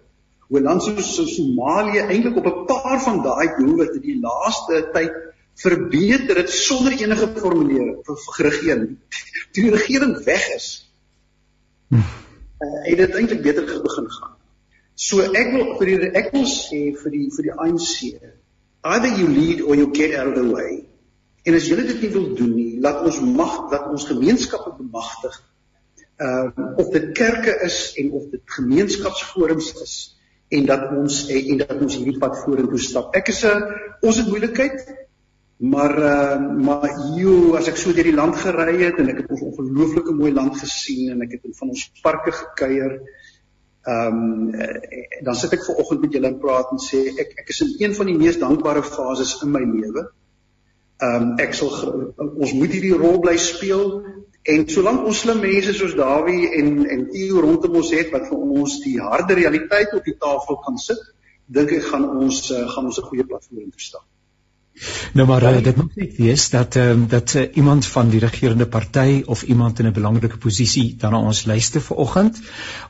hoe 0.48 0.60
land 0.60 0.82
soos 0.82 1.14
so 1.16 1.26
Somalië 1.28 2.06
eintlik 2.08 2.36
op 2.40 2.46
'n 2.46 2.64
paar 2.66 3.00
van 3.04 3.22
daai 3.22 3.52
doelwitte 3.58 4.00
die 4.00 4.18
laaste 4.20 4.88
tyd 4.92 5.12
verbeter 5.54 6.36
het 6.36 6.50
sonder 6.50 6.92
enige 6.92 7.28
formulering 7.36 8.00
vir 8.04 8.44
regering. 8.48 8.98
Toe 9.52 9.62
die 9.62 9.76
regering 9.76 10.16
weg 10.24 10.48
is, 10.56 10.68
hm. 11.88 11.96
uh, 11.96 12.84
het 12.88 12.96
dit 12.96 13.14
eintlik 13.14 13.42
beter 13.42 13.82
begin 13.82 14.10
gaan. 14.10 14.36
So 14.94 15.20
ek 15.20 15.52
wil 15.52 15.76
vir 15.78 15.86
die 15.86 16.12
ek 16.20 16.32
wil 16.32 16.48
sê 16.48 16.80
vir 16.96 17.10
die 17.10 17.26
vir 17.36 17.48
die 17.48 17.52
ANC 17.52 17.98
either 18.82 19.08
you 19.18 19.28
lead 19.28 19.60
or 19.60 19.76
you 19.76 19.92
get 19.92 20.14
out 20.18 20.26
of 20.26 20.34
the 20.34 20.48
way. 20.52 20.84
En 21.42 21.54
as 21.54 21.66
julle 21.66 21.86
dit 21.86 22.00
nie 22.02 22.10
wil 22.14 22.28
doen 22.38 22.54
nie, 22.54 22.80
laat 22.82 23.02
ons 23.06 23.20
mag 23.20 23.68
dat 23.70 23.88
ons 23.90 24.06
gemeenskappe 24.06 24.74
bemagtig. 24.78 25.38
Ehm 26.22 26.50
uh, 26.54 26.66
of 26.78 26.90
dit 26.94 27.12
kerke 27.18 27.54
is 27.66 27.94
en 27.98 28.12
of 28.18 28.28
dit 28.30 28.42
gemeenskapsforums 28.56 29.72
is 29.82 29.94
en 30.52 30.66
dat 30.68 30.90
ons 30.94 31.22
en, 31.28 31.46
en 31.54 31.62
dat 31.64 31.78
ons 31.80 31.96
hierdie 31.96 32.18
pad 32.20 32.36
vorentoe 32.44 32.78
stap. 32.78 33.14
Ek 33.16 33.32
is 33.32 33.42
'n 33.46 33.64
ons 34.02 34.20
het 34.20 34.28
moeilikheid 34.28 34.84
maar 35.62 35.98
uh, 35.98 36.38
maar 36.66 36.90
jo 37.16 37.54
as 37.54 37.68
ek 37.70 37.76
so 37.78 37.94
deur 37.94 38.08
die 38.08 38.18
land 38.18 38.36
gery 38.36 38.80
het 38.82 38.98
en 38.98 39.10
ek 39.12 39.22
het 39.22 39.28
ons 39.30 39.44
ongelooflike 39.46 40.14
mooi 40.18 40.32
land 40.34 40.58
gesien 40.58 41.12
en 41.14 41.22
ek 41.22 41.36
het 41.36 41.44
in 41.46 41.54
van 41.54 41.70
ons 41.70 41.84
parke 42.02 42.32
gekuier. 42.34 42.98
Ehm 43.82 44.18
um, 44.18 44.50
dan 45.26 45.34
sit 45.34 45.52
ek 45.56 45.64
ver 45.66 45.78
oggend 45.82 46.00
met 46.04 46.12
julle 46.14 46.28
en 46.30 46.38
praat 46.38 46.68
en 46.70 46.78
sê 46.82 47.00
ek 47.18 47.32
ek 47.42 47.48
is 47.50 47.62
in 47.64 47.72
een 47.80 47.94
van 47.98 48.06
die 48.06 48.18
mees 48.18 48.38
dankbare 48.38 48.82
fases 48.86 49.32
in 49.42 49.50
my 49.50 49.62
lewe. 49.66 50.04
Ehm 51.02 51.22
um, 51.22 51.32
ek 51.42 51.56
sal 51.58 51.72
ons 52.22 52.52
moet 52.58 52.70
hierdie 52.76 52.94
rol 53.00 53.18
bly 53.24 53.34
speel 53.42 53.88
en 54.54 54.68
solank 54.74 55.02
ons 55.10 55.24
slim 55.24 55.42
mense 55.42 55.74
soos 55.74 55.96
Dawie 55.98 56.52
en 56.60 56.70
en 56.94 57.04
Theo 57.10 57.42
rondom 57.42 57.80
ons 57.82 57.90
het 57.96 58.14
wat 58.14 58.30
vir 58.30 58.46
ons 58.60 58.78
die 58.86 58.98
harde 59.02 59.38
realiteit 59.40 59.98
op 59.98 60.06
die 60.06 60.18
tafel 60.26 60.62
kan 60.62 60.78
sit, 60.78 61.02
dink 61.58 61.74
ek 61.74 61.90
gaan 61.90 62.06
ons 62.06 62.44
uh, 62.54 62.64
gaan 62.76 62.86
ons 62.86 63.02
'n 63.02 63.08
goeie 63.10 63.26
platform 63.26 63.74
staan. 63.90 64.06
Nou 65.12 65.26
maar 65.28 65.42
uh, 65.42 65.58
dit 65.60 65.76
moet 65.76 65.96
net 65.96 66.12
wees 66.16 66.46
dat 66.50 66.76
ehm 66.80 66.90
um, 66.90 67.00
dat 67.08 67.34
uh, 67.36 67.42
iemand 67.54 67.86
van 67.86 68.08
die 68.08 68.20
regerende 68.20 68.66
party 68.66 69.22
of 69.26 69.42
iemand 69.42 69.78
in 69.78 69.86
'n 69.86 69.92
belangrike 69.92 70.36
posisie 70.36 70.94
dan 70.98 71.10
na 71.12 71.18
ons 71.18 71.44
luister 71.44 71.80
vanoggend 71.80 72.40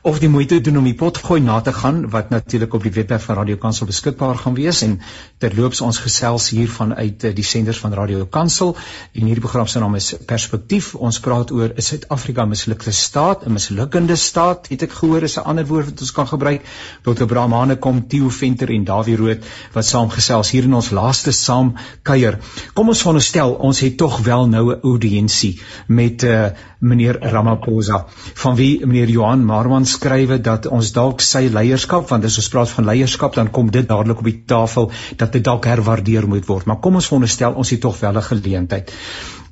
of 0.01 0.19
die 0.19 0.29
moeite 0.29 0.61
doen 0.61 0.77
om 0.77 0.83
die 0.83 0.95
pot 0.95 1.17
gooi 1.17 1.41
na 1.41 1.61
te 1.61 1.73
gaan 1.73 2.09
wat 2.09 2.29
natuurlik 2.29 2.73
op 2.73 2.83
die 2.83 2.91
webwerf 2.91 3.23
van 3.23 3.35
Radio 3.35 3.55
Kansel 3.55 3.85
beskikbaar 3.85 4.35
gaan 4.35 4.53
wees 4.53 4.81
en 4.81 5.01
terloops 5.37 5.81
ons 5.81 5.97
gesels 5.97 6.49
hier 6.49 6.69
vanuit 6.69 7.23
uh, 7.23 7.35
die 7.35 7.43
senders 7.43 7.79
van 7.79 7.93
Radio 7.93 8.25
Kansel 8.25 8.77
en 9.11 9.25
hierdie 9.25 9.43
program 9.43 9.67
se 9.67 9.79
naam 9.79 9.95
is 9.95 10.15
Perspektief. 10.25 10.95
Ons 10.95 11.19
praat 11.19 11.51
oor 11.51 11.71
is 11.75 11.87
Suid-Afrika 11.87 12.45
mislukte 12.45 12.91
staat, 12.91 13.45
'n 13.45 13.51
mislukkende 13.51 14.15
staat, 14.15 14.67
het 14.69 14.81
ek 14.81 14.91
gehoor 14.91 15.23
is 15.23 15.37
'n 15.37 15.43
ander 15.43 15.67
woord 15.67 15.85
wat 15.85 16.01
ons 16.01 16.11
kan 16.11 16.27
gebruik. 16.27 16.61
Dr. 17.03 17.25
Brahmane 17.25 17.75
kom 17.75 18.07
Theo 18.07 18.29
Venter 18.29 18.69
en 18.69 18.83
Dawie 18.83 19.15
Rood 19.15 19.43
wat 19.73 19.85
saamgesels 19.85 20.51
hier 20.51 20.63
in 20.63 20.73
ons 20.73 20.89
laaste 20.89 21.31
saam 21.31 21.75
kuier. 22.13 22.37
Kom 22.77 22.91
ons 22.93 23.01
veronderstel 23.01 23.55
ons 23.69 23.79
het 23.83 23.97
tog 23.97 24.19
wel 24.27 24.47
nou 24.51 24.63
'n 24.73 24.79
audiensie 24.89 25.53
met 25.87 26.23
uh, 26.23 26.51
meneer 26.79 27.19
Ramaphosa 27.33 28.05
van 28.43 28.55
wie 28.55 28.85
meneer 28.85 29.09
Johan 29.09 29.45
Marwan 29.45 29.85
skrywe 29.85 30.39
dat 30.41 30.67
ons 30.67 30.91
dalk 30.93 31.21
sy 31.21 31.47
leierskap 31.47 32.09
want 32.09 32.25
as 32.25 32.37
ons 32.37 32.49
praat 32.53 32.69
van 32.69 32.89
leierskap 32.91 33.35
dan 33.35 33.49
kom 33.49 33.71
dit 33.71 33.87
dadelik 33.87 34.19
op 34.19 34.29
die 34.29 34.43
tafel 34.45 34.91
dat 35.17 35.31
dit 35.33 35.43
dalk 35.43 35.65
herwaardeer 35.65 36.27
moet 36.27 36.45
word. 36.45 36.65
Maar 36.65 36.79
kom 36.79 36.95
ons 36.95 37.07
veronderstel 37.07 37.53
ons 37.53 37.69
het 37.69 37.81
tog 37.81 37.99
wel 37.99 38.17
'n 38.17 38.29
geleentheid. 38.29 38.91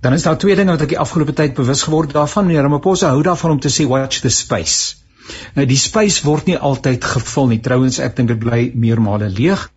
Dan 0.01 0.13
is 0.13 0.23
daar 0.23 0.37
twee 0.37 0.55
dinge 0.55 0.71
wat 0.71 0.81
ek 0.81 0.95
die 0.95 0.99
afgelope 0.99 1.33
tyd 1.33 1.53
bewus 1.53 1.83
geword 1.83 2.13
daarvan. 2.13 2.45
Meneer 2.45 2.63
Ramaphosa 2.63 3.09
hou 3.09 3.21
daarvan 3.23 3.51
om 3.51 3.59
te 3.59 3.69
sê 3.69 3.87
watch 3.87 4.21
the 4.21 4.29
space. 4.29 4.95
Nou 5.55 5.65
die 5.65 5.77
space 5.77 6.23
word 6.25 6.45
nie 6.45 6.57
altyd 6.57 7.05
gevul 7.05 7.47
nie. 7.47 7.59
Trouwens 7.59 7.99
ek 7.99 8.15
dink 8.15 8.27
dit 8.33 8.39
bly 8.39 8.71
meermale 8.73 9.29
leeg. 9.29 9.69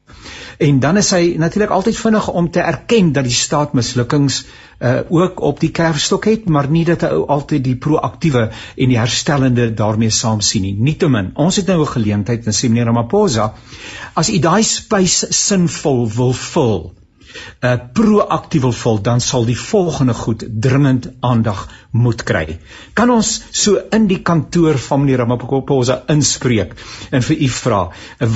En 0.59 0.81
dan 0.81 0.97
is 0.97 1.11
hy 1.11 1.35
natuurlik 1.39 1.71
altyd 1.71 1.97
vinnig 1.99 2.29
om 2.29 2.51
te 2.51 2.61
erken 2.61 3.13
dat 3.13 3.25
die 3.25 3.33
staat 3.33 3.73
mislukkings 3.73 4.45
uh 4.85 5.01
ook 5.09 5.41
op 5.41 5.61
die 5.61 5.71
kerfstok 5.71 6.25
het, 6.25 6.49
maar 6.49 6.69
nie 6.71 6.85
dat 6.85 7.01
hy 7.07 7.11
altyd 7.37 7.65
die 7.65 7.77
proaktiewe 7.77 8.49
en 8.51 8.89
die 8.89 8.99
herstellende 8.99 9.69
daarmee 9.75 10.11
saam 10.11 10.41
sien 10.41 10.63
nie. 10.63 10.75
Nietemin, 10.75 11.31
ons 11.35 11.57
het 11.57 11.67
nou 11.67 11.81
'n 11.81 11.93
geleentheid 11.93 12.47
in 12.47 12.53
Seminare 12.53 12.93
Maposa 12.93 13.55
as 14.15 14.31
u 14.31 14.39
daai 14.39 14.63
space 14.63 15.27
sinvol 15.31 16.09
wil 16.17 16.33
vul 16.33 16.93
uh 17.63 17.77
proaktief 17.93 18.63
wil 18.63 18.73
vul, 18.73 19.01
dan 19.03 19.21
sal 19.21 19.45
die 19.45 19.59
volgende 19.59 20.15
goed 20.15 20.45
dringend 20.49 21.11
aandag 21.21 21.69
moet 21.91 22.23
kry. 22.27 22.59
Kan 22.99 23.11
ons 23.15 23.31
so 23.51 23.79
in 23.95 24.09
die 24.11 24.21
kantoor 24.27 24.79
van 24.89 25.05
meneer 25.05 25.23
Ramaphosa 25.23 26.01
inspreek 26.15 26.75
en 27.11 27.23
vir 27.23 27.45
u 27.47 27.49
vra, 27.59 27.81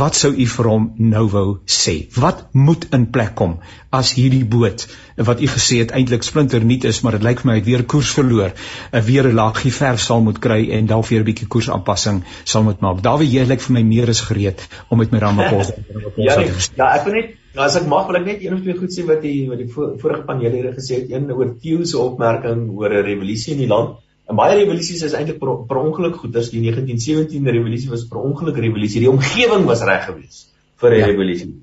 wat 0.03 0.15
sou 0.15 0.31
u 0.31 0.47
vir 0.47 0.71
hom 0.71 0.93
nou 0.99 1.25
wou 1.33 1.47
sê? 1.67 1.97
Wat 2.15 2.47
moet 2.53 2.87
in 2.95 3.09
plek 3.15 3.35
kom 3.39 3.59
as 3.95 4.13
hierdie 4.15 4.45
boot 4.45 4.85
wat 5.29 5.41
u 5.43 5.49
gesê 5.51 5.81
het 5.83 5.95
eintlik 5.97 6.23
splinter 6.23 6.65
nuut 6.65 6.85
is, 6.87 7.01
maar 7.03 7.17
dit 7.17 7.25
lyk 7.27 7.43
vir 7.43 7.51
my 7.51 7.57
het 7.59 7.67
weer 7.67 7.85
koers 7.89 8.13
verloor, 8.15 8.53
uh, 8.53 9.01
weer 9.03 9.27
'n 9.27 9.35
laagie 9.35 9.73
verf 9.73 10.01
sal 10.01 10.23
moet 10.23 10.39
kry 10.39 10.61
en 10.79 10.87
dan 10.87 11.03
weer 11.09 11.21
'n 11.21 11.29
bietjie 11.31 11.49
koersaanpassing 11.49 12.23
sal 12.45 12.63
moet 12.63 12.81
maak. 12.81 13.03
Dawie, 13.03 13.31
jy 13.31 13.45
lyk 13.45 13.61
vir 13.61 13.73
my 13.73 13.83
meer 13.83 14.09
is 14.09 14.21
gereed 14.21 14.69
om 14.89 14.99
met 14.99 15.11
my 15.11 15.19
Ramaphosa 15.19 15.75
ja, 16.17 16.37
nee, 16.39 16.53
ja, 16.77 16.95
ek 16.95 17.05
wil 17.05 17.15
net 17.15 17.38
nou 17.55 17.65
as 17.65 17.77
ek 17.81 17.87
mag 17.91 18.07
wil 18.09 18.19
ek 18.21 18.27
net 18.27 18.43
een 18.45 18.55
of 18.55 18.61
twee 18.65 18.77
goed 18.79 18.93
sê 18.95 19.05
wat 19.09 19.23
die 19.23 19.49
wat 19.49 19.63
die 19.63 19.69
vorige 19.73 20.25
panelede 20.27 20.75
gesê 20.77 21.01
het, 21.01 21.11
een 21.13 21.31
oor 21.33 21.55
Theo 21.63 21.85
se 21.85 21.99
opmerking 21.99 22.69
oor 22.71 22.91
'n 22.91 23.07
revolusie 23.07 23.55
in 23.55 23.65
die 23.65 23.71
land. 23.71 23.97
En 24.29 24.37
baie 24.37 24.59
revolusies 24.59 25.03
is 25.03 25.15
eintlik 25.17 25.39
per, 25.41 25.55
per 25.69 25.79
ongeluk 25.81 26.17
goeders. 26.21 26.51
Die 26.53 26.61
1917 26.61 27.49
revolusie 27.49 27.89
was 27.91 28.05
per 28.09 28.21
ongeluk 28.21 28.59
revolusie. 28.61 29.01
Die 29.01 29.11
omgewing 29.11 29.65
was 29.65 29.83
reg 29.83 30.05
geweest 30.05 30.53
vir 30.77 30.91
'n 30.91 30.99
ja. 30.99 31.07
revolusie. 31.07 31.55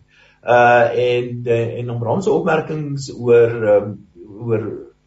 Uh 0.45 0.85
en 0.93 1.43
de, 1.43 1.57
en 1.79 1.89
om 1.89 2.03
Ram 2.03 2.21
se 2.21 2.31
opmerkings 2.31 3.11
oor 3.13 3.51
um, 3.75 4.07
oor 4.45 4.63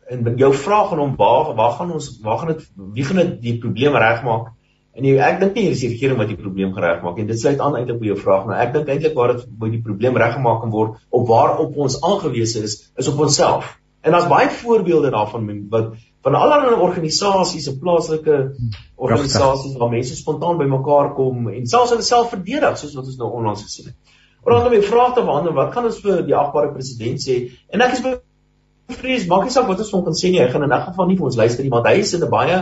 en 0.08 0.36
jou 0.36 0.54
vraag 0.54 0.92
aan 0.92 0.98
hom 0.98 1.16
waar 1.16 1.54
waar 1.54 1.74
gaan 1.78 1.92
ons 1.92 2.18
waar 2.22 2.38
gaan 2.38 2.54
dit 2.54 2.64
wie 2.94 3.04
gaan 3.04 3.16
dit 3.22 3.42
die 3.42 3.58
probleem 3.58 3.96
regmaak? 3.96 4.52
En 4.98 5.06
jy, 5.06 5.14
ek 5.22 5.36
dink 5.38 5.54
nie 5.54 5.68
hier 5.68 5.74
is 5.76 5.82
die 5.84 5.92
regering 5.92 6.18
wat 6.18 6.30
die 6.32 6.36
probleem 6.38 6.72
gereg 6.74 7.04
maak 7.04 7.18
en 7.22 7.28
dit 7.28 7.38
sluit 7.38 7.60
aan 7.62 7.76
eintlik 7.78 8.00
by 8.00 8.08
jou 8.10 8.16
vraag, 8.18 8.48
maar 8.48 8.64
ek 8.64 8.72
dink 8.74 8.88
eintlik 8.90 9.14
waar 9.14 9.36
dit 9.36 9.44
by 9.60 9.68
die 9.70 9.82
probleem 9.84 10.18
reggemaak 10.18 10.58
kan 10.64 10.72
word 10.74 10.96
op 11.14 11.28
waarop 11.28 11.76
ons 11.84 12.00
aangewese 12.02 12.64
is, 12.66 12.74
is 12.98 13.10
op 13.12 13.20
onsself. 13.28 13.76
En 14.02 14.16
daar's 14.16 14.26
baie 14.30 14.50
voorbeelde 14.50 15.12
daarvan 15.14 15.46
wat 15.70 15.94
van 16.26 16.34
allerlei 16.34 16.74
organisasies 16.82 17.68
en 17.70 17.78
plaaslike 17.78 18.38
organisasies 18.96 19.76
waar 19.78 19.92
mense 19.92 20.16
spontaan 20.18 20.58
bymekaar 20.58 21.12
kom 21.14 21.46
en 21.52 21.66
selfs 21.70 21.94
hulle 21.94 22.06
self 22.06 22.32
verdedig 22.34 22.78
soos 22.80 22.96
wat 22.98 23.06
ons 23.06 23.20
nou 23.20 23.30
onlangs 23.38 23.62
gesien 23.68 23.92
het. 23.92 24.16
Rondom 24.48 24.74
die 24.74 24.82
vraag 24.82 25.14
te 25.14 25.22
behandel, 25.22 25.54
wat 25.54 25.70
kan 25.74 25.86
ons 25.86 26.02
vir 26.02 26.24
die 26.26 26.34
agbare 26.34 26.72
president 26.74 27.22
sê? 27.22 27.38
En 27.70 27.86
ek 27.86 27.94
is 27.98 28.02
bevrees, 28.88 29.26
maak 29.30 29.46
nie 29.46 29.54
saak 29.54 29.70
wat 29.70 29.82
ons 29.84 29.94
van 29.94 30.04
kan 30.08 30.18
sê 30.18 30.32
nie, 30.32 30.42
hy 30.42 30.50
gaan 30.50 30.66
in 30.66 30.74
'n 30.74 30.86
geval 30.90 31.06
nie 31.06 31.16
vir 31.16 31.30
ons 31.30 31.36
luister 31.36 31.62
nie, 31.62 31.70
want 31.70 31.86
hy 31.86 31.98
is 32.02 32.14
in 32.14 32.24
'n 32.24 32.30
baie 32.30 32.58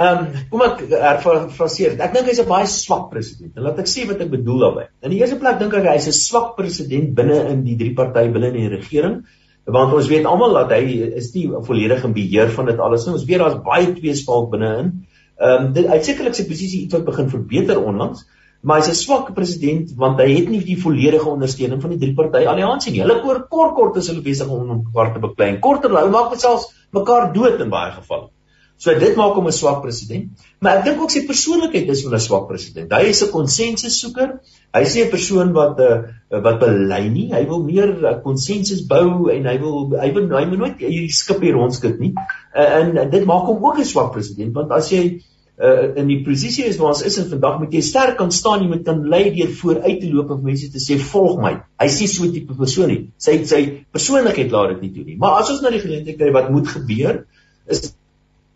Ehm 0.00 0.18
um, 0.18 0.28
kom 0.50 0.62
ek 0.64 0.78
herfraseer. 0.88 1.98
Ek 2.00 2.14
dink 2.14 2.28
hy's 2.30 2.40
'n 2.40 2.48
baie 2.48 2.66
swak 2.66 3.10
president. 3.10 3.52
En 3.56 3.66
laat 3.66 3.78
ek 3.78 3.90
sê 3.90 4.06
wat 4.08 4.20
ek 4.24 4.30
bedoel 4.30 4.64
daarmee. 4.64 4.88
In 5.04 5.10
die 5.10 5.20
eerste 5.20 5.36
plek 5.36 5.58
dink 5.60 5.74
ek 5.74 5.84
hy's 5.84 6.08
'n 6.08 6.16
swak 6.16 6.56
president 6.56 7.14
binne 7.14 7.38
in 7.50 7.64
die 7.64 7.76
drie 7.76 7.94
party 7.94 8.28
binne 8.32 8.48
in 8.48 8.60
die 8.60 8.72
regering. 8.72 9.24
Want 9.66 9.92
ons 9.92 10.08
weet 10.08 10.24
almal 10.24 10.54
dat 10.54 10.72
hy 10.72 11.12
is 11.20 11.34
nie 11.34 11.46
volledig 11.68 12.04
in 12.04 12.14
beheer 12.14 12.50
van 12.50 12.66
dit 12.66 12.78
alles 12.78 13.06
nie. 13.06 13.14
Ons 13.14 13.28
weet 13.28 13.38
daar's 13.38 13.60
baie 13.62 13.92
tweespalk 13.92 14.50
binne-in. 14.50 14.92
Ehm 15.38 15.66
um, 15.66 15.72
dit 15.72 15.86
uitsekerlik 15.86 16.34
sy 16.34 16.48
posisie 16.48 16.84
iets 16.84 16.94
wat 16.94 17.04
begin 17.04 17.28
verbeter 17.28 17.78
onlangs, 17.78 18.24
maar 18.62 18.80
hy's 18.80 18.88
'n 18.88 18.94
swak 18.94 19.34
president 19.34 19.92
want 19.96 20.18
hy 20.20 20.32
het 20.32 20.48
nie 20.48 20.64
die 20.64 20.80
volledige 20.80 21.28
ondersteuning 21.28 21.82
van 21.82 21.90
die 21.90 21.98
drie 21.98 22.14
party 22.14 22.46
alliansie 22.46 22.92
nie. 22.92 23.04
Hulle 23.04 23.22
oor 23.24 23.46
kort 23.48 23.74
kort 23.74 23.96
is 23.96 24.08
hulle 24.08 24.22
besig 24.22 24.48
om 24.48 24.68
hom 24.68 24.84
kwart 24.92 25.14
te 25.14 25.20
beklei. 25.20 25.58
Korter 25.60 25.90
hulle 25.90 26.10
maak 26.10 26.30
dit 26.30 26.40
selfs 26.40 26.72
mekaar 26.92 27.32
dood 27.34 27.60
in 27.60 27.68
baie 27.68 27.92
gevalle. 27.92 28.30
So 28.78 28.94
dit 28.98 29.16
maak 29.16 29.36
hom 29.38 29.46
'n 29.46 29.52
swak 29.52 29.82
president. 29.82 30.30
Maar 30.60 30.78
ek 30.78 30.84
dink 30.84 31.02
ook 31.02 31.10
sy 31.10 31.22
persoonlikheid 31.26 31.88
is 31.88 32.02
van 32.02 32.14
'n 32.14 32.20
swak 32.20 32.48
president. 32.48 32.92
Hy 32.92 33.10
is 33.10 33.22
'n 33.22 33.30
konsensussoeker. 33.30 34.40
Hy 34.74 34.84
sê 34.84 35.04
'n 35.04 35.10
persoon 35.10 35.52
wat 35.52 35.78
'n 35.78 35.82
uh, 35.82 35.98
eh, 36.30 36.42
wat 36.42 36.58
belei 36.60 37.08
nie. 37.08 37.28
Hy 37.32 37.46
wil 37.46 37.62
meer 37.62 38.04
eh, 38.04 38.22
konsensus 38.22 38.82
uh, 38.82 38.88
bou 38.88 39.30
en 39.30 39.46
hy 39.46 39.58
wil 39.58 39.92
hy 40.00 40.12
wil 40.12 40.28
hy 40.38 40.46
moet 40.46 40.58
nooit 40.58 40.78
hierdie 40.78 41.12
skip 41.12 41.40
hier 41.40 41.54
rondskit 41.54 42.00
nie. 42.00 42.14
Uh, 42.56 42.80
en, 42.80 43.10
dit 43.10 43.24
maak 43.24 43.46
hom 43.46 43.64
ook 43.64 43.78
'n 43.78 43.84
swak 43.84 44.12
president 44.12 44.54
want 44.54 44.72
as 44.72 44.90
jy 44.90 45.22
uh, 45.62 45.94
in 45.96 46.08
die 46.08 46.22
posisie 46.24 46.64
is 46.64 46.78
waar 46.78 46.92
ons 46.92 47.04
is 47.06 47.18
vandag 47.30 47.60
moet 47.60 47.72
jy 47.72 47.80
sterk 47.80 48.16
kan 48.18 48.30
staan, 48.32 48.62
jy 48.64 48.68
moet 48.68 48.84
kan 48.84 49.06
lei 49.08 49.30
deur 49.30 49.52
vooruit 49.60 50.00
te 50.00 50.10
loop 50.10 50.30
en 50.30 50.42
mense 50.42 50.70
te 50.72 50.82
sê 50.82 50.98
volg 50.98 51.40
my. 51.40 51.54
Hy 51.78 51.88
sê 51.88 52.08
so 52.10 52.24
'n 52.24 52.32
tipe 52.32 52.54
persoon 52.58 52.88
nie. 52.88 53.02
Sy 53.16 53.44
sy 53.44 53.62
persoonlikheid 53.92 54.50
laat 54.50 54.74
dit 54.74 54.82
nie 54.82 54.92
toe 54.96 55.04
nie. 55.04 55.16
Maar 55.16 55.42
as 55.42 55.50
ons 55.50 55.62
na 55.62 55.70
die 55.70 55.84
geleentheid 55.84 56.18
kry 56.18 56.32
wat 56.32 56.50
moet 56.50 56.66
gebeur 56.66 57.26
is 57.68 57.94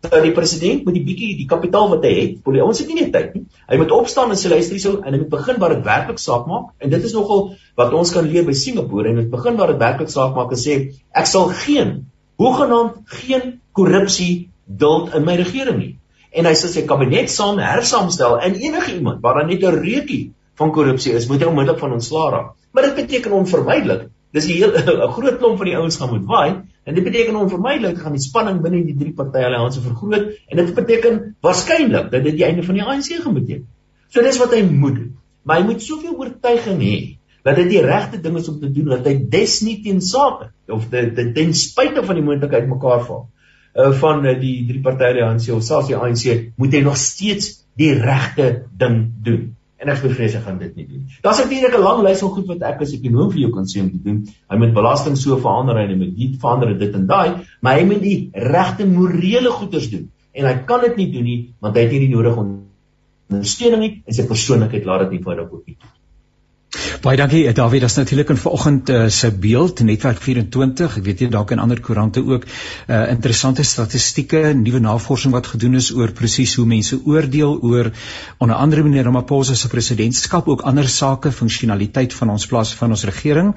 dat 0.01 0.23
die 0.23 0.31
president 0.31 0.85
met 0.85 0.93
die 0.93 1.03
bietjie 1.05 1.35
die 1.39 1.47
kapitaal 1.49 1.89
wat 1.89 2.03
hy 2.05 2.11
het, 2.17 2.49
ons 2.63 2.81
het 2.81 2.89
nie 2.91 2.99
net 2.99 3.11
tyd 3.13 3.33
nie. 3.35 3.43
Hy 3.69 3.79
moet 3.81 3.93
opstaan 3.95 4.33
en 4.33 4.39
sê 4.39 4.51
luister 4.51 4.77
hierso 4.77 4.99
en 5.01 5.13
hy 5.13 5.21
moet 5.23 5.31
begin 5.31 5.57
waar 5.61 5.73
dit 5.73 5.85
werklik 5.85 6.21
saak 6.21 6.45
maak 6.49 6.69
en 6.83 6.93
dit 6.93 7.07
is 7.09 7.15
nogal 7.17 7.47
wat 7.79 7.95
ons 7.97 8.11
kan 8.13 8.27
leer 8.27 8.45
by 8.45 8.53
Singapore 8.57 9.09
en 9.09 9.21
dit 9.23 9.31
begin 9.31 9.57
waar 9.57 9.73
dit 9.73 9.81
werklik 9.81 10.11
saak 10.13 10.37
maak 10.37 10.53
en 10.53 10.61
sê 10.61 10.77
ek 11.17 11.29
sal 11.29 11.49
geen 11.63 11.95
hoegenaamd 12.37 13.01
geen 13.23 13.57
korrupsie 13.73 14.49
duld 14.65 15.15
in 15.17 15.25
my 15.25 15.37
regering 15.39 15.79
nie. 15.81 15.93
En 16.31 16.45
hy 16.45 16.53
sê 16.59 16.69
sy 16.69 16.85
kabinet 16.85 17.31
saam 17.33 17.57
hersaamstel 17.63 18.37
en 18.37 18.59
enige 18.59 18.93
iemand 18.99 19.23
waar 19.25 19.41
daar 19.41 19.49
net 19.49 19.63
'n 19.63 19.81
reukie 19.81 20.33
van 20.57 20.71
korrupsie 20.71 21.13
is, 21.13 21.27
moet 21.27 21.41
hy 21.41 21.49
onmiddellik 21.49 21.79
van 21.79 21.93
ontslaa 21.93 22.29
raak. 22.31 22.53
Maar 22.71 22.83
dit 22.83 22.95
beteken 22.95 23.31
onvermydelik 23.31 24.09
dis 24.33 24.45
'n 24.45 24.57
heel 24.59 24.71
'n 25.07 25.11
groot 25.11 25.37
klomp 25.37 25.57
van 25.57 25.65
die 25.65 25.77
ouens 25.77 25.97
gaan 25.97 26.09
moet 26.09 26.25
waai 26.25 26.51
En 26.87 26.95
dit 26.95 27.03
beteken 27.03 27.35
onvermydelik 27.35 27.99
gaan 27.99 28.15
die 28.15 28.23
spanning 28.23 28.61
binne 28.63 28.79
die 28.87 28.95
drie 28.95 29.11
partye 29.15 29.43
alliansie 29.49 29.83
vergroot 29.83 30.29
en 30.47 30.59
dit 30.61 30.69
beteken 30.77 31.17
waarskynlik 31.43 32.11
dat 32.13 32.23
dit 32.23 32.37
die 32.39 32.45
einde 32.47 32.63
van 32.63 32.79
die 32.79 32.85
ANC 32.85 33.09
gaan 33.25 33.35
beteken. 33.35 33.65
So 34.07 34.23
dis 34.23 34.39
wat 34.39 34.55
hy 34.55 34.61
moet 34.69 34.95
doen. 34.95 35.09
Maar 35.43 35.59
hy 35.59 35.67
moet 35.67 35.83
soveel 35.83 36.15
oortuiging 36.15 36.79
hê 36.83 36.97
dat 37.47 37.59
dit 37.59 37.69
die 37.75 37.83
regte 37.83 38.21
ding 38.23 38.37
is 38.39 38.47
om 38.51 38.59
te 38.61 38.71
doen 38.71 38.93
dat 38.95 39.07
hy 39.07 39.17
des 39.35 39.57
nie 39.67 39.77
teen 39.83 39.99
sake 40.03 40.49
of 40.71 40.87
dit 40.91 41.19
ten 41.35 41.53
spyte 41.55 42.03
van 42.07 42.19
die 42.19 42.23
moontlikheid 42.23 42.67
mekaar 42.71 43.03
val 43.07 43.21
uh, 43.75 43.91
van 44.01 44.25
uh, 44.25 44.33
die 44.39 44.55
drie 44.67 44.81
partye 44.83 45.11
alliansie 45.13 45.53
of 45.55 45.63
selfs 45.67 45.91
die 45.91 45.99
ANC 45.99 46.55
moet 46.59 46.75
hy 46.75 46.83
nog 46.87 46.97
steeds 46.99 47.51
die 47.79 47.93
regte 47.99 48.49
ding 48.79 48.99
doen 49.23 49.56
en 49.77 49.91
ek 49.93 50.01
bevrees 50.01 50.35
hy 50.37 50.41
gaan 50.41 50.57
dit 50.61 50.75
nie 50.75 50.85
doen. 50.89 51.03
Daar's 51.25 51.39
natuurlik 51.43 51.75
'n 51.77 51.83
lang 51.83 52.01
lys 52.03 52.21
van 52.23 52.29
goed 52.35 52.47
wat 52.47 52.61
ek 52.61 52.81
as 52.81 52.93
ekonom 52.93 53.31
vir 53.31 53.41
jou 53.41 53.51
kan 53.53 53.65
sê 53.65 53.81
om 53.81 53.91
te 53.91 54.01
doen. 54.03 54.25
Hy 54.49 54.57
moet 54.57 54.73
belasting 54.73 55.17
so 55.17 55.37
verander 55.37 55.77
en 55.77 55.89
hy 55.89 55.95
moet 55.95 56.15
dit 56.17 56.39
verander 56.41 56.77
dit 56.79 56.95
en 56.95 57.07
daai, 57.07 57.45
maar 57.61 57.77
hy 57.77 57.85
moet 57.85 58.01
die 58.01 58.29
regte 58.33 58.85
morele 58.85 59.51
goeders 59.51 59.89
doen. 59.89 60.09
En 60.33 60.45
hy 60.45 60.55
kan 60.65 60.81
dit 60.81 60.97
nie 60.97 61.11
doen 61.11 61.23
nie 61.23 61.53
want 61.59 61.75
hy 61.75 61.81
het 61.81 61.91
nie 61.91 62.07
die 62.07 62.15
nodige 62.15 62.43
ondersteuning 63.29 63.81
nie 63.81 63.93
en 64.05 64.13
sy 64.13 64.27
persoonlikheid 64.27 64.85
laat 64.85 65.07
dit 65.07 65.17
nie 65.17 65.23
vir 65.23 65.37
hom 65.37 65.49
ook 65.51 65.65
nie. 65.67 65.77
Baie 67.01 67.17
dankie 67.17 67.45
eh, 67.47 67.53
Dawie, 67.55 67.79
dit 67.81 67.89
is 67.89 67.95
natuurlik 67.97 68.29
in 68.33 68.37
vanoggend 68.37 68.89
uh, 68.89 69.07
se 69.13 69.31
beeld 69.31 69.79
netwerk 69.85 70.19
24. 70.21 70.97
Ek 70.99 71.05
weet 71.05 71.21
jy 71.23 71.29
dalk 71.33 71.51
in 71.53 71.61
ander 71.61 71.79
koerante 71.81 72.21
ook 72.25 72.45
uh, 72.45 72.99
interessante 73.11 73.63
statistieke, 73.65 74.53
nuwe 74.57 74.81
navorsing 74.83 75.33
wat 75.33 75.49
gedoen 75.53 75.77
is 75.79 75.89
oor 75.95 76.13
presies 76.17 76.55
hoe 76.59 76.65
mense 76.69 76.99
oordeel 77.05 77.57
oor 77.65 77.91
onder 78.37 78.55
andere 78.57 78.83
meneer 78.85 79.07
Ramaphosa 79.07 79.55
se 79.55 79.69
presidentskap, 79.71 80.49
ook 80.51 80.65
ander 80.69 80.87
sake, 80.89 81.31
funksionaliteit 81.31 82.13
van 82.17 82.33
ons 82.35 82.47
plaas 82.49 82.73
van 82.77 82.93
ons 82.93 83.05
regering. 83.09 83.53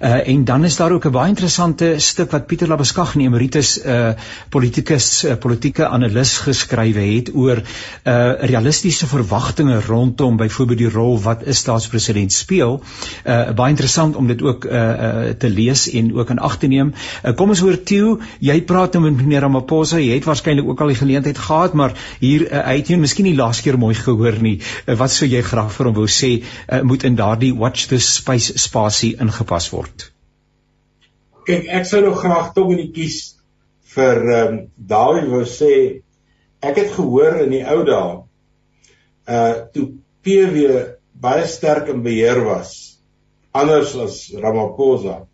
Uh, 0.00 0.22
en 0.26 0.44
dan 0.48 0.64
is 0.64 0.78
daar 0.80 0.94
ook 0.94 1.06
'n 1.06 1.14
baie 1.14 1.30
interessante 1.34 1.94
stuk 1.98 2.30
wat 2.30 2.46
Pieter 2.46 2.68
Labeskag, 2.68 3.14
'n 3.16 3.26
emeritus 3.26 3.78
uh, 3.84 4.12
politikus, 4.50 5.24
uh, 5.24 5.34
politieke 5.34 5.86
analis 5.86 6.38
geskrywe 6.38 7.06
het 7.14 7.30
oor 7.34 7.62
uh, 7.62 8.32
realistiese 8.40 9.06
verwagtinge 9.06 9.80
rondom 9.86 10.36
byvoorbeeld 10.36 10.78
die 10.78 10.90
rol 10.90 11.20
wat 11.20 11.46
'n 11.46 11.52
staatspresident 11.52 12.32
speel. 12.32 12.55
Uh 12.62 13.52
baie 13.56 13.70
interessant 13.70 14.16
om 14.16 14.26
dit 14.26 14.42
ook 14.42 14.64
uh, 14.64 14.72
uh 14.72 15.34
te 15.38 15.48
lees 15.50 15.86
en 15.90 16.12
ook 16.14 16.30
in 16.30 16.38
ag 16.38 16.58
te 16.58 16.66
neem. 16.66 16.92
Uh, 17.24 17.34
kom 17.36 17.52
ons 17.54 17.60
hoor 17.60 17.78
Tieu, 17.82 18.16
jy 18.40 18.60
praat 18.66 18.96
nou 18.96 19.04
met 19.04 19.16
meneer 19.16 19.44
Ramaphosa. 19.46 20.00
Jy 20.02 20.18
het 20.18 20.28
waarskynlik 20.28 20.68
ook 20.68 20.80
al 20.80 20.92
die 20.94 20.98
geleentheid 21.00 21.38
gehad, 21.38 21.74
maar 21.74 21.94
hier 22.20 22.46
uh, 22.48 22.64
het 22.68 22.88
jou 22.92 22.98
miskien 23.00 23.28
nie 23.28 23.36
laas 23.36 23.62
keer 23.64 23.78
mooi 23.78 23.94
gehoor 23.94 24.40
nie. 24.42 24.58
Uh, 24.86 24.96
wat 24.98 25.14
sou 25.14 25.28
jy 25.28 25.42
graag 25.46 25.72
vir 25.76 25.90
hom 25.90 25.96
wou 26.00 26.08
sê 26.10 26.32
uh, 26.42 26.82
moet 26.82 27.06
in 27.08 27.16
daardie 27.18 27.54
watch 27.54 27.88
the 27.92 28.00
space 28.02 28.52
spasie 28.62 29.14
ingepas 29.20 29.70
word? 29.74 30.10
Kyk, 31.46 31.68
ek 31.70 31.86
sou 31.86 32.02
nog 32.02 32.20
graag 32.20 32.52
tog 32.54 32.72
in 32.74 32.86
die 32.86 32.92
kies 32.94 33.36
vir 33.96 34.22
ehm 34.22 34.56
um, 34.56 34.62
Dawie 34.76 35.28
wou 35.30 35.44
sê 35.48 35.72
ek 36.60 36.80
het 36.80 36.90
gehoor 36.96 37.42
in 37.44 37.54
die 37.54 37.64
ou 37.64 37.82
dae 37.86 38.08
uh 39.26 39.54
toe 39.74 39.86
PW 40.26 40.66
baie 41.20 41.46
sterk 41.48 41.88
in 41.92 42.02
beheer 42.04 42.42
was 42.44 42.98
anders 43.56 43.94
as 43.96 44.18
Ramaphosa 44.36 45.24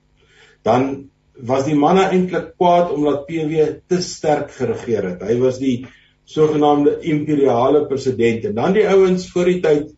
dan 0.62 1.10
was 1.36 1.64
die 1.66 1.74
manne 1.78 2.04
eintlik 2.12 2.52
kwaad 2.56 2.92
omdat 2.94 3.26
PW 3.26 3.66
te 3.88 3.98
sterk 4.04 4.52
geregeer 4.54 5.08
het. 5.12 5.22
Hy 5.26 5.38
was 5.40 5.58
die 5.62 5.86
sogenaamde 6.28 6.98
imperiale 7.08 7.86
president. 7.90 8.44
En 8.44 8.54
dan 8.54 8.76
die 8.76 8.86
ouens 8.88 9.28
voor 9.32 9.50
die 9.50 9.60
tyd 9.64 9.90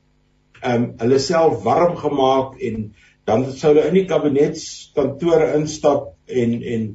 ehm 0.65 0.75
um, 0.75 0.85
hulle 1.03 1.19
self 1.21 1.63
warm 1.65 1.97
gemaak 2.01 2.61
en 2.65 2.95
dan 3.29 3.43
sou 3.53 3.75
hulle 3.75 3.89
in 3.91 3.99
die 3.99 4.07
kabinetskantore 4.09 5.51
instap 5.59 6.15
en 6.25 6.55
en 6.63 6.87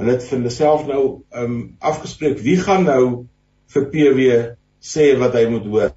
hulle 0.00 0.14
het 0.14 0.24
vir 0.24 0.38
hulle 0.38 0.52
self 0.54 0.86
nou 0.88 1.02
ehm 1.34 1.44
um, 1.44 1.58
afgespreek 1.90 2.40
wie 2.46 2.56
gaan 2.62 2.86
nou 2.88 3.02
vir 3.74 3.88
PW 3.92 4.38
sê 4.80 5.10
wat 5.20 5.36
hy 5.36 5.44
moet 5.52 5.68
hoor 5.68 5.92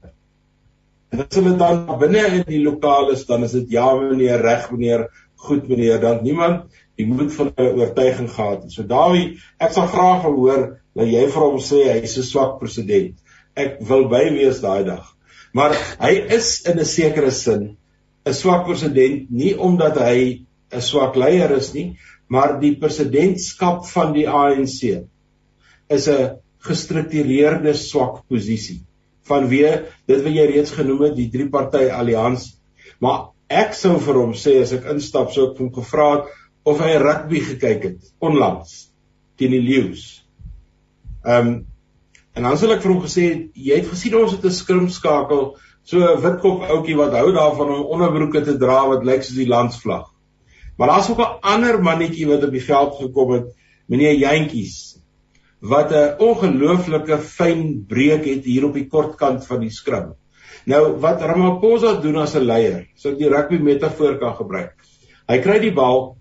En 1.11 1.25
as 1.25 1.35
hulle 1.35 1.57
dan 1.59 1.81
binne 1.99 2.21
in 2.37 2.43
die 2.47 2.61
lokaal 2.63 3.09
is, 3.11 3.25
dan 3.27 3.43
is 3.43 3.51
dit 3.57 3.73
ja 3.75 3.89
meneer, 3.99 4.39
reg 4.45 4.69
meneer, 4.71 5.09
goed 5.43 5.65
meneer, 5.67 5.97
dan 5.99 6.21
niemand 6.23 6.77
die 6.99 7.07
moed 7.09 7.33
van 7.35 7.49
'n 7.51 7.79
oortuiging 7.79 8.29
gehad 8.31 8.61
het. 8.63 8.71
So 8.71 8.83
Dawie, 8.87 9.25
ek 9.59 9.73
sal 9.75 9.89
graag 9.91 10.21
wil 10.23 10.37
hoor 10.37 10.63
dat 10.95 11.09
jy 11.11 11.25
vir 11.33 11.43
hom 11.43 11.57
sê 11.59 11.81
hy's 11.89 12.15
'n 12.17 12.23
swak 12.23 12.59
president. 12.59 13.17
Ek 13.55 13.81
wil 13.89 14.07
by 14.07 14.23
wees 14.37 14.61
daai 14.63 14.83
dag. 14.87 15.09
Maar 15.53 15.75
hy 15.99 16.13
is 16.37 16.61
in 16.63 16.79
'n 16.79 16.85
sekere 16.85 17.31
sin 17.31 17.75
'n 18.25 18.33
swak 18.33 18.65
president 18.65 19.31
nie 19.31 19.53
omdat 19.57 19.99
hy 19.99 20.45
'n 20.71 20.81
swak 20.81 21.15
leier 21.15 21.51
is 21.57 21.73
nie, 21.73 21.97
maar 22.29 22.59
die 22.59 22.75
presidentskap 22.75 23.83
van 23.85 24.13
die 24.13 24.29
ANC 24.29 25.03
is 25.89 26.07
'n 26.07 26.39
gestruktureerde 26.63 27.73
swak 27.73 28.23
posisie 28.29 28.79
vanweë 29.31 29.73
dit 30.11 30.23
wat 30.25 30.35
jy 30.35 30.47
reeds 30.51 30.75
genoem 30.75 31.07
het 31.07 31.15
die 31.17 31.29
drie 31.33 31.47
party 31.49 31.87
alliansie. 31.89 32.57
Maar 33.01 33.31
ek 33.51 33.73
sou 33.77 33.97
vir 34.03 34.19
hom 34.19 34.35
sê 34.37 34.59
as 34.61 34.75
ek 34.75 34.87
instap 34.93 35.33
sou 35.33 35.49
ek 35.49 35.59
hom 35.63 35.71
gevra 35.75 36.11
het 36.13 36.29
of 36.71 36.83
hy 36.83 36.93
rugby 37.01 37.41
gekyk 37.47 37.89
het 37.89 38.13
onlangs 38.23 38.91
teen 39.39 39.55
die 39.55 39.63
leeu's. 39.65 40.05
Ehm 41.25 41.47
um, 41.47 41.59
en 42.31 42.45
dan 42.47 42.55
sou 42.55 42.69
ek 42.71 42.79
vir 42.79 42.93
hom 42.93 43.01
gesê 43.03 43.25
jy 43.51 43.75
het 43.81 43.89
gesien 43.91 44.13
ons 44.15 44.31
het 44.31 44.45
'n 44.45 44.55
skrimskakel 44.55 45.41
so 45.83 45.99
'n 45.99 46.21
witkop 46.23 46.61
ouetjie 46.63 46.95
wat 46.95 47.17
hou 47.17 47.33
daarvan 47.35 47.73
om 47.75 47.89
onderbroeke 47.97 48.41
te 48.45 48.55
dra 48.57 48.87
wat 48.87 49.03
lyk 49.03 49.23
soos 49.23 49.35
die 49.35 49.49
landsvlag. 49.49 50.05
Maar 50.77 50.87
daar's 50.87 51.09
ook 51.09 51.19
'n 51.19 51.39
ander 51.41 51.81
mannetjie 51.83 52.27
wat 52.27 52.43
op 52.43 52.51
die 52.51 52.63
veld 52.63 52.95
gekom 53.01 53.31
het 53.31 53.47
meneer 53.87 54.15
Jantjies 54.15 55.00
wat 55.61 55.91
'n 55.93 56.17
ongelooflike 56.17 57.17
fyn 57.17 57.85
breek 57.87 58.25
het 58.25 58.45
hier 58.45 58.65
op 58.65 58.73
die 58.73 58.87
kortkant 58.87 59.45
van 59.45 59.59
die 59.61 59.69
skrim. 59.69 60.13
Nou 60.65 60.97
wat 60.99 61.21
Ramaphosa 61.21 62.01
doen 62.01 62.17
as 62.17 62.35
'n 62.35 62.45
leier, 62.45 62.87
ek 63.05 63.17
die 63.17 63.29
rugby 63.29 63.57
metafoor 63.57 64.17
kan 64.19 64.35
gebruik. 64.35 64.73
Hy 65.29 65.37
kry 65.37 65.59
die 65.59 65.73
bal 65.73 66.17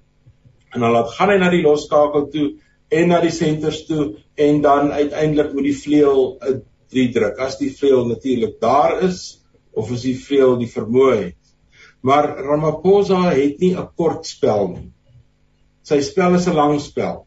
en 0.75 0.81
dan 0.81 0.93
laat 0.93 1.11
gaan 1.17 1.31
hy 1.31 1.39
na 1.39 1.51
die 1.51 1.63
losskakel 1.63 2.29
toe 2.31 2.59
en 2.91 3.09
na 3.09 3.21
die 3.21 3.31
senters 3.31 3.87
toe 3.87 4.17
en 4.37 4.61
dan 4.61 4.93
uiteindelik 4.93 5.53
moet 5.53 5.65
die 5.65 5.81
vleuel 5.83 6.39
'n 6.41 6.63
3 6.91 7.13
druk. 7.13 7.39
As 7.39 7.59
die 7.59 7.71
vleuel 7.71 8.09
natuurlik 8.09 8.61
daar 8.61 9.03
is 9.03 9.41
of 9.73 9.91
as 9.91 10.03
die 10.03 10.19
vleuel 10.19 10.59
die 10.59 10.69
vermoë 10.69 11.17
het. 11.17 11.37
Maar 12.03 12.37
Ramaphosa 12.45 13.31
het 13.31 13.59
nie 13.61 13.75
'n 13.75 13.89
kort 13.97 14.27
spel 14.27 14.69
nie. 14.69 14.93
Sy 15.83 16.01
spel 16.01 16.35
is 16.35 16.47
'n 16.47 16.55
lang 16.55 16.81
spel 16.81 17.27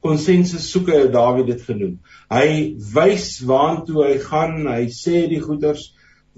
konsensus 0.00 0.70
soeke 0.72 0.96
het 0.96 1.12
Dawid 1.12 1.46
dit 1.46 1.62
genoem. 1.62 1.96
Hy 2.32 2.76
wys 2.94 3.40
waantoe 3.46 4.04
hy 4.06 4.18
gaan, 4.24 4.66
hy 4.70 4.86
sê 4.94 5.26
die 5.30 5.40
goeters 5.44 5.90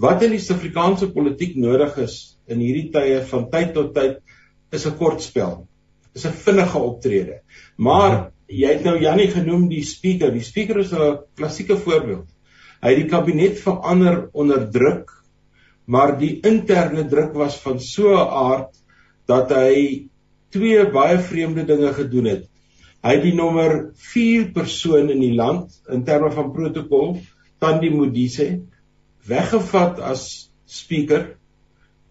wat 0.03 0.23
in 0.25 0.33
die 0.35 0.41
Suid-Afrikaanse 0.41 1.11
politiek 1.15 1.55
nodig 1.61 1.99
is 2.03 2.17
in 2.51 2.63
hierdie 2.65 2.89
tye 2.95 3.21
van 3.29 3.49
tyd 3.53 3.75
tot 3.77 3.93
tyd 3.95 4.19
is 4.73 4.87
'n 4.87 4.97
kort 4.99 5.23
spel. 5.23 5.67
Is 6.15 6.27
'n 6.27 6.33
vinnige 6.33 6.79
optrede. 6.79 7.41
Maar 7.77 8.33
jy 8.49 8.69
het 8.73 8.85
nou 8.85 8.99
Jannie 9.01 9.29
genoem 9.29 9.69
die 9.69 9.85
speaker. 9.85 10.33
Die 10.33 10.45
speaker 10.45 10.81
is 10.81 10.93
'n 10.93 11.19
klassieke 11.37 11.77
voorbeeld. 11.77 12.29
Hy 12.83 12.89
het 12.89 13.03
die 13.03 13.11
kabinet 13.11 13.59
verander 13.59 14.29
onder 14.33 14.71
druk, 14.71 15.11
maar 15.87 16.19
die 16.19 16.41
interne 16.43 17.07
druk 17.09 17.35
was 17.35 17.61
van 17.61 17.81
so 17.81 18.11
'n 18.11 18.29
aard 18.29 18.75
dat 19.27 19.51
hy 19.51 20.09
twee 20.51 20.91
baie 20.91 21.19
vreemde 21.19 21.65
dinge 21.65 21.93
gedoen 21.93 22.25
het. 22.25 22.52
Hy 23.03 23.17
het 23.17 23.25
die 23.25 23.35
nommer 23.35 23.73
4 23.99 24.53
persoon 24.55 25.09
in 25.11 25.19
die 25.19 25.35
land 25.35 25.75
in 25.91 26.05
terme 26.07 26.29
van 26.31 26.53
protokol, 26.55 27.17
Tandi 27.59 27.89
Modise, 27.91 28.47
weggevat 29.27 29.99
as 30.07 30.53
speaker. 30.71 31.33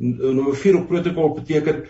Nommer 0.04 0.58
4 0.60 0.82
op 0.82 0.90
protokol 0.90 1.32
beteken 1.38 1.86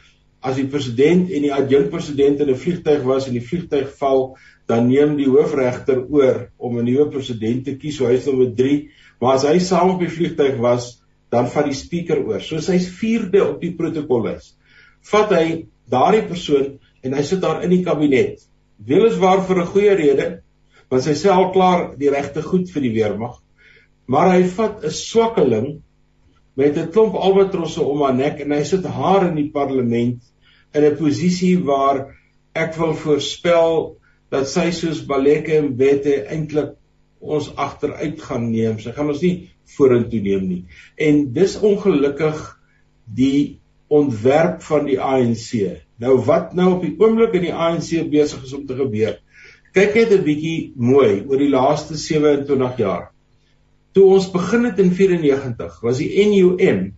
as 0.45 0.59
die 0.59 0.67
president 0.69 1.33
en 1.33 1.47
die 1.47 1.53
adjunkpresident 1.53 2.43
in 2.45 2.51
'n 2.53 2.61
vliegtyg 2.61 3.01
was 3.07 3.25
en 3.27 3.33
die 3.33 3.47
vliegtyg 3.47 3.89
val, 3.97 4.37
dan 4.69 4.87
neem 4.87 5.17
die 5.17 5.29
hoofregter 5.29 6.05
oor 6.05 6.51
om 6.57 6.77
'n 6.77 6.85
nuwe 6.85 7.09
president 7.09 7.65
te 7.65 7.75
kies. 7.77 7.97
So 7.97 8.05
hy 8.05 8.21
is 8.21 8.29
nommer 8.29 8.53
3, 8.53 8.89
maar 9.19 9.33
as 9.35 9.47
hy 9.49 9.57
saam 9.59 9.95
op 9.95 9.99
die 9.99 10.13
vliegtyg 10.13 10.61
was, 10.61 11.01
dan 11.31 11.49
vat 11.49 11.65
die 11.65 11.73
speaker 11.73 12.21
oor. 12.21 12.39
So 12.39 12.55
hy's 12.55 12.89
4de 13.01 13.41
op 13.49 13.61
die 13.61 13.73
protokollys. 13.73 14.53
Vat 15.01 15.31
hy 15.31 15.65
daardie 15.89 16.27
persoon 16.27 16.77
en 17.01 17.13
hy 17.13 17.23
sit 17.23 17.41
daar 17.41 17.63
in 17.63 17.69
die 17.69 17.83
kabinet 17.83 18.50
weliswaar 18.87 19.45
vir 19.47 19.61
'n 19.61 19.71
goeie 19.73 19.95
rede, 19.95 20.27
want 20.89 21.05
hy 21.05 21.15
sê 21.15 21.29
al 21.29 21.51
klaar 21.51 21.95
die 21.97 22.09
regte 22.09 22.41
goed 22.41 22.69
vir 22.69 22.81
die 22.81 22.95
weermag, 22.95 23.39
maar 24.07 24.33
hy 24.33 24.43
vat 24.43 24.83
'n 24.83 24.89
swakkeling 24.89 25.81
met 26.55 26.77
'n 26.77 26.91
klomp 26.91 27.15
albatrosse 27.15 27.81
om 27.81 28.01
haar 28.01 28.15
nek 28.15 28.39
en 28.41 28.51
hy 28.51 28.63
sit 28.63 28.85
haar 28.85 29.27
in 29.29 29.35
die 29.35 29.51
parlement 29.51 30.19
in 30.73 30.83
'n 30.83 30.97
posisie 30.97 31.57
waar 31.63 32.17
ek 32.55 32.75
wil 32.75 32.93
voorspel 32.93 33.97
dat 34.31 34.47
sy 34.47 34.71
soos 34.71 35.05
Baleke 35.05 35.57
en 35.57 35.77
Wette 35.77 36.25
eintlik 36.27 36.75
ons 37.19 37.51
agteruit 37.55 38.21
gaan 38.21 38.51
neem. 38.51 38.79
Sy 38.79 38.91
gaan 38.95 39.11
ons 39.13 39.21
nie 39.21 39.51
vorentoe 39.77 40.21
neem 40.23 40.47
nie. 40.47 40.61
En 40.97 41.33
dis 41.33 41.57
ongelukkig 41.59 42.39
die 43.05 43.59
ontwerp 43.91 44.61
van 44.63 44.87
die 44.87 44.99
ANC. 44.99 45.51
Nou 46.01 46.17
wat 46.25 46.55
nou 46.57 46.71
op 46.75 46.85
die 46.85 46.95
oomblik 46.97 47.35
in 47.37 47.45
die 47.45 47.53
ANC 47.53 47.91
besig 48.09 48.43
is 48.47 48.53
om 48.57 48.65
te 48.65 48.77
gebeur. 48.79 49.19
Kyk 49.75 49.93
net 49.95 50.13
'n 50.15 50.23
bietjie 50.25 50.73
mooi 50.75 51.23
oor 51.27 51.37
die 51.37 51.51
laaste 51.51 51.95
27 51.95 52.77
jaar. 52.77 53.11
Toe 53.93 54.07
ons 54.15 54.31
begin 54.31 54.65
het 54.65 54.79
in 54.79 54.91
94 54.91 55.79
was 55.81 56.01
die 56.01 56.25
NUM 56.27 56.91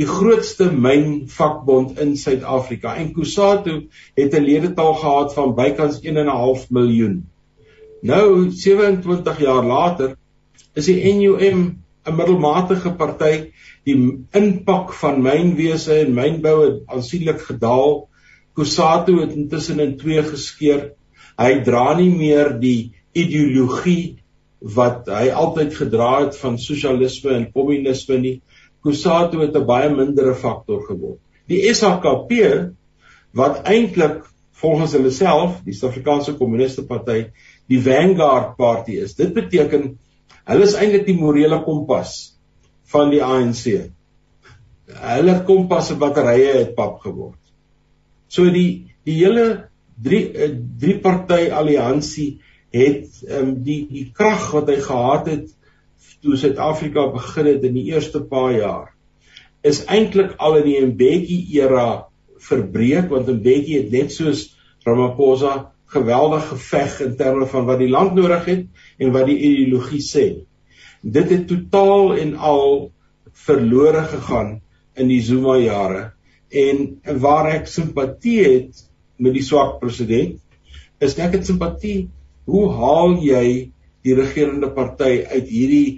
die 0.00 0.06
grootste 0.06 0.70
mynvakbond 0.72 1.98
in 2.00 2.16
Suid-Afrika 2.16 2.94
en 2.96 3.12
Kusatu 3.12 3.88
het 4.16 4.34
'n 4.34 4.44
ledetal 4.44 4.94
gehad 4.94 5.34
van 5.34 5.54
bykans 5.54 6.00
1.5 6.02 6.70
miljoen. 6.70 7.26
Nou 8.02 8.50
27 8.50 9.40
jaar 9.40 9.64
later 9.64 10.16
is 10.74 10.86
die 10.86 11.14
NUM 11.14 11.82
'n 12.06 12.16
middelmatige 12.16 12.94
party 12.96 13.52
die 13.84 13.96
impak 14.32 14.92
van 15.00 15.20
mynwese 15.22 15.98
en 16.04 16.14
mynbou 16.16 16.56
het 16.64 16.78
aansienlik 16.86 17.40
gedaal. 17.48 18.08
Kusatu 18.56 19.20
het 19.20 19.34
intussen 19.36 19.80
in 19.80 19.96
twee 19.96 20.22
geskeur. 20.22 20.90
Hy 21.38 21.52
dra 21.64 21.94
nie 21.98 22.10
meer 22.12 22.54
die 22.60 22.92
ideologie 23.12 24.20
wat 24.60 25.08
hy 25.08 25.30
altyd 25.32 25.74
gedra 25.76 26.10
het 26.24 26.36
van 26.36 26.58
sosialisme 26.58 27.32
en 27.36 27.52
kommunisme 27.52 28.18
nie. 28.18 28.36
Kusatu 28.84 29.40
het 29.40 29.56
'n 29.56 29.66
baie 29.66 29.90
mindere 29.90 30.34
faktor 30.34 30.84
geword. 30.88 31.20
Die 31.48 31.62
SHKP 31.74 32.72
wat 33.32 33.62
eintlik 33.64 34.24
volgens 34.60 34.92
hulle 34.92 35.10
self, 35.10 35.60
die 35.64 35.72
Suid-Afrikaanse 35.72 36.36
Kommuniste 36.36 36.84
Party, 36.86 37.30
die 37.68 37.80
vanguard 37.80 38.56
party 38.56 38.98
is. 39.00 39.14
Dit 39.14 39.32
beteken 39.34 39.98
hulle 40.50 40.66
is 40.66 40.76
eintlik 40.78 41.06
die 41.06 41.18
morele 41.18 41.60
kompas 41.64 42.34
van 42.90 43.10
die 43.12 43.22
ANC. 43.22 43.64
Hulle 44.90 45.36
kompasse 45.46 45.96
batterye 46.00 46.56
het 46.58 46.74
pap 46.78 46.98
geword. 47.04 47.38
So 48.30 48.50
die 48.50 48.90
die 49.06 49.16
hele 49.22 49.70
drie 50.02 50.24
eh, 50.34 50.52
drie 50.80 50.98
party 51.02 51.48
alliansie 51.54 52.40
het 52.74 53.22
um, 53.30 53.54
die 53.64 53.84
die 53.90 54.06
krag 54.14 54.50
wat 54.54 54.70
hy 54.70 54.78
gehad 54.82 55.30
het 55.30 55.48
toe 56.20 56.36
Suid-Afrika 56.36 57.06
begin 57.14 57.48
het 57.48 57.64
in 57.64 57.76
die 57.78 57.88
eerste 57.94 58.20
paar 58.28 58.52
jaar 58.52 58.88
is 59.66 59.82
eintlik 59.88 60.36
al 60.38 60.60
in 60.60 60.66
die 60.68 60.80
Mbeki 60.92 61.38
era 61.58 61.86
verbreek 62.40 63.10
want 63.12 63.28
Mbeki 63.28 63.76
het 63.82 63.92
net 63.92 64.14
soos 64.14 64.48
Ramaphosa 64.86 65.72
geweldig 65.90 66.46
geveg 66.52 67.00
in 67.06 67.16
terme 67.18 67.46
van 67.50 67.66
wat 67.68 67.80
die 67.82 67.90
land 67.90 68.14
nodig 68.18 68.46
het 68.46 68.66
en 68.98 69.12
wat 69.16 69.26
die 69.30 69.38
ideologie 69.38 70.02
sê 70.04 70.26
dit 71.00 71.32
het 71.34 71.46
totaal 71.48 72.14
en 72.20 72.34
al 72.36 72.90
verlore 73.46 74.04
gegaan 74.12 74.58
in 75.00 75.10
die 75.10 75.22
Zuma 75.24 75.56
jare 75.58 76.04
en 76.50 77.00
waar 77.22 77.50
ek 77.54 77.70
simpatie 77.70 78.38
het 78.44 78.84
met 79.20 79.34
die 79.36 79.44
swak 79.46 79.78
president 79.80 80.38
is 81.00 81.16
ek 81.18 81.38
het 81.38 81.48
simpatie 81.48 82.10
hoe 82.50 82.66
haal 82.76 83.18
jy 83.24 83.44
die 84.04 84.16
regerende 84.16 84.70
party 84.74 85.20
uit 85.30 85.48
hierdie 85.48 85.88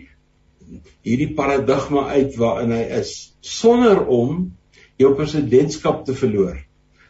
hierdie 1.07 1.33
paradigma 1.37 2.07
uit 2.17 2.37
waarin 2.41 2.75
hy 2.75 2.83
is 3.01 3.13
sonder 3.45 4.05
om 4.07 4.53
jou 5.01 5.13
presidentskap 5.19 6.05
te 6.07 6.15
verloor. 6.15 6.57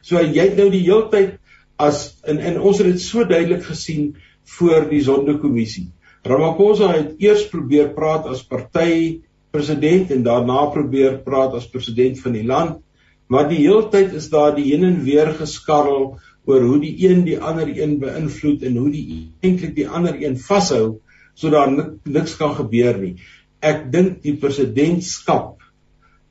So 0.02 0.20
jy 0.20 0.48
het 0.48 0.58
nou 0.58 0.68
die 0.72 0.84
heeltyd 0.86 1.36
as 1.82 2.04
in 2.28 2.38
in 2.38 2.60
ons 2.60 2.78
het 2.80 2.92
dit 2.92 3.02
so 3.02 3.24
duidelik 3.26 3.64
gesien 3.66 4.12
voor 4.58 4.86
die 4.90 5.02
sondekommissie. 5.02 5.88
Ramaphosa 6.26 6.92
het 6.94 7.14
eers 7.22 7.48
probeer 7.50 7.92
praat 7.96 8.28
as 8.30 8.44
party 8.46 9.22
president 9.52 10.12
en 10.14 10.22
daarna 10.26 10.66
probeer 10.74 11.18
praat 11.26 11.56
as 11.58 11.68
president 11.70 12.20
van 12.22 12.36
die 12.38 12.46
land, 12.46 12.78
maar 13.26 13.48
die 13.50 13.62
heeltyd 13.64 14.14
is 14.18 14.28
daar 14.32 14.54
die 14.56 14.68
heen 14.70 14.86
en 14.86 15.00
weer 15.06 15.32
geskarrel 15.38 16.12
oor 16.48 16.64
hoe 16.66 16.78
die 16.82 16.94
een 17.06 17.24
die 17.26 17.38
ander 17.38 17.68
een 17.70 17.98
beïnvloed 18.02 18.64
en 18.66 18.78
hoe 18.80 18.90
die 18.90 19.04
eintlik 19.42 19.74
die 19.76 19.88
ander 19.88 20.18
een 20.18 20.38
vashou 20.38 21.00
sodat 21.38 21.70
nik, 21.72 21.92
niks 22.04 22.36
kan 22.36 22.54
gebeur 22.58 22.98
nie. 23.00 23.14
Ek 23.62 23.86
dink 23.92 24.20
die 24.26 24.36
presidentskap 24.38 25.58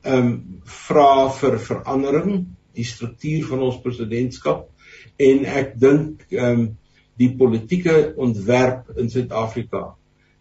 ehm 0.02 0.18
um, 0.18 0.34
vra 0.66 1.30
vir 1.38 1.60
verandering 1.62 2.44
die 2.78 2.86
struktuur 2.88 3.48
van 3.50 3.64
ons 3.68 3.80
presidentskap 3.84 4.71
en 5.30 5.44
ek 5.46 5.76
dink 5.80 6.28
ehm 6.30 6.62
um, 6.62 6.70
die 7.22 7.30
politieke 7.38 8.16
ontwerp 8.18 8.96
in 8.98 9.12
Suid-Afrika 9.14 9.82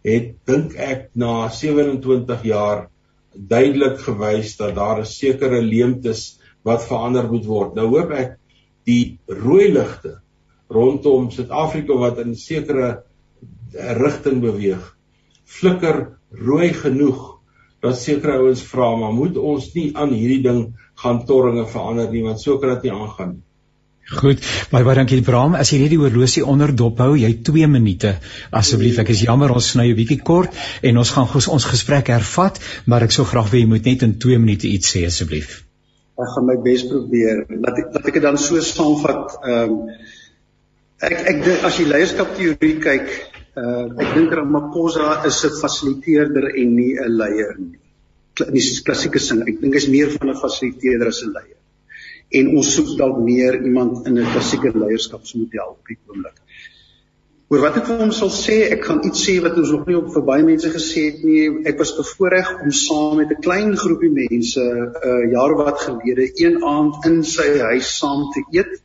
het 0.07 0.31
dink 0.49 0.73
ek 0.81 1.11
na 1.13 1.49
27 1.53 2.45
jaar 2.47 2.87
duidelik 3.35 3.99
gewys 4.01 4.55
dat 4.57 4.73
daar 4.79 5.01
'n 5.01 5.05
sekere 5.05 5.61
leemtes 5.61 6.39
wat 6.63 6.87
verander 6.87 7.27
moet 7.29 7.45
word. 7.45 7.75
Nou 7.75 7.87
hoop 7.91 8.11
ek 8.11 8.37
die 8.85 9.19
rooi 9.27 9.69
ligte 9.73 10.17
rondom 10.69 11.29
Suid-Afrika 11.31 11.93
wat 11.93 12.17
in 12.17 12.31
'n 12.31 12.35
sekere 12.35 13.03
rigting 14.01 14.41
beweeg 14.41 14.97
flikker 15.45 16.17
rooi 16.31 16.71
genoeg 16.73 17.21
dat 17.81 17.97
sekere 17.97 18.39
ouens 18.39 18.63
vra 18.63 18.95
maar 18.95 19.13
moet 19.13 19.37
ons 19.37 19.71
nie 19.75 19.91
aan 19.97 20.13
hierdie 20.15 20.43
ding 20.43 20.61
gaan 21.03 21.23
torringe 21.25 21.65
verander 21.67 22.11
nie 22.11 22.23
want 22.23 22.41
so 22.41 22.59
kan 22.61 22.75
dit 22.75 22.87
nie 22.87 22.93
aangaan 22.95 23.33
nie. 23.35 23.43
Goed, 24.11 24.43
baie 24.71 24.83
baie 24.83 24.97
dankie 24.97 25.21
Bram. 25.23 25.53
As 25.55 25.69
jy 25.71 25.77
net 25.79 25.91
die 25.93 25.99
horlosie 26.01 26.43
onder 26.43 26.73
dop 26.75 26.99
hou, 26.99 27.13
jy 27.15 27.29
2 27.47 27.67
minute 27.71 28.17
asseblief. 28.59 28.99
Ek 28.99 29.11
is 29.13 29.21
jammer 29.23 29.53
ons 29.55 29.69
sny 29.73 29.87
'n 29.91 29.95
bietjie 29.95 30.19
kort 30.29 30.57
en 30.83 30.97
ons 30.97 31.11
gaan 31.15 31.29
ons 31.31 31.67
gesprek 31.71 32.11
hervat, 32.11 32.59
maar 32.85 33.03
ek 33.07 33.15
sou 33.15 33.25
graag 33.25 33.51
wil 33.51 33.61
jy 33.61 33.67
moet 33.67 33.85
net 33.85 34.03
in 34.03 34.17
2 34.19 34.39
minute 34.39 34.67
iets 34.67 34.91
sê 34.95 35.05
asseblief. 35.07 35.63
Ek 36.19 36.33
gaan 36.35 36.45
my 36.45 36.57
bes 36.65 36.83
probeer. 36.89 37.45
Laat 37.49 37.79
ek 37.79 37.93
laat 37.95 38.07
ek 38.07 38.13
dit 38.13 38.23
dan 38.23 38.37
so 38.37 38.59
saamvat. 38.59 39.37
Ehm 39.47 39.71
um, 39.71 39.87
ek 41.01 41.17
ek 41.33 41.43
dink 41.45 41.63
as 41.63 41.79
jy 41.79 41.87
leierskap 41.87 42.35
teorie 42.35 42.75
kyk, 42.83 43.07
uh 43.55 43.85
ek 43.95 44.13
dink 44.17 44.35
Ramaphosa 44.41 45.23
is 45.25 45.39
'n 45.45 45.55
fasiliteerder 45.61 46.51
en 46.51 46.75
nie 46.75 46.99
'n 46.99 47.15
leier 47.15 47.55
nie. 47.57 47.79
In 48.47 48.53
die 48.53 48.83
klassieke 48.83 49.19
sin, 49.19 49.41
ek 49.47 49.61
dink 49.61 49.73
hy's 49.73 49.87
meer 49.87 50.11
van 50.19 50.35
'n 50.35 50.41
fasiliteerder 50.43 51.07
as 51.07 51.23
'n 51.23 51.31
leier 51.31 51.60
en 52.39 52.53
ons 52.57 52.73
soek 52.75 52.93
dalk 52.99 53.17
meer 53.25 53.57
iemand 53.63 54.07
in 54.07 54.19
'n 54.19 54.31
klassieke 54.33 54.71
leierskapsmodel 54.73 55.73
op 55.75 55.87
die 55.87 55.97
oomblik. 56.07 56.37
Oor 57.51 57.59
wat 57.65 57.77
ek 57.81 57.87
vir 57.89 57.97
hom 57.99 58.11
sal 58.15 58.29
sê, 58.31 58.71
ek 58.71 58.85
gaan 58.87 59.01
iets 59.03 59.25
sê 59.27 59.33
wat 59.43 59.57
ons 59.59 59.71
nog 59.75 59.87
nie 59.87 59.97
op 59.97 60.13
vir 60.13 60.23
baie 60.23 60.43
mense 60.43 60.69
gesê 60.71 61.01
het 61.09 61.23
nie. 61.27 61.49
Ek 61.67 61.77
was 61.81 61.91
bevoorreg 61.97 62.51
om 62.63 62.71
saam 62.71 63.17
met 63.17 63.31
'n 63.31 63.41
klein 63.41 63.75
groepie 63.75 64.11
mense 64.11 64.61
'n 64.61 64.93
uh, 65.09 65.31
jaar 65.33 65.55
wat 65.59 65.81
gelede 65.81 66.29
een 66.43 66.63
aand 66.63 67.05
in 67.09 67.23
sy 67.23 67.49
huis 67.59 67.97
saam 67.97 68.31
te 68.31 68.45
eet 68.55 68.79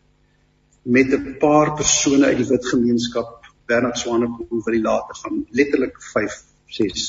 met 0.83 1.15
'n 1.15 1.39
paar 1.39 1.77
persone 1.77 2.27
uit 2.27 2.37
die 2.43 2.49
wit 2.51 2.67
gemeenskap, 2.67 3.47
Bernard 3.67 3.99
Swanepoel 3.99 4.63
vir 4.65 4.73
die 4.73 4.83
later 4.83 5.15
gaan 5.15 5.47
letterlik 5.51 6.03
5, 6.03 6.43
6 6.67 7.07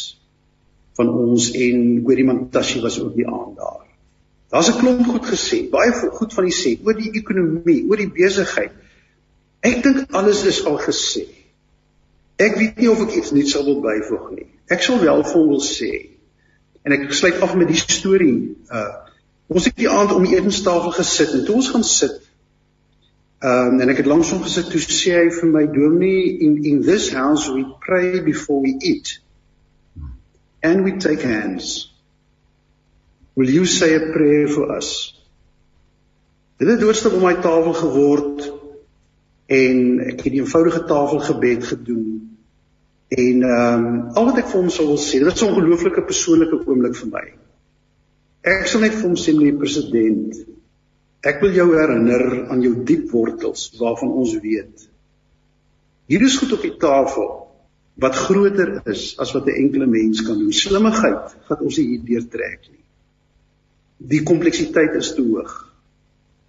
van 0.94 1.10
ons 1.10 1.52
en 1.54 2.04
Gori 2.06 2.24
Mantashe 2.24 2.82
was 2.82 3.02
ook 3.02 3.16
die 3.16 3.28
aand 3.28 3.58
daar. 3.58 3.87
Daar's 4.50 4.70
'n 4.70 4.80
klomp 4.80 5.06
goed 5.06 5.26
gesê, 5.28 5.70
baie 5.70 5.92
goed 5.92 6.34
van 6.34 6.46
die 6.48 6.56
sê 6.56 6.78
oor 6.86 6.96
die 6.96 7.12
ekonomie, 7.20 7.84
oor 7.90 7.98
die 7.98 8.12
besigheid. 8.12 8.72
Ek 9.60 9.84
dink 9.84 10.12
alles 10.16 10.46
is 10.46 10.66
al 10.66 10.78
gesê. 10.80 11.26
Ek 12.38 12.56
weet 12.56 12.78
nie 12.78 12.90
of 12.90 13.02
ek 13.02 13.16
iets 13.18 13.34
nuuts 13.34 13.52
sal 13.52 13.66
wil 13.66 13.82
byvoeg 13.82 14.30
nie. 14.36 14.48
Ek 14.70 14.84
sal 14.86 15.02
wel 15.02 15.24
vol 15.24 15.48
wil 15.48 15.64
sê. 15.64 15.92
En 16.86 16.94
ek 16.96 17.12
sluit 17.14 17.42
af 17.42 17.56
met 17.56 17.68
die 17.68 17.82
storie. 17.82 18.56
Uh 18.72 19.04
ons 19.48 19.64
het 19.64 19.78
die 19.80 19.88
aand 19.88 20.12
om 20.12 20.26
die 20.28 20.36
etenstafel 20.36 20.92
gesit 20.92 21.30
en 21.32 21.46
toe 21.48 21.56
ons 21.56 21.70
gaan 21.72 21.84
sit. 21.88 22.18
Um 23.40 23.80
en 23.80 23.90
ek 23.90 24.02
het 24.04 24.10
langs 24.12 24.32
hom 24.36 24.42
gesit 24.44 24.68
toe 24.72 24.82
sê 24.84 25.14
hy 25.16 25.30
vir 25.32 25.52
my 25.54 25.66
dominee 25.72 26.38
in 26.44 26.58
in 26.72 26.82
this 26.84 27.10
house 27.16 27.48
we 27.52 27.64
pray 27.86 28.20
before 28.24 28.62
we 28.62 28.76
eat. 28.80 29.20
And 30.64 30.84
we 30.84 30.98
take 30.98 31.24
hands. 31.24 31.94
Will 33.38 33.52
you 33.52 33.66
say 33.68 33.94
a 33.94 34.00
prayer 34.14 34.48
for 34.48 34.76
us? 34.76 35.14
Dit 36.58 36.72
het 36.72 36.80
doodstap 36.82 37.14
om 37.14 37.22
my 37.22 37.36
tafel 37.38 37.76
geword 37.78 38.48
en 39.58 39.82
ek 40.02 40.24
het 40.24 40.32
die 40.34 40.40
eenvoudige 40.40 40.80
tafelgebed 40.90 41.68
gedoen. 41.70 42.08
En 43.14 43.44
ehm 43.46 43.84
um, 43.84 44.00
al 44.18 44.26
wat 44.32 44.40
ek 44.42 44.48
vir 44.50 44.58
hom 44.58 44.72
sou 44.74 44.88
wil 44.88 44.98
sê, 45.04 45.20
dit 45.22 45.30
is 45.30 45.44
'n 45.46 45.52
ongelooflike 45.52 46.04
persoonlike 46.08 46.58
oomblik 46.66 46.98
vir 47.02 47.12
my. 47.12 47.24
Ek 48.56 48.66
sal 48.72 48.82
net 48.82 48.96
vir 48.96 49.06
hom 49.06 49.20
sê 49.26 49.36
meneer 49.38 49.62
president, 49.62 50.42
ek 51.22 51.38
wil 51.46 51.54
jou 51.60 51.68
herinner 51.76 52.26
aan 52.50 52.66
jou 52.66 52.74
diep 52.90 53.14
wortels 53.14 53.68
waarvan 53.78 54.18
ons 54.24 54.34
weet. 54.48 54.88
Hier 56.10 56.26
is 56.26 56.40
goed 56.42 56.58
op 56.58 56.66
die 56.66 56.74
tafel 56.88 57.30
wat 58.02 58.18
groter 58.26 58.82
is 58.96 59.14
as 59.22 59.38
wat 59.38 59.46
'n 59.46 59.62
enkele 59.62 59.86
mens 59.86 60.26
kan 60.26 60.42
doen. 60.42 60.52
Slimmigheid 60.52 61.38
gaan 61.46 61.64
ons 61.70 61.78
nie 61.78 61.88
hier 61.94 62.04
deurtrek 62.10 62.66
nie 62.72 62.78
die 63.98 64.22
kompleksiteit 64.24 64.96
is 65.00 65.14
te 65.16 65.26
hoog. 65.26 65.54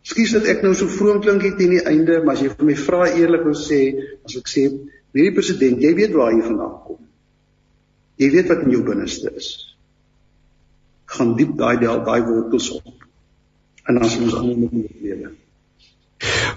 Skus 0.08 0.32
dat 0.36 0.46
ek 0.48 0.62
nou 0.64 0.74
so 0.76 0.88
vroom 0.88 1.20
klink 1.24 1.44
het 1.44 1.58
teen 1.58 1.74
die 1.76 1.84
einde, 1.84 2.20
maar 2.24 2.38
as 2.38 2.44
jy 2.44 2.52
vir 2.52 2.68
my 2.68 2.76
vra 2.78 3.08
eerlik 3.10 3.44
wil 3.48 3.56
sê, 3.58 3.80
as 4.24 4.36
ek 4.38 4.48
sê, 4.50 4.68
hierdie 5.16 5.34
president, 5.36 5.82
jy 5.82 5.92
weet 5.96 6.14
waar 6.16 6.32
hy 6.32 6.44
vandaan 6.44 6.76
kom. 6.86 7.00
Jy 8.18 8.30
weet 8.34 8.48
wat 8.52 8.64
in 8.64 8.72
jou 8.74 8.84
binneste 8.86 9.32
is. 9.36 9.50
Gaan 11.08 11.34
diep 11.38 11.56
daai 11.58 11.76
daai 11.80 12.20
wortels 12.26 12.70
op. 12.76 12.88
En 13.88 13.98
dan 13.98 14.08
sien 14.10 14.26
ons 14.28 14.36
almal 14.36 14.64
met 14.66 14.74
die 14.76 15.04
lewe. 15.08 15.32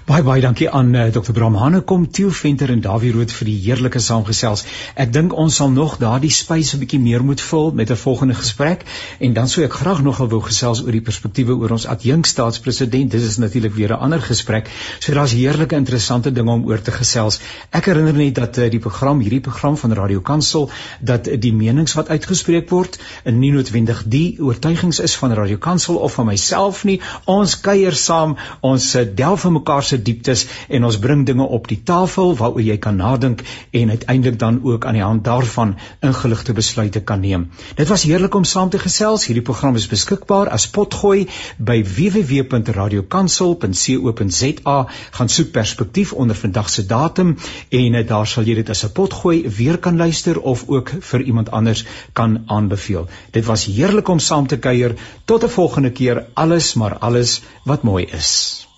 Baie 0.02 0.24
baie 0.26 0.42
dankie 0.42 0.66
aan 0.66 0.96
uh, 0.96 1.02
eh, 1.06 1.12
Dr. 1.14 1.30
Bram 1.32 1.54
Hanekom, 1.56 2.08
Theo 2.10 2.32
Venter 2.34 2.72
en 2.74 2.80
Dawie 2.82 3.12
Rood 3.14 3.30
vir 3.38 3.46
die 3.46 3.58
heerlike 3.62 4.00
saamgesels. 4.02 4.64
Ek 4.98 5.12
dink 5.14 5.34
ons 5.38 5.60
sal 5.60 5.70
nog 5.70 6.00
daardie 6.02 6.32
spys 6.34 6.72
'n 6.74 6.80
bietjie 6.82 7.00
meer 7.00 7.22
moet 7.24 7.42
vul 7.42 7.70
met 7.78 7.92
'n 7.92 7.96
volgende 7.96 8.34
gesprek 8.34 8.82
en 9.20 9.34
dan 9.34 9.48
sou 9.48 9.64
ek 9.64 9.74
graag 9.74 10.02
nogal 10.02 10.28
wou 10.28 10.42
gesels 10.42 10.82
oor 10.82 10.92
die 10.92 11.06
perspektiewe 11.06 11.54
oor 11.54 11.72
ons 11.78 11.86
adjunk 11.86 12.26
staatspresident. 12.26 13.12
Dit 13.12 13.22
is 13.22 13.38
natuurlik 13.38 13.76
weer 13.76 13.94
'n 13.94 14.00
ander 14.00 14.22
gesprek. 14.22 14.72
So 15.00 15.14
daar's 15.14 15.34
heerlike 15.34 15.76
interessante 15.76 16.32
dinge 16.32 16.52
om 16.52 16.66
oor 16.66 16.82
te 16.82 16.92
gesels. 16.92 17.40
Ek 17.70 17.86
herinner 17.86 18.14
net 18.14 18.36
dat 18.36 18.58
uh, 18.58 18.70
die 18.70 18.80
program, 18.80 19.20
hierdie 19.20 19.42
program 19.42 19.78
van 19.78 19.94
Radio 19.94 20.20
Kansel, 20.20 20.70
dat 21.00 21.28
uh, 21.28 21.40
die 21.40 21.54
menings 21.54 21.94
wat 21.94 22.10
uitgespreek 22.10 22.70
word, 22.70 22.98
in 23.24 23.40
nie 23.40 23.52
noodwendig 23.52 24.04
die 24.08 24.38
oortuigings 24.40 25.00
is 25.00 25.16
van 25.16 25.34
Radio 25.34 25.58
Kansel 25.58 25.96
of 25.96 26.14
van 26.14 26.26
myself 26.26 26.84
nie. 26.84 27.02
Ons 27.26 27.60
kuier 27.60 27.94
saam, 27.94 28.38
ons 28.62 28.96
uh, 28.96 29.06
delf 29.16 29.46
in 29.46 29.54
mekaar 29.54 29.91
se 29.92 30.02
dieptes 30.10 30.42
en 30.70 30.84
ons 30.88 31.00
bring 31.06 31.22
dinge 31.28 31.46
op 31.58 31.64
die 31.72 31.82
tafel 31.92 32.28
waaroor 32.40 32.64
jy 32.66 32.78
kan 32.82 32.96
nadink 33.02 33.38
en 33.72 33.90
uiteindelik 33.96 34.38
dan 34.40 34.60
ook 34.64 34.86
aan 34.86 34.98
die 34.98 35.04
hand 35.04 35.24
daarvan 35.28 35.76
ingeligte 36.00 36.54
besluite 36.58 37.02
kan 37.12 37.22
neem. 37.22 37.50
Dit 37.76 37.88
was 37.92 38.04
heerlik 38.08 38.36
om 38.36 38.44
saam 38.48 38.70
te 38.70 38.80
gesels. 38.80 39.26
Hierdie 39.28 39.50
program 39.50 39.76
is 39.80 39.88
beskikbaar 39.92 40.48
as 40.56 40.70
potgooi 40.78 41.22
by 41.58 41.78
www.radiokansel.co.za. 41.98 44.78
Gaan 45.18 45.30
soek 45.30 45.52
perspektief 45.52 46.14
onder 46.14 46.36
vandag 46.36 46.70
se 46.70 46.86
datum 46.86 47.38
en 47.70 47.96
eh, 47.96 48.08
daar 48.08 48.28
sal 48.28 48.44
jy 48.48 48.56
dit 48.62 48.70
as 48.70 48.84
'n 48.86 48.92
potgooi 48.98 49.50
weer 49.58 49.78
kan 49.78 49.98
luister 49.98 50.42
of 50.42 50.64
ook 50.68 50.90
vir 51.12 51.22
iemand 51.22 51.52
anders 51.52 51.86
kan 52.14 52.44
aanbeveel. 52.48 53.08
Dit 53.32 53.46
was 53.46 53.66
heerlik 53.66 54.08
om 54.08 54.20
saam 54.20 54.48
te 54.48 54.58
kuier. 54.58 54.96
Tot 55.26 55.44
'n 55.44 55.50
volgende 55.50 55.92
keer. 55.92 56.26
Alles 56.34 56.74
maar 56.74 56.98
alles 56.98 57.42
wat 57.66 57.84
mooi 57.84 58.06
is. 58.06 58.71